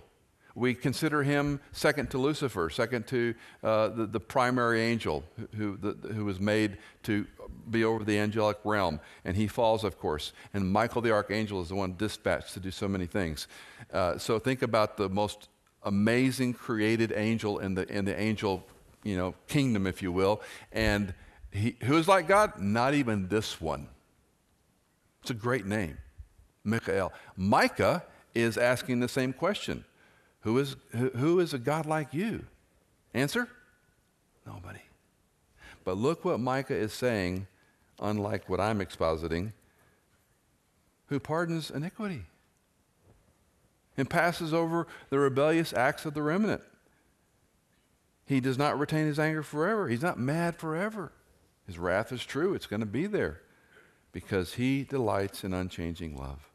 We 0.54 0.74
consider 0.74 1.24
him 1.24 1.60
second 1.72 2.10
to 2.10 2.18
Lucifer, 2.18 2.70
second 2.70 3.06
to 3.08 3.34
uh, 3.62 3.88
the, 3.88 4.06
the 4.06 4.20
primary 4.20 4.82
angel 4.82 5.24
who, 5.56 5.76
the, 5.76 6.12
who 6.12 6.24
was 6.24 6.38
made 6.38 6.78
to 7.04 7.26
be 7.70 7.84
over 7.84 8.04
the 8.04 8.18
angelic 8.18 8.58
realm. 8.62 9.00
And 9.24 9.36
he 9.36 9.48
falls, 9.48 9.82
of 9.82 9.98
course. 9.98 10.32
And 10.52 10.70
Michael 10.70 11.02
the 11.02 11.10
archangel 11.10 11.60
is 11.60 11.68
the 11.68 11.74
one 11.74 11.96
dispatched 11.96 12.54
to 12.54 12.60
do 12.60 12.70
so 12.70 12.86
many 12.86 13.06
things. 13.06 13.48
Uh, 13.92 14.16
so 14.16 14.38
think 14.38 14.62
about 14.62 14.96
the 14.96 15.08
most 15.08 15.48
amazing 15.82 16.54
created 16.54 17.12
angel 17.12 17.58
in 17.58 17.74
the, 17.74 17.88
in 17.92 18.04
the 18.04 18.18
angel 18.18 18.64
you 19.02 19.16
know, 19.16 19.34
kingdom, 19.46 19.86
if 19.86 20.02
you 20.02 20.10
will. 20.10 20.40
And 20.72 21.14
he, 21.52 21.76
who 21.82 21.96
is 21.96 22.08
like 22.08 22.26
God? 22.26 22.58
Not 22.58 22.94
even 22.94 23.28
this 23.28 23.60
one. 23.60 23.88
It's 25.22 25.30
a 25.30 25.34
great 25.34 25.66
name, 25.66 25.98
Michael. 26.64 27.12
Micah 27.36 28.04
is 28.34 28.58
asking 28.58 29.00
the 29.00 29.08
same 29.08 29.32
question. 29.32 29.84
Who 30.44 30.58
is, 30.58 30.76
who, 30.92 31.40
is 31.40 31.54
a 31.54 31.58
God 31.58 31.86
like 31.86 32.12
you? 32.12 32.44
Answer? 33.14 33.48
Nobody. 34.46 34.80
But 35.84 35.96
look 35.96 36.22
what 36.22 36.38
Micah 36.38 36.76
is 36.76 36.92
saying, 36.92 37.46
unlike 37.98 38.46
what 38.46 38.60
I'm 38.60 38.80
expositing, 38.80 39.52
who 41.06 41.18
pardons 41.18 41.70
iniquity 41.70 42.24
and 43.96 44.08
passes 44.08 44.52
over 44.52 44.86
the 45.08 45.18
rebellious 45.18 45.72
acts 45.72 46.04
of 46.04 46.12
the 46.12 46.22
remnant. 46.22 46.60
He 48.26 48.40
does 48.40 48.58
not 48.58 48.78
retain 48.78 49.06
his 49.06 49.18
anger 49.18 49.42
forever. 49.42 49.88
He's 49.88 50.02
not 50.02 50.18
mad 50.18 50.56
forever. 50.56 51.12
His 51.66 51.78
wrath 51.78 52.12
is 52.12 52.22
true, 52.22 52.52
it's 52.52 52.66
going 52.66 52.80
to 52.80 52.86
be 52.86 53.06
there 53.06 53.40
because 54.12 54.54
he 54.54 54.84
delights 54.84 55.42
in 55.42 55.54
unchanging 55.54 56.16
love. 56.18 56.50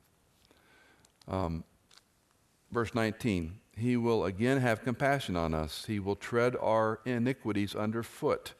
Um, 1.27 1.63
verse 2.71 2.93
19 2.93 3.58
he 3.79 3.97
will 3.97 4.25
again 4.25 4.59
have 4.59 4.83
compassion 4.83 5.35
on 5.35 5.53
us. 5.53 5.85
He 5.85 5.99
will 5.99 6.15
tread 6.15 6.55
our 6.59 6.99
iniquities 7.05 7.75
underfoot. 7.75 8.53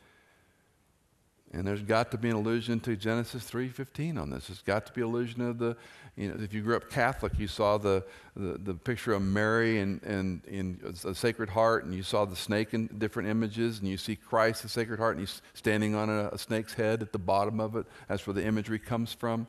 And 1.52 1.66
there's 1.66 1.82
got 1.82 2.12
to 2.12 2.18
be 2.18 2.30
an 2.30 2.36
allusion 2.36 2.80
to 2.82 2.96
Genesis 2.96 3.50
3:15 3.50 4.22
on 4.22 4.30
this. 4.30 4.48
There's 4.48 4.62
got 4.62 4.86
to 4.86 4.94
be 4.94 5.02
an 5.02 5.08
allusion 5.08 5.42
of 5.42 5.58
the, 5.58 5.76
you 6.16 6.30
know, 6.30 6.44
if 6.44 6.54
you 6.54 6.62
grew 6.62 6.76
up 6.76 6.92
Catholic, 6.92 7.40
you 7.40 7.48
saw 7.48 7.80
the, 7.80 8.06
the, 8.36 8.60
the 8.60 8.74
picture 8.76 9.14
of 9.14 9.24
Mary 9.24 9.80
and, 9.80 10.02
and 10.04 10.46
in 10.46 10.80
the 11.04 11.16
Sacred 11.16 11.50
Heart, 11.50 11.86
and 11.86 11.96
you 11.96 12.04
saw 12.04 12.26
the 12.26 12.36
snake 12.36 12.76
in 12.76 12.88
different 13.00 13.30
images, 13.30 13.80
and 13.80 13.88
you 13.88 13.98
see 13.98 14.16
Christ, 14.16 14.62
the 14.62 14.70
Sacred 14.70 15.00
Heart, 15.00 15.18
and 15.18 15.22
he's 15.22 15.42
standing 15.56 15.96
on 15.96 16.10
a, 16.10 16.30
a 16.32 16.38
snake's 16.38 16.74
head 16.74 17.02
at 17.02 17.14
the 17.14 17.20
bottom 17.20 17.60
of 17.60 17.76
it. 17.76 17.88
That's 18.08 18.28
where 18.28 18.36
the 18.36 18.46
imagery 18.46 18.80
comes 18.80 19.12
from. 19.14 19.48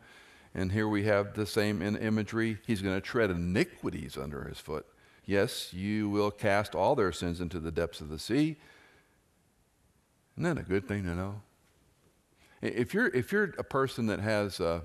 And 0.55 0.73
here 0.73 0.89
we 0.89 1.05
have 1.05 1.35
the 1.35 1.47
same 1.47 1.83
in 1.83 1.97
imagery. 1.97 2.59
He's 2.67 2.81
going 2.81 2.95
to 2.95 3.01
tread 3.01 3.31
iniquities 3.31 4.17
under 4.17 4.45
his 4.45 4.59
foot. 4.59 4.87
Yes, 5.31 5.73
you 5.73 6.09
will 6.09 6.33
cast 6.33 6.75
all 6.75 6.97
their 6.97 7.13
sins 7.13 7.41
into 7.41 7.61
the 7.61 7.71
depths 7.71 8.01
of 8.01 8.09
the 8.09 8.19
sea. 8.19 8.57
Isn't 10.35 10.43
that 10.43 10.61
a 10.61 10.65
good 10.65 10.89
thing 10.89 11.05
to 11.05 11.15
know? 11.15 11.43
If 12.61 12.93
you're, 12.93 13.07
if 13.07 13.31
you're 13.31 13.55
a 13.57 13.63
person 13.63 14.07
that 14.09 14.19
has 14.19 14.59
a, 14.59 14.83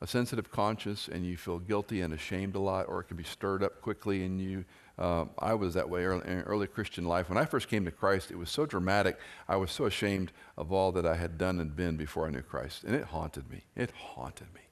a 0.00 0.08
sensitive 0.08 0.50
conscience 0.50 1.06
and 1.06 1.24
you 1.24 1.36
feel 1.36 1.60
guilty 1.60 2.00
and 2.00 2.12
ashamed 2.12 2.56
a 2.56 2.58
lot, 2.58 2.88
or 2.88 2.98
it 2.98 3.04
can 3.04 3.16
be 3.16 3.22
stirred 3.22 3.62
up 3.62 3.80
quickly 3.80 4.24
and 4.24 4.40
you 4.40 4.64
uh, 4.98 5.26
I 5.38 5.54
was 5.54 5.74
that 5.74 5.88
way 5.88 6.04
early, 6.04 6.26
in 6.26 6.40
early 6.40 6.66
Christian 6.66 7.04
life. 7.04 7.28
When 7.28 7.38
I 7.38 7.44
first 7.44 7.68
came 7.68 7.84
to 7.84 7.92
Christ, 7.92 8.32
it 8.32 8.36
was 8.36 8.50
so 8.50 8.66
dramatic. 8.66 9.20
I 9.48 9.54
was 9.54 9.70
so 9.70 9.86
ashamed 9.86 10.32
of 10.58 10.72
all 10.72 10.90
that 10.92 11.06
I 11.06 11.14
had 11.14 11.38
done 11.38 11.60
and 11.60 11.76
been 11.76 11.96
before 11.96 12.26
I 12.26 12.30
knew 12.30 12.42
Christ. 12.42 12.82
And 12.82 12.96
it 12.96 13.04
haunted 13.04 13.48
me. 13.48 13.62
It 13.76 13.92
haunted 13.92 14.52
me. 14.52 14.62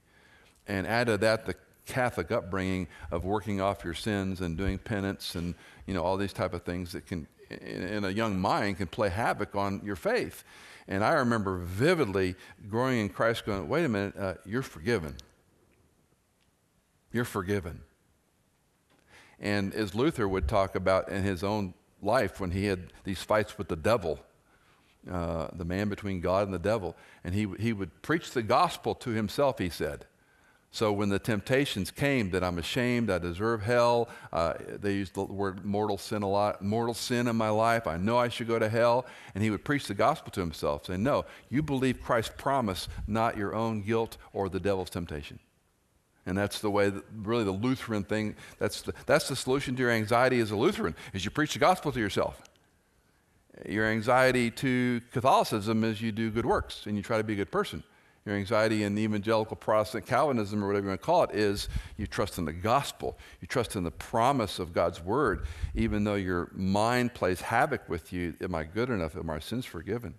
And 0.66 0.88
add 0.88 1.07
to 1.07 1.16
that 1.18 1.46
the 1.46 1.55
Catholic 1.89 2.30
upbringing 2.30 2.86
of 3.11 3.24
working 3.24 3.61
off 3.61 3.82
your 3.82 3.95
sins 3.95 4.41
and 4.41 4.57
doing 4.57 4.78
penance 4.78 5.34
and 5.34 5.55
you 5.86 5.95
know 5.95 6.03
all 6.03 6.16
these 6.16 6.32
type 6.32 6.53
of 6.53 6.62
things 6.62 6.93
that 6.93 7.07
can, 7.07 7.26
in, 7.51 8.05
a 8.05 8.11
young 8.11 8.39
mind, 8.39 8.76
can 8.76 8.86
play 8.86 9.09
havoc 9.09 9.57
on 9.57 9.80
your 9.82 9.97
faith. 9.97 10.45
And 10.86 11.03
I 11.03 11.14
remember 11.14 11.59
vividly 11.59 12.36
growing 12.68 13.01
in 13.01 13.09
Christ, 13.09 13.47
going, 13.47 13.68
"Wait 13.68 13.84
a 13.84 13.89
minute, 13.89 14.16
uh, 14.16 14.34
you're 14.45 14.62
forgiven. 14.62 15.16
You're 17.11 17.24
forgiven." 17.24 17.80
And 19.41 19.74
as 19.74 19.95
Luther 19.95 20.28
would 20.28 20.47
talk 20.47 20.74
about 20.74 21.09
in 21.09 21.22
his 21.22 21.43
own 21.43 21.74
life 22.03 22.39
when 22.39 22.51
he 22.51 22.66
had 22.66 22.93
these 23.05 23.22
fights 23.22 23.57
with 23.57 23.68
the 23.68 23.76
devil, 23.76 24.20
uh, 25.11 25.49
the 25.53 25.64
man 25.64 25.89
between 25.89 26.20
God 26.20 26.45
and 26.45 26.53
the 26.53 26.59
devil, 26.59 26.97
and 27.24 27.34
he, 27.34 27.47
he 27.59 27.72
would 27.72 28.03
preach 28.03 28.32
the 28.32 28.43
gospel 28.43 28.95
to 28.97 29.11
himself, 29.11 29.59
he 29.59 29.70
said. 29.70 30.07
So 30.71 30.93
when 30.93 31.09
the 31.09 31.19
temptations 31.19 31.91
came 31.91 32.31
that 32.31 32.45
I'm 32.45 32.59
ashamed, 32.59 33.11
I 33.11 33.19
deserve 33.19 33.62
hell, 33.62 34.09
uh, 34.33 34.55
they 34.69 34.93
used 34.93 35.14
the 35.14 35.25
word 35.25 35.64
mortal 35.64 35.97
sin 35.97 36.23
a 36.23 36.29
lot, 36.29 36.62
mortal 36.62 36.93
sin 36.93 37.27
in 37.27 37.37
my 37.37 37.49
life, 37.49 37.87
I 37.87 37.97
know 37.97 38.19
I 38.19 38.29
should 38.29 38.49
go 38.49 38.59
to 38.59 38.69
hell. 38.69 39.07
And 39.35 39.43
he 39.43 39.51
would 39.51 39.64
preach 39.64 39.89
the 39.89 39.95
gospel 39.95 40.31
to 40.33 40.41
himself, 40.41 40.87
saying, 40.87 41.03
No, 41.03 41.25
you 41.49 41.62
believe 41.62 42.03
Christ's 42.03 42.35
promise, 42.37 42.89
not 43.07 43.37
your 43.37 43.55
own 43.55 43.81
guilt 43.81 44.19
or 44.33 44.49
the 44.49 44.61
devil's 44.61 44.91
temptation. 44.91 45.39
And 46.27 46.37
that's 46.37 46.61
the 46.61 46.71
way, 46.71 46.91
that, 46.91 47.05
really, 47.16 47.45
the 47.45 47.51
Lutheran 47.51 48.05
thing, 48.05 48.37
that's 48.59 48.83
the, 48.83 48.93
that's 49.07 49.29
the 49.29 49.37
solution 49.37 49.75
to 49.77 49.83
your 49.83 49.91
anxiety 49.91 50.41
as 50.41 50.51
a 50.51 50.57
Lutheran, 50.57 50.95
is 51.14 51.25
you 51.25 51.31
preach 51.31 51.55
the 51.55 51.59
gospel 51.59 51.91
to 51.93 51.99
yourself. 51.99 52.43
Your 53.66 53.87
anxiety 53.87 54.51
to 54.51 55.01
Catholicism 55.12 55.83
is 55.83 56.03
you 56.03 56.12
do 56.12 56.31
good 56.31 56.45
works 56.45 56.85
and 56.85 56.97
you 56.97 57.03
try 57.03 57.16
to 57.16 57.25
be 57.25 57.33
a 57.33 57.37
good 57.37 57.51
person. 57.51 57.83
Your 58.29 58.37
anxiety 58.37 58.83
in 58.83 58.95
the 58.95 59.01
evangelical 59.01 59.57
Protestant 59.57 60.05
Calvinism, 60.05 60.62
or 60.62 60.66
whatever 60.66 60.85
you 60.85 60.91
want 60.91 61.01
to 61.01 61.07
call 61.07 61.22
it, 61.22 61.31
is 61.31 61.66
you 61.97 62.07
trust 62.07 62.37
in 62.37 62.45
the 62.45 62.53
gospel. 62.53 63.16
You 63.41 63.49
trust 63.49 63.74
in 63.74 63.85
the 63.85 63.91
promise 63.91 64.59
of 64.59 64.74
God's 64.74 65.03
word, 65.03 65.47
even 65.74 66.05
though 66.05 66.14
your 66.14 66.51
mind 66.53 67.14
plays 67.14 67.41
havoc 67.41 67.89
with 67.89 68.12
you. 68.12 68.35
Am 68.43 68.55
I 68.55 68.64
good 68.64 68.91
enough? 68.91 69.16
Am 69.16 69.24
my 69.24 69.39
sins 69.39 69.64
forgiven? 69.64 70.12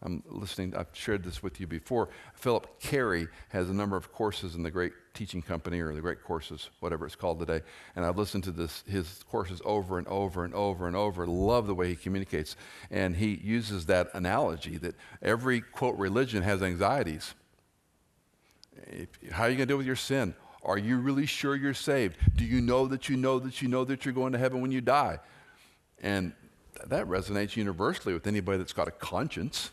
I'm 0.00 0.22
listening, 0.26 0.74
I've 0.74 0.88
shared 0.94 1.22
this 1.22 1.42
with 1.42 1.60
you 1.60 1.66
before. 1.66 2.08
Phillip 2.32 2.80
Cary 2.80 3.28
has 3.50 3.68
a 3.68 3.74
number 3.74 3.98
of 3.98 4.10
courses 4.10 4.54
in 4.54 4.62
the 4.62 4.70
Great 4.70 4.92
Teaching 5.18 5.42
Company 5.42 5.80
or 5.80 5.92
the 5.92 6.00
Great 6.00 6.22
Courses, 6.22 6.70
whatever 6.78 7.04
it's 7.04 7.16
called 7.16 7.40
today. 7.40 7.60
And 7.96 8.04
I've 8.04 8.16
listened 8.16 8.44
to 8.44 8.52
this, 8.52 8.84
his 8.86 9.24
courses 9.28 9.60
over 9.64 9.98
and 9.98 10.06
over 10.06 10.44
and 10.44 10.54
over 10.54 10.86
and 10.86 10.94
over. 10.94 11.26
Love 11.26 11.66
the 11.66 11.74
way 11.74 11.88
he 11.88 11.96
communicates. 11.96 12.54
And 12.88 13.16
he 13.16 13.34
uses 13.42 13.86
that 13.86 14.10
analogy 14.14 14.76
that 14.78 14.94
every, 15.20 15.60
quote, 15.60 15.98
religion 15.98 16.44
has 16.44 16.62
anxieties. 16.62 17.34
If, 18.86 19.08
how 19.32 19.42
are 19.42 19.50
you 19.50 19.56
going 19.56 19.66
to 19.66 19.72
deal 19.72 19.76
with 19.76 19.86
your 19.86 19.96
sin? 19.96 20.36
Are 20.62 20.78
you 20.78 20.98
really 20.98 21.26
sure 21.26 21.56
you're 21.56 21.74
saved? 21.74 22.16
Do 22.36 22.44
you 22.44 22.60
know 22.60 22.86
that 22.86 23.08
you 23.08 23.16
know 23.16 23.40
that 23.40 23.60
you 23.60 23.66
know 23.66 23.84
that 23.86 24.04
you're 24.04 24.14
going 24.14 24.34
to 24.34 24.38
heaven 24.38 24.60
when 24.60 24.70
you 24.70 24.80
die? 24.80 25.18
And 26.00 26.32
that 26.86 27.06
resonates 27.06 27.56
universally 27.56 28.14
with 28.14 28.28
anybody 28.28 28.58
that's 28.58 28.72
got 28.72 28.86
a 28.86 28.92
conscience 28.92 29.72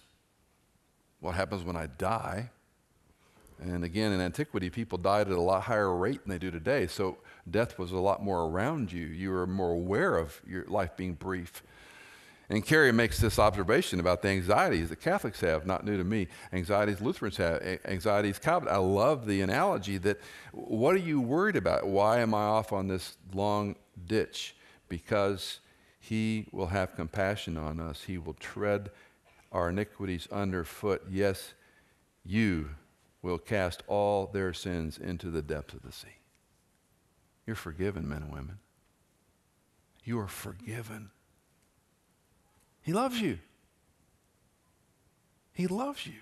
what 1.20 1.36
happens 1.36 1.64
when 1.64 1.76
I 1.76 1.86
die. 1.86 2.50
And 3.62 3.84
again, 3.84 4.12
in 4.12 4.20
antiquity, 4.20 4.70
people 4.70 4.98
died 4.98 5.28
at 5.28 5.34
a 5.34 5.42
lot 5.42 5.64
higher 5.64 5.96
rate 5.96 6.22
than 6.24 6.32
they 6.32 6.38
do 6.38 6.52
today. 6.52 6.88
So 6.88 7.18
death 7.50 7.80
was 7.80 7.92
a 7.92 7.98
lot 7.98 8.24
more 8.24 8.46
around 8.46 8.92
you. 8.92 9.06
You 9.06 9.32
were 9.32 9.48
more 9.48 9.72
aware 9.72 10.18
of 10.18 10.42
your 10.46 10.66
life 10.66 10.98
being 10.98 11.14
brief. 11.14 11.64
And 12.50 12.64
Cary 12.64 12.92
makes 12.92 13.20
this 13.20 13.40
observation 13.40 14.00
about 14.00 14.22
the 14.22 14.28
anxieties 14.28 14.90
that 14.90 15.02
Catholics 15.02 15.42
have, 15.42 15.66
not 15.66 15.84
new 15.84 15.98
to 15.98 16.04
me. 16.04 16.28
Anxieties 16.54 17.02
Lutherans 17.02 17.38
have, 17.38 17.80
anxieties 17.86 18.38
Calvin. 18.38 18.70
I 18.70 18.78
love 18.78 19.26
the 19.26 19.42
analogy 19.42 19.98
that 20.00 20.20
what 20.52 20.94
are 20.94 21.00
you 21.00 21.20
worried 21.20 21.56
about? 21.56 21.88
Why 21.88 22.20
am 22.20 22.36
I 22.36 22.44
off 22.44 22.72
on 22.72 22.88
this 22.88 23.18
long 23.34 23.76
ditch? 24.06 24.56
Because 24.90 25.60
he 26.00 26.48
will 26.52 26.68
have 26.68 26.96
compassion 26.96 27.58
on 27.58 27.80
us. 27.80 28.04
He 28.04 28.20
will 28.20 28.36
tread 28.36 28.92
our 29.52 29.70
iniquities 29.70 30.28
underfoot, 30.32 31.04
yes, 31.10 31.54
you 32.24 32.70
will 33.26 33.40
cast 33.40 33.82
all 33.88 34.28
their 34.28 34.54
sins 34.54 35.00
into 35.00 35.32
the 35.32 35.42
depths 35.42 35.74
of 35.74 35.82
the 35.82 35.92
sea. 35.92 36.20
You're 37.48 37.56
forgiven, 37.56 38.08
men 38.08 38.22
and 38.22 38.32
women. 38.32 38.60
You 40.04 40.20
are 40.20 40.28
forgiven. 40.28 41.10
He 42.84 42.94
loves 42.94 43.20
you. 43.20 43.40
He 45.54 45.66
loves 45.66 46.06
you. 46.06 46.14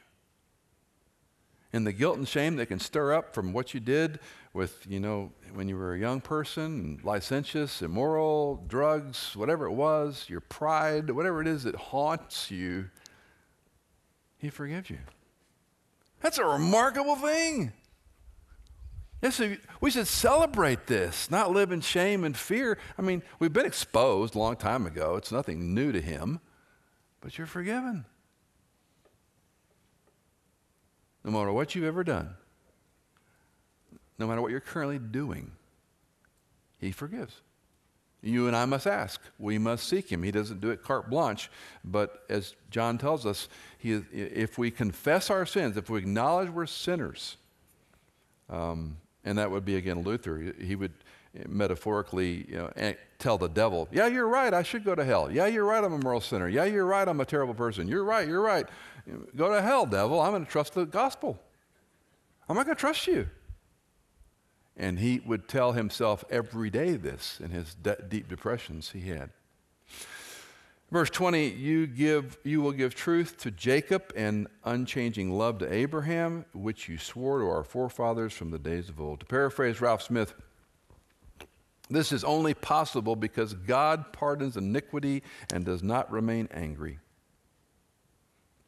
And 1.73 1.85
the 1.85 1.91
guilt 1.91 2.17
and 2.17 2.27
shame 2.27 2.55
that 2.55 2.67
can 2.67 2.79
stir 2.79 3.13
up 3.13 3.33
from 3.33 3.51
what 3.51 3.73
you 3.73 3.81
did 3.81 4.19
with, 4.53 4.85
you 4.87 5.01
know, 5.01 5.33
when 5.53 5.67
you 5.67 5.75
were 5.75 5.95
a 5.95 5.99
young 5.99 6.21
person, 6.21 7.01
licentious, 7.03 7.81
immoral, 7.81 8.63
drugs, 8.67 9.35
whatever 9.35 9.65
it 9.65 9.73
was, 9.73 10.25
your 10.29 10.39
pride, 10.39 11.09
whatever 11.09 11.41
it 11.41 11.47
is 11.47 11.63
that 11.63 11.75
haunts 11.75 12.49
you, 12.49 12.89
he 14.37 14.49
forgives 14.49 14.89
you. 14.89 14.99
That's 16.23 16.37
a 16.37 16.45
remarkable 16.45 17.17
thing. 17.17 17.73
Yes, 19.21 19.41
we 19.79 19.91
should 19.91 20.07
celebrate 20.07 20.87
this, 20.87 21.29
not 21.29 21.51
live 21.51 21.71
in 21.71 21.81
shame 21.81 22.23
and 22.23 22.35
fear. 22.35 22.77
I 22.97 23.01
mean, 23.01 23.21
we've 23.39 23.53
been 23.53 23.65
exposed 23.65 24.33
a 24.33 24.39
long 24.39 24.55
time 24.55 24.85
ago. 24.85 25.15
It's 25.17 25.31
nothing 25.31 25.73
new 25.73 25.91
to 25.91 26.01
him, 26.01 26.39
but 27.21 27.37
you're 27.37 27.47
forgiven. 27.47 28.05
No 31.23 31.31
matter 31.31 31.53
what 31.53 31.75
you've 31.75 31.85
ever 31.85 32.03
done, 32.03 32.35
no 34.17 34.27
matter 34.27 34.41
what 34.41 34.51
you're 34.51 34.59
currently 34.59 34.99
doing, 34.99 35.51
he 36.79 36.91
forgives. 36.91 37.41
You 38.21 38.47
and 38.47 38.55
I 38.55 38.63
must 38.63 38.87
ask. 38.87 39.19
We 39.37 39.57
must 39.57 39.87
seek 39.87 40.09
him. 40.09 40.23
He 40.23 40.31
doesn't 40.31 40.61
do 40.61 40.69
it 40.69 40.81
carte 40.81 41.09
blanche, 41.09 41.51
but 41.83 42.23
as 42.29 42.55
John 42.69 42.97
tells 42.97 43.25
us, 43.25 43.49
he, 43.83 44.01
if 44.13 44.57
we 44.57 44.71
confess 44.71 45.29
our 45.29 45.45
sins, 45.45 45.75
if 45.75 45.89
we 45.89 45.99
acknowledge 45.99 46.49
we're 46.49 46.65
sinners, 46.65 47.35
um, 48.49 48.95
and 49.25 49.37
that 49.37 49.51
would 49.51 49.65
be 49.65 49.75
again 49.75 50.03
Luther, 50.03 50.53
he 50.57 50.75
would 50.77 50.93
metaphorically 51.47 52.45
you 52.47 52.55
know, 52.55 52.93
tell 53.19 53.37
the 53.37 53.49
devil, 53.49 53.89
Yeah, 53.91 54.07
you're 54.07 54.27
right, 54.27 54.53
I 54.53 54.63
should 54.63 54.85
go 54.85 54.95
to 54.95 55.03
hell. 55.03 55.29
Yeah, 55.29 55.47
you're 55.47 55.65
right, 55.65 55.83
I'm 55.83 55.91
a 55.91 55.97
moral 55.97 56.21
sinner. 56.21 56.47
Yeah, 56.47 56.63
you're 56.63 56.85
right, 56.85 57.05
I'm 57.05 57.19
a 57.19 57.25
terrible 57.25 57.53
person. 57.53 57.89
You're 57.89 58.05
right, 58.05 58.25
you're 58.25 58.41
right. 58.41 58.67
Go 59.35 59.53
to 59.53 59.61
hell, 59.61 59.85
devil. 59.85 60.21
I'm 60.21 60.31
going 60.31 60.45
to 60.45 60.51
trust 60.51 60.75
the 60.75 60.85
gospel. 60.85 61.37
I'm 62.47 62.55
not 62.55 62.65
going 62.65 62.77
to 62.77 62.79
trust 62.79 63.05
you. 63.05 63.27
And 64.77 64.97
he 64.99 65.21
would 65.25 65.49
tell 65.49 65.73
himself 65.73 66.23
every 66.29 66.69
day 66.69 66.95
this 66.95 67.39
in 67.43 67.51
his 67.51 67.75
de- 67.75 68.01
deep 68.07 68.29
depressions 68.29 68.91
he 68.91 69.09
had. 69.09 69.29
Verse 70.93 71.09
20, 71.09 71.47
you, 71.47 71.87
give, 71.87 72.37
you 72.43 72.61
will 72.61 72.71
give 72.71 72.93
truth 72.93 73.35
to 73.37 73.49
Jacob 73.49 74.13
and 74.15 74.45
unchanging 74.63 75.31
love 75.31 75.57
to 75.57 75.73
Abraham, 75.73 76.45
which 76.53 76.87
you 76.87 76.99
swore 76.99 77.39
to 77.39 77.45
our 77.49 77.63
forefathers 77.63 78.31
from 78.31 78.51
the 78.51 78.59
days 78.59 78.89
of 78.89 79.01
old. 79.01 79.21
To 79.21 79.25
paraphrase 79.25 79.81
Ralph 79.81 80.03
Smith, 80.03 80.35
this 81.89 82.11
is 82.11 82.23
only 82.23 82.53
possible 82.53 83.15
because 83.15 83.55
God 83.55 84.13
pardons 84.13 84.55
iniquity 84.55 85.23
and 85.51 85.65
does 85.65 85.81
not 85.81 86.11
remain 86.11 86.47
angry. 86.51 86.99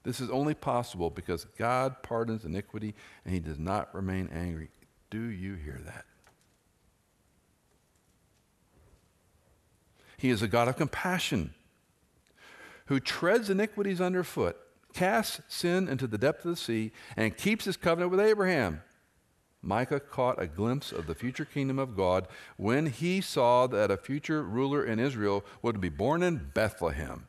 This 0.02 0.20
is 0.20 0.32
only 0.32 0.56
possible 0.56 1.12
because 1.12 1.46
God 1.60 2.02
pardons 2.02 2.44
iniquity 2.44 2.96
and 3.24 3.36
he 3.36 3.40
does 3.40 3.60
not 3.60 3.94
remain 3.94 4.32
angry. 4.34 4.70
Do 5.12 5.22
you 5.22 5.54
hear 5.54 5.80
that? 5.86 6.06
He 10.18 10.32
is 10.32 10.42
a 10.42 10.48
God 10.48 10.68
of 10.68 10.76
compassion 10.76 11.54
who 12.88 13.00
treads 13.00 13.50
iniquities 13.50 14.02
underfoot, 14.02 14.58
casts 14.94 15.42
sin 15.48 15.88
into 15.88 16.08
the 16.08 16.18
depth 16.18 16.46
of 16.46 16.52
the 16.52 16.58
sea, 16.58 16.92
and 17.18 17.38
keeps 17.38 17.66
his 17.66 17.78
covenant 17.78 18.12
with 18.12 18.20
Abraham. 18.20 18.82
Micah 19.62 20.00
caught 20.00 20.40
a 20.42 20.46
glimpse 20.46 20.92
of 20.92 21.08
the 21.08 21.16
future 21.16 21.44
kingdom 21.44 21.80
of 21.80 21.98
God 21.98 22.28
when 22.56 22.86
he 22.86 23.20
saw 23.20 23.66
that 23.68 23.90
a 23.90 23.98
future 23.98 24.44
ruler 24.44 24.86
in 24.86 25.00
Israel 25.00 25.44
would 25.64 25.82
be 25.82 25.90
born 25.90 26.22
in 26.22 26.52
Bethlehem. 26.54 27.28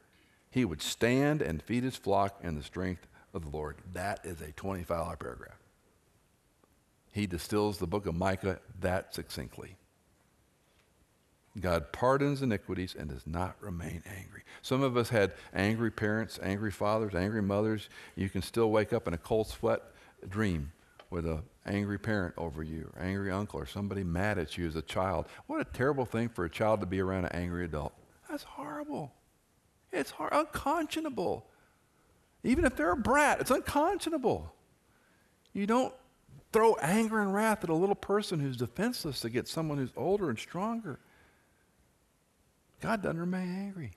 He 0.51 0.65
would 0.65 0.83
stand 0.83 1.41
and 1.41 1.63
feed 1.63 1.83
his 1.83 1.97
flock 1.97 2.39
in 2.43 2.55
the 2.55 2.63
strength 2.63 3.07
of 3.33 3.43
the 3.43 3.57
Lord. 3.57 3.77
That 3.93 4.21
is 4.25 4.43
a 4.43 4.53
25 4.53 4.91
hour 4.97 5.17
paragraph. 5.17 5.59
he 7.13 7.27
distills 7.27 7.79
the 7.79 7.87
book 7.87 8.05
of 8.05 8.15
Micah 8.15 8.61
that 8.81 9.15
succinctly. 9.15 9.77
God 11.61 11.93
pardons 11.93 12.43
iniquities 12.43 12.95
and 12.99 13.09
does 13.09 13.27
not 13.27 13.57
remain 13.61 14.03
angry. 14.07 14.43
Some 14.63 14.83
of 14.83 14.97
us 14.97 15.09
had 15.09 15.33
angry 15.55 15.91
parents, 15.91 16.39
angry 16.43 16.71
fathers, 16.71 17.15
angry 17.15 17.43
mothers. 17.43 17.89
You 18.15 18.29
can 18.29 18.43
still 18.43 18.71
wake 18.71 18.93
up 18.93 19.09
in 19.09 19.15
a 19.15 19.19
cold 19.19 19.49
sweat 19.49 19.83
dream 20.29 20.73
with 21.09 21.25
an 21.25 21.43
angry 21.65 21.99
parent 21.99 22.35
over 22.37 22.63
you, 22.63 22.91
or 22.95 23.03
angry 23.03 23.31
uncle, 23.31 23.61
or 23.61 23.67
somebody 23.67 24.03
mad 24.05 24.39
at 24.39 24.59
you 24.59 24.67
as 24.67 24.77
a 24.77 24.83
child. 24.83 25.27
What 25.47 25.61
a 25.61 25.65
terrible 25.65 26.05
thing 26.05 26.29
for 26.29 26.45
a 26.45 26.51
child 26.51 26.81
to 26.81 26.87
be 26.87 27.01
around 27.01 27.25
an 27.25 27.33
angry 27.33 27.65
adult. 27.65 27.93
That's 28.29 28.43
horrible. 28.43 29.13
It's 29.93 30.13
unconscionable. 30.19 31.47
Even 32.43 32.65
if 32.65 32.77
they're 32.77 32.93
a 32.93 32.97
brat, 32.97 33.41
it's 33.41 33.51
unconscionable. 33.51 34.53
You 35.53 35.67
don't 35.67 35.95
throw 36.53 36.75
anger 36.77 37.21
and 37.21 37.33
wrath 37.33 37.65
at 37.65 37.71
a 37.71 37.75
little 37.75 37.95
person 37.95 38.41
who's 38.41 38.57
defenseless 38.57 39.21
to 39.21 39.31
get 39.31 39.49
someone 39.49 39.79
who's 39.79 39.93
older 39.97 40.29
and 40.29 40.39
stronger. 40.39 40.99
God 42.81 43.03
doesn't 43.03 43.21
remain 43.21 43.67
angry. 43.67 43.93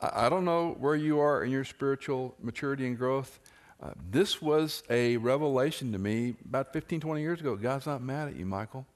I, 0.00 0.26
I 0.26 0.28
don't 0.28 0.44
know 0.44 0.76
where 0.78 0.96
you 0.96 1.20
are 1.20 1.44
in 1.44 1.50
your 1.50 1.64
spiritual 1.64 2.34
maturity 2.40 2.86
and 2.86 2.96
growth. 2.96 3.40
Uh, 3.82 3.92
this 4.10 4.42
was 4.42 4.82
a 4.90 5.16
revelation 5.16 5.92
to 5.92 5.98
me 5.98 6.34
about 6.44 6.72
15, 6.72 7.00
20 7.00 7.22
years 7.22 7.40
ago. 7.40 7.56
God's 7.56 7.86
not 7.86 8.02
mad 8.02 8.28
at 8.28 8.36
you, 8.36 8.44
Michael. 8.44 8.86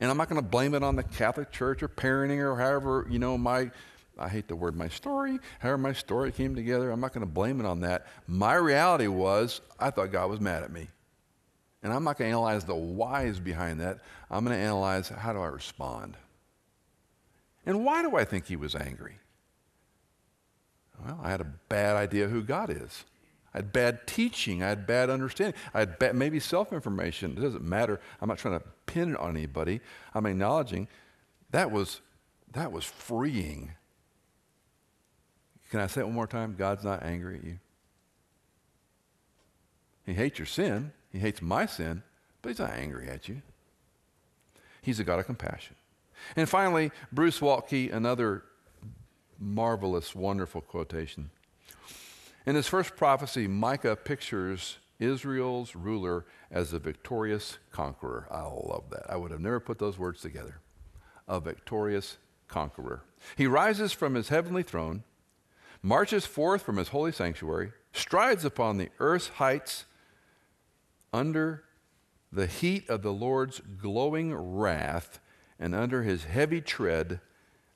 And 0.00 0.10
I'm 0.10 0.16
not 0.16 0.28
going 0.28 0.40
to 0.40 0.48
blame 0.48 0.74
it 0.74 0.82
on 0.82 0.96
the 0.96 1.02
Catholic 1.02 1.52
Church 1.52 1.82
or 1.82 1.88
parenting 1.88 2.38
or 2.38 2.56
however, 2.56 3.06
you 3.08 3.18
know, 3.18 3.36
my, 3.38 3.70
I 4.18 4.28
hate 4.28 4.48
the 4.48 4.56
word 4.56 4.74
my 4.74 4.88
story, 4.88 5.38
however 5.60 5.78
my 5.78 5.92
story 5.92 6.32
came 6.32 6.56
together. 6.56 6.90
I'm 6.90 7.00
not 7.00 7.12
going 7.12 7.24
to 7.24 7.32
blame 7.32 7.60
it 7.60 7.66
on 7.66 7.80
that. 7.80 8.08
My 8.26 8.54
reality 8.54 9.06
was 9.06 9.60
I 9.78 9.90
thought 9.90 10.10
God 10.10 10.30
was 10.30 10.40
mad 10.40 10.64
at 10.64 10.72
me. 10.72 10.88
And 11.82 11.92
I'm 11.92 12.04
not 12.04 12.16
going 12.16 12.30
to 12.30 12.36
analyze 12.36 12.64
the 12.64 12.74
whys 12.74 13.40
behind 13.40 13.80
that. 13.80 13.98
I'm 14.30 14.44
going 14.44 14.56
to 14.56 14.62
analyze 14.62 15.08
how 15.08 15.32
do 15.32 15.40
I 15.40 15.48
respond? 15.48 16.16
And 17.66 17.84
why 17.84 18.02
do 18.02 18.16
I 18.16 18.24
think 18.24 18.46
he 18.46 18.56
was 18.56 18.74
angry? 18.74 19.18
Well, 21.04 21.18
I 21.22 21.30
had 21.30 21.40
a 21.40 21.52
bad 21.68 21.96
idea 21.96 22.28
who 22.28 22.42
God 22.42 22.70
is. 22.70 23.04
I 23.54 23.58
had 23.58 23.72
bad 23.72 24.06
teaching. 24.06 24.62
I 24.62 24.68
had 24.68 24.86
bad 24.86 25.10
understanding. 25.10 25.60
I 25.74 25.80
had 25.80 25.98
bad, 25.98 26.14
maybe 26.14 26.40
self 26.40 26.72
information. 26.72 27.32
It 27.36 27.40
doesn't 27.40 27.64
matter. 27.64 28.00
I'm 28.20 28.28
not 28.28 28.38
trying 28.38 28.58
to 28.58 28.64
pin 28.86 29.12
it 29.12 29.18
on 29.18 29.36
anybody. 29.36 29.80
I'm 30.14 30.26
acknowledging 30.26 30.88
that 31.50 31.70
was, 31.70 32.00
that 32.52 32.72
was 32.72 32.84
freeing. 32.84 33.72
Can 35.70 35.80
I 35.80 35.86
say 35.86 36.00
it 36.00 36.04
one 36.04 36.14
more 36.14 36.26
time? 36.26 36.54
God's 36.56 36.84
not 36.84 37.02
angry 37.02 37.38
at 37.38 37.44
you. 37.44 37.58
He 40.06 40.14
hates 40.14 40.38
your 40.38 40.46
sin. 40.46 40.92
He 41.12 41.18
hates 41.18 41.42
my 41.42 41.66
sin, 41.66 42.02
but 42.40 42.48
he's 42.48 42.58
not 42.58 42.72
angry 42.72 43.08
at 43.08 43.28
you. 43.28 43.42
He's 44.80 44.98
a 44.98 45.04
God 45.04 45.20
of 45.20 45.26
compassion. 45.26 45.76
And 46.34 46.48
finally, 46.48 46.90
Bruce 47.12 47.40
Waltke, 47.40 47.92
another 47.92 48.44
marvelous, 49.38 50.14
wonderful 50.14 50.60
quotation. 50.60 51.30
In 52.46 52.54
his 52.54 52.66
first 52.66 52.96
prophecy, 52.96 53.46
Micah 53.46 53.96
pictures 53.96 54.78
Israel's 54.98 55.76
ruler 55.76 56.24
as 56.50 56.72
a 56.72 56.78
victorious 56.78 57.58
conqueror. 57.70 58.26
I 58.30 58.42
love 58.42 58.84
that. 58.90 59.10
I 59.10 59.16
would 59.16 59.30
have 59.30 59.40
never 59.40 59.60
put 59.60 59.78
those 59.78 59.98
words 59.98 60.20
together. 60.20 60.60
A 61.28 61.40
victorious 61.40 62.18
conqueror. 62.48 63.02
He 63.36 63.46
rises 63.46 63.92
from 63.92 64.14
his 64.14 64.28
heavenly 64.28 64.62
throne, 64.62 65.04
marches 65.82 66.26
forth 66.26 66.62
from 66.62 66.76
his 66.76 66.88
holy 66.88 67.12
sanctuary, 67.12 67.72
strides 67.92 68.44
upon 68.44 68.78
the 68.78 68.90
earth's 68.98 69.28
heights 69.28 69.84
under 71.12 71.64
the 72.32 72.46
heat 72.46 72.88
of 72.88 73.02
the 73.02 73.12
Lord's 73.12 73.60
glowing 73.60 74.34
wrath 74.34 75.20
and 75.58 75.74
under 75.74 76.02
his 76.02 76.24
heavy 76.24 76.60
tread, 76.60 77.20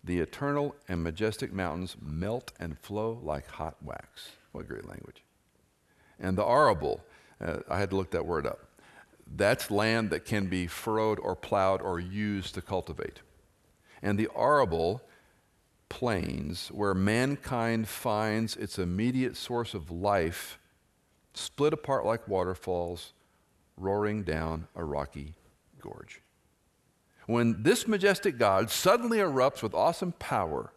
the 0.03 0.21
eternal 0.21 0.75
and 0.89 1.03
majestic 1.03 1.53
mountains 1.53 1.97
melt 2.01 2.53
and 2.59 2.79
flow 2.79 3.21
like 3.23 3.47
hot 3.49 3.77
wax. 3.83 4.31
What 4.53 4.69
great 4.69 4.89
language. 4.89 5.23
And 6.19 6.39
the 6.39 6.45
arable, 6.47 7.05
uh, 7.41 7.59
I 7.69 7.79
had 7.79 7.91
to 7.91 7.97
look 7.97 8.11
that 8.13 8.25
word 8.25 8.47
up. 8.47 8.61
That's 9.37 9.71
land 9.71 10.11
that 10.11 10.25
can 10.25 10.47
be 10.47 10.67
furrowed 10.67 11.19
or 11.19 11.35
plowed 11.35 11.83
or 11.83 12.01
used 12.01 12.55
to 12.55 12.63
cultivate. 12.63 13.21
And 14.01 14.19
the 14.19 14.29
arable 14.37 15.03
plains, 15.89 16.69
where 16.69 16.95
mankind 16.95 17.89
finds 17.89 18.57
its 18.57 18.79
immediate 18.79 19.37
source 19.37 19.75
of 19.75 19.91
life, 19.91 20.59
split 21.35 21.73
apart 21.73 22.07
like 22.07 22.27
waterfalls, 22.29 23.13
roaring 23.77 24.23
down 24.23 24.69
a 24.75 24.85
rocky 24.85 25.35
gorge. 25.81 26.23
When 27.27 27.63
this 27.63 27.89
majestic 27.89 28.39
God 28.39 28.71
suddenly 28.71 29.19
erupts 29.19 29.63
with 29.63 29.75
awesome 29.75 30.13
power, 30.13 30.73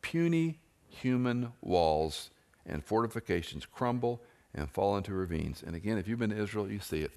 puny 0.00 0.60
human 0.88 1.52
walls 1.60 2.30
and 2.66 2.84
fortifications 2.84 3.66
crumble 3.66 4.22
and 4.54 4.70
fall 4.70 4.96
into 4.96 5.12
ravines. 5.12 5.62
And 5.66 5.74
again, 5.74 5.98
if 5.98 6.06
you've 6.06 6.18
been 6.18 6.30
to 6.30 6.40
Israel, 6.40 6.70
you 6.70 6.80
see 6.80 7.00
it. 7.00 7.12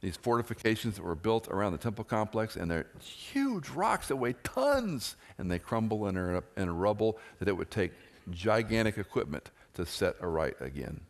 These 0.00 0.16
fortifications 0.16 0.94
that 0.94 1.02
were 1.02 1.16
built 1.16 1.48
around 1.48 1.72
the 1.72 1.78
temple 1.78 2.04
complex, 2.04 2.54
and 2.54 2.70
they're 2.70 2.86
huge 3.00 3.68
rocks 3.70 4.08
that 4.08 4.16
weigh 4.16 4.34
tons, 4.44 5.16
and 5.38 5.50
they 5.50 5.58
crumble 5.58 6.06
and 6.06 6.16
are 6.16 6.44
in 6.56 6.68
a 6.68 6.72
rubble 6.72 7.18
that 7.40 7.48
it 7.48 7.56
would 7.56 7.70
take 7.70 7.92
gigantic 8.30 8.96
equipment 8.96 9.50
to 9.74 9.84
set 9.84 10.14
aright 10.20 10.54
again 10.60 11.00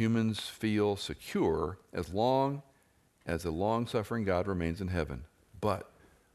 humans 0.00 0.40
feel 0.40 0.96
secure 0.96 1.78
as 1.92 2.08
long 2.08 2.62
as 3.26 3.42
the 3.42 3.50
long 3.50 3.86
suffering 3.86 4.24
God 4.24 4.46
remains 4.46 4.80
in 4.80 4.88
heaven. 4.88 5.24
But 5.60 5.90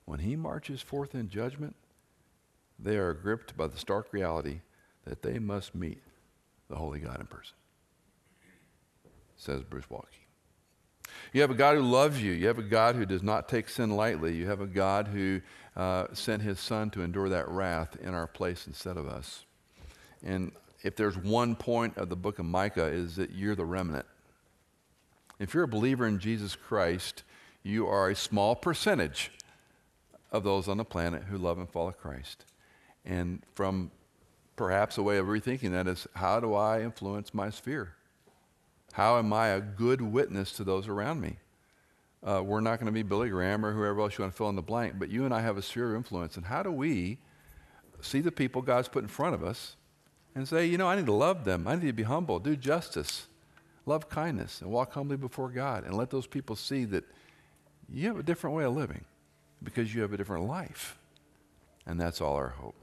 when 0.06 0.20
he 0.20 0.36
marches 0.36 0.84
forth 0.84 1.16
in 1.16 1.30
judgment, 1.30 1.76
they 2.78 2.98
are 2.98 3.16
gripped 3.16 3.58
by 3.58 3.66
the 3.66 3.78
stark 3.80 4.14
reality 4.14 4.62
that 5.06 5.24
they 5.24 5.40
must 5.40 5.74
meet 5.74 6.04
the 6.70 6.76
holy 6.76 7.00
God 7.00 7.20
in 7.20 7.26
person, 7.26 7.56
says 9.36 9.64
Bruce 9.64 9.86
Waltke. 9.90 10.22
You 11.34 11.42
have 11.42 11.50
a 11.50 11.56
God 11.56 11.76
who 11.76 11.82
loves 11.82 12.22
you. 12.22 12.34
You 12.34 12.46
have 12.46 12.60
a 12.60 12.64
God 12.64 12.96
who 12.96 13.08
does 13.08 13.24
not 13.24 13.50
take 13.50 13.68
sin 13.68 13.90
lightly. 13.90 14.36
You 14.36 14.46
have 14.46 14.62
a 14.62 14.68
God 14.68 15.08
who 15.08 15.42
uh, 15.76 16.06
sent 16.14 16.44
his 16.44 16.60
son 16.60 16.92
to 16.92 17.02
endure 17.02 17.30
that 17.30 17.50
wrath 17.50 17.98
in 18.00 18.14
our 18.14 18.28
place 18.28 18.68
instead 18.68 18.98
of 18.98 19.08
us. 19.08 19.46
And 20.22 20.52
if 20.86 20.96
there's 20.96 21.18
one 21.18 21.56
point 21.56 21.98
of 21.98 22.10
the 22.10 22.16
book 22.16 22.38
of 22.38 22.46
Micah, 22.46 22.86
is 22.86 23.16
that 23.16 23.32
you're 23.32 23.56
the 23.56 23.66
remnant. 23.66 24.06
If 25.40 25.56
you're 25.56 25.64
a 25.64 25.68
believer 25.68 26.06
in 26.06 26.20
Jesus 26.20 26.56
Christ, 26.56 27.24
you 27.64 27.88
are 27.88 28.12
a 28.12 28.16
small 28.16 28.56
percentage 28.56 29.32
of 30.32 30.44
those 30.44 30.68
on 30.68 30.78
the 30.78 30.86
planet 30.86 31.24
who 31.24 31.40
love 31.40 31.58
and 31.58 31.68
follow 31.68 31.92
Christ. 31.92 32.46
And 33.04 33.42
from 33.56 33.90
perhaps 34.56 35.00
a 35.00 35.04
way 35.04 35.18
of 35.18 35.26
rethinking 35.26 35.72
that 35.72 35.88
is 35.88 36.06
how 36.14 36.40
do 36.40 36.54
I 36.54 36.82
influence 36.82 37.34
my 37.34 37.50
sphere? 37.50 37.96
How 38.94 39.18
am 39.18 39.34
I 39.34 39.48
a 39.48 39.62
good 39.62 40.04
witness 40.04 40.52
to 40.52 40.64
those 40.64 40.88
around 40.88 41.20
me? 41.20 41.38
Uh, 42.24 42.44
we're 42.44 42.62
not 42.62 42.80
going 42.80 42.86
to 42.86 42.92
be 42.92 43.02
Billy 43.02 43.30
Graham 43.30 43.66
or 43.66 43.74
whoever 43.74 44.02
else 44.02 44.20
you 44.20 44.24
want 44.24 44.34
to 44.34 44.38
fill 44.38 44.50
in 44.50 44.56
the 44.56 44.62
blank, 44.62 45.00
but 45.00 45.10
you 45.10 45.26
and 45.26 45.34
I 45.34 45.42
have 45.42 45.58
a 45.58 45.64
sphere 45.64 45.90
of 45.90 45.96
influence. 45.96 46.38
And 46.38 46.46
how 46.46 46.62
do 46.62 46.72
we 46.72 47.18
see 48.02 48.22
the 48.22 48.32
people 48.32 48.62
God's 48.62 48.88
put 48.88 49.02
in 49.02 49.10
front 49.10 49.34
of 49.34 49.44
us 49.44 49.78
and 50.36 50.48
say, 50.48 50.66
you 50.66 50.78
know, 50.78 50.88
I 50.88 50.96
need 50.96 51.06
to 51.06 51.14
love 51.14 51.46
them. 51.46 51.68
I 51.68 51.76
need 51.76 51.88
to 51.88 51.94
be 51.94 52.04
humble, 52.04 52.40
do 52.40 52.56
justice, 52.56 53.28
love 53.86 54.10
kindness, 54.10 54.62
and 54.62 54.70
walk 54.70 54.94
humbly 54.94 55.18
before 55.18 55.50
God. 55.50 55.86
And 55.86 55.96
let 55.96 56.10
those 56.10 56.28
people 56.28 56.56
see 56.56 56.86
that 56.86 57.06
you 57.92 58.08
have 58.08 58.20
a 58.20 58.24
different 58.24 58.56
way 58.56 58.66
of 58.66 58.76
living 58.76 59.06
because 59.64 59.96
you 59.96 60.02
have 60.02 60.14
a 60.14 60.18
different 60.18 60.46
life. 60.46 60.98
And 61.86 62.00
that's 62.00 62.20
all 62.20 62.36
our 62.36 62.50
hope. 62.50 62.76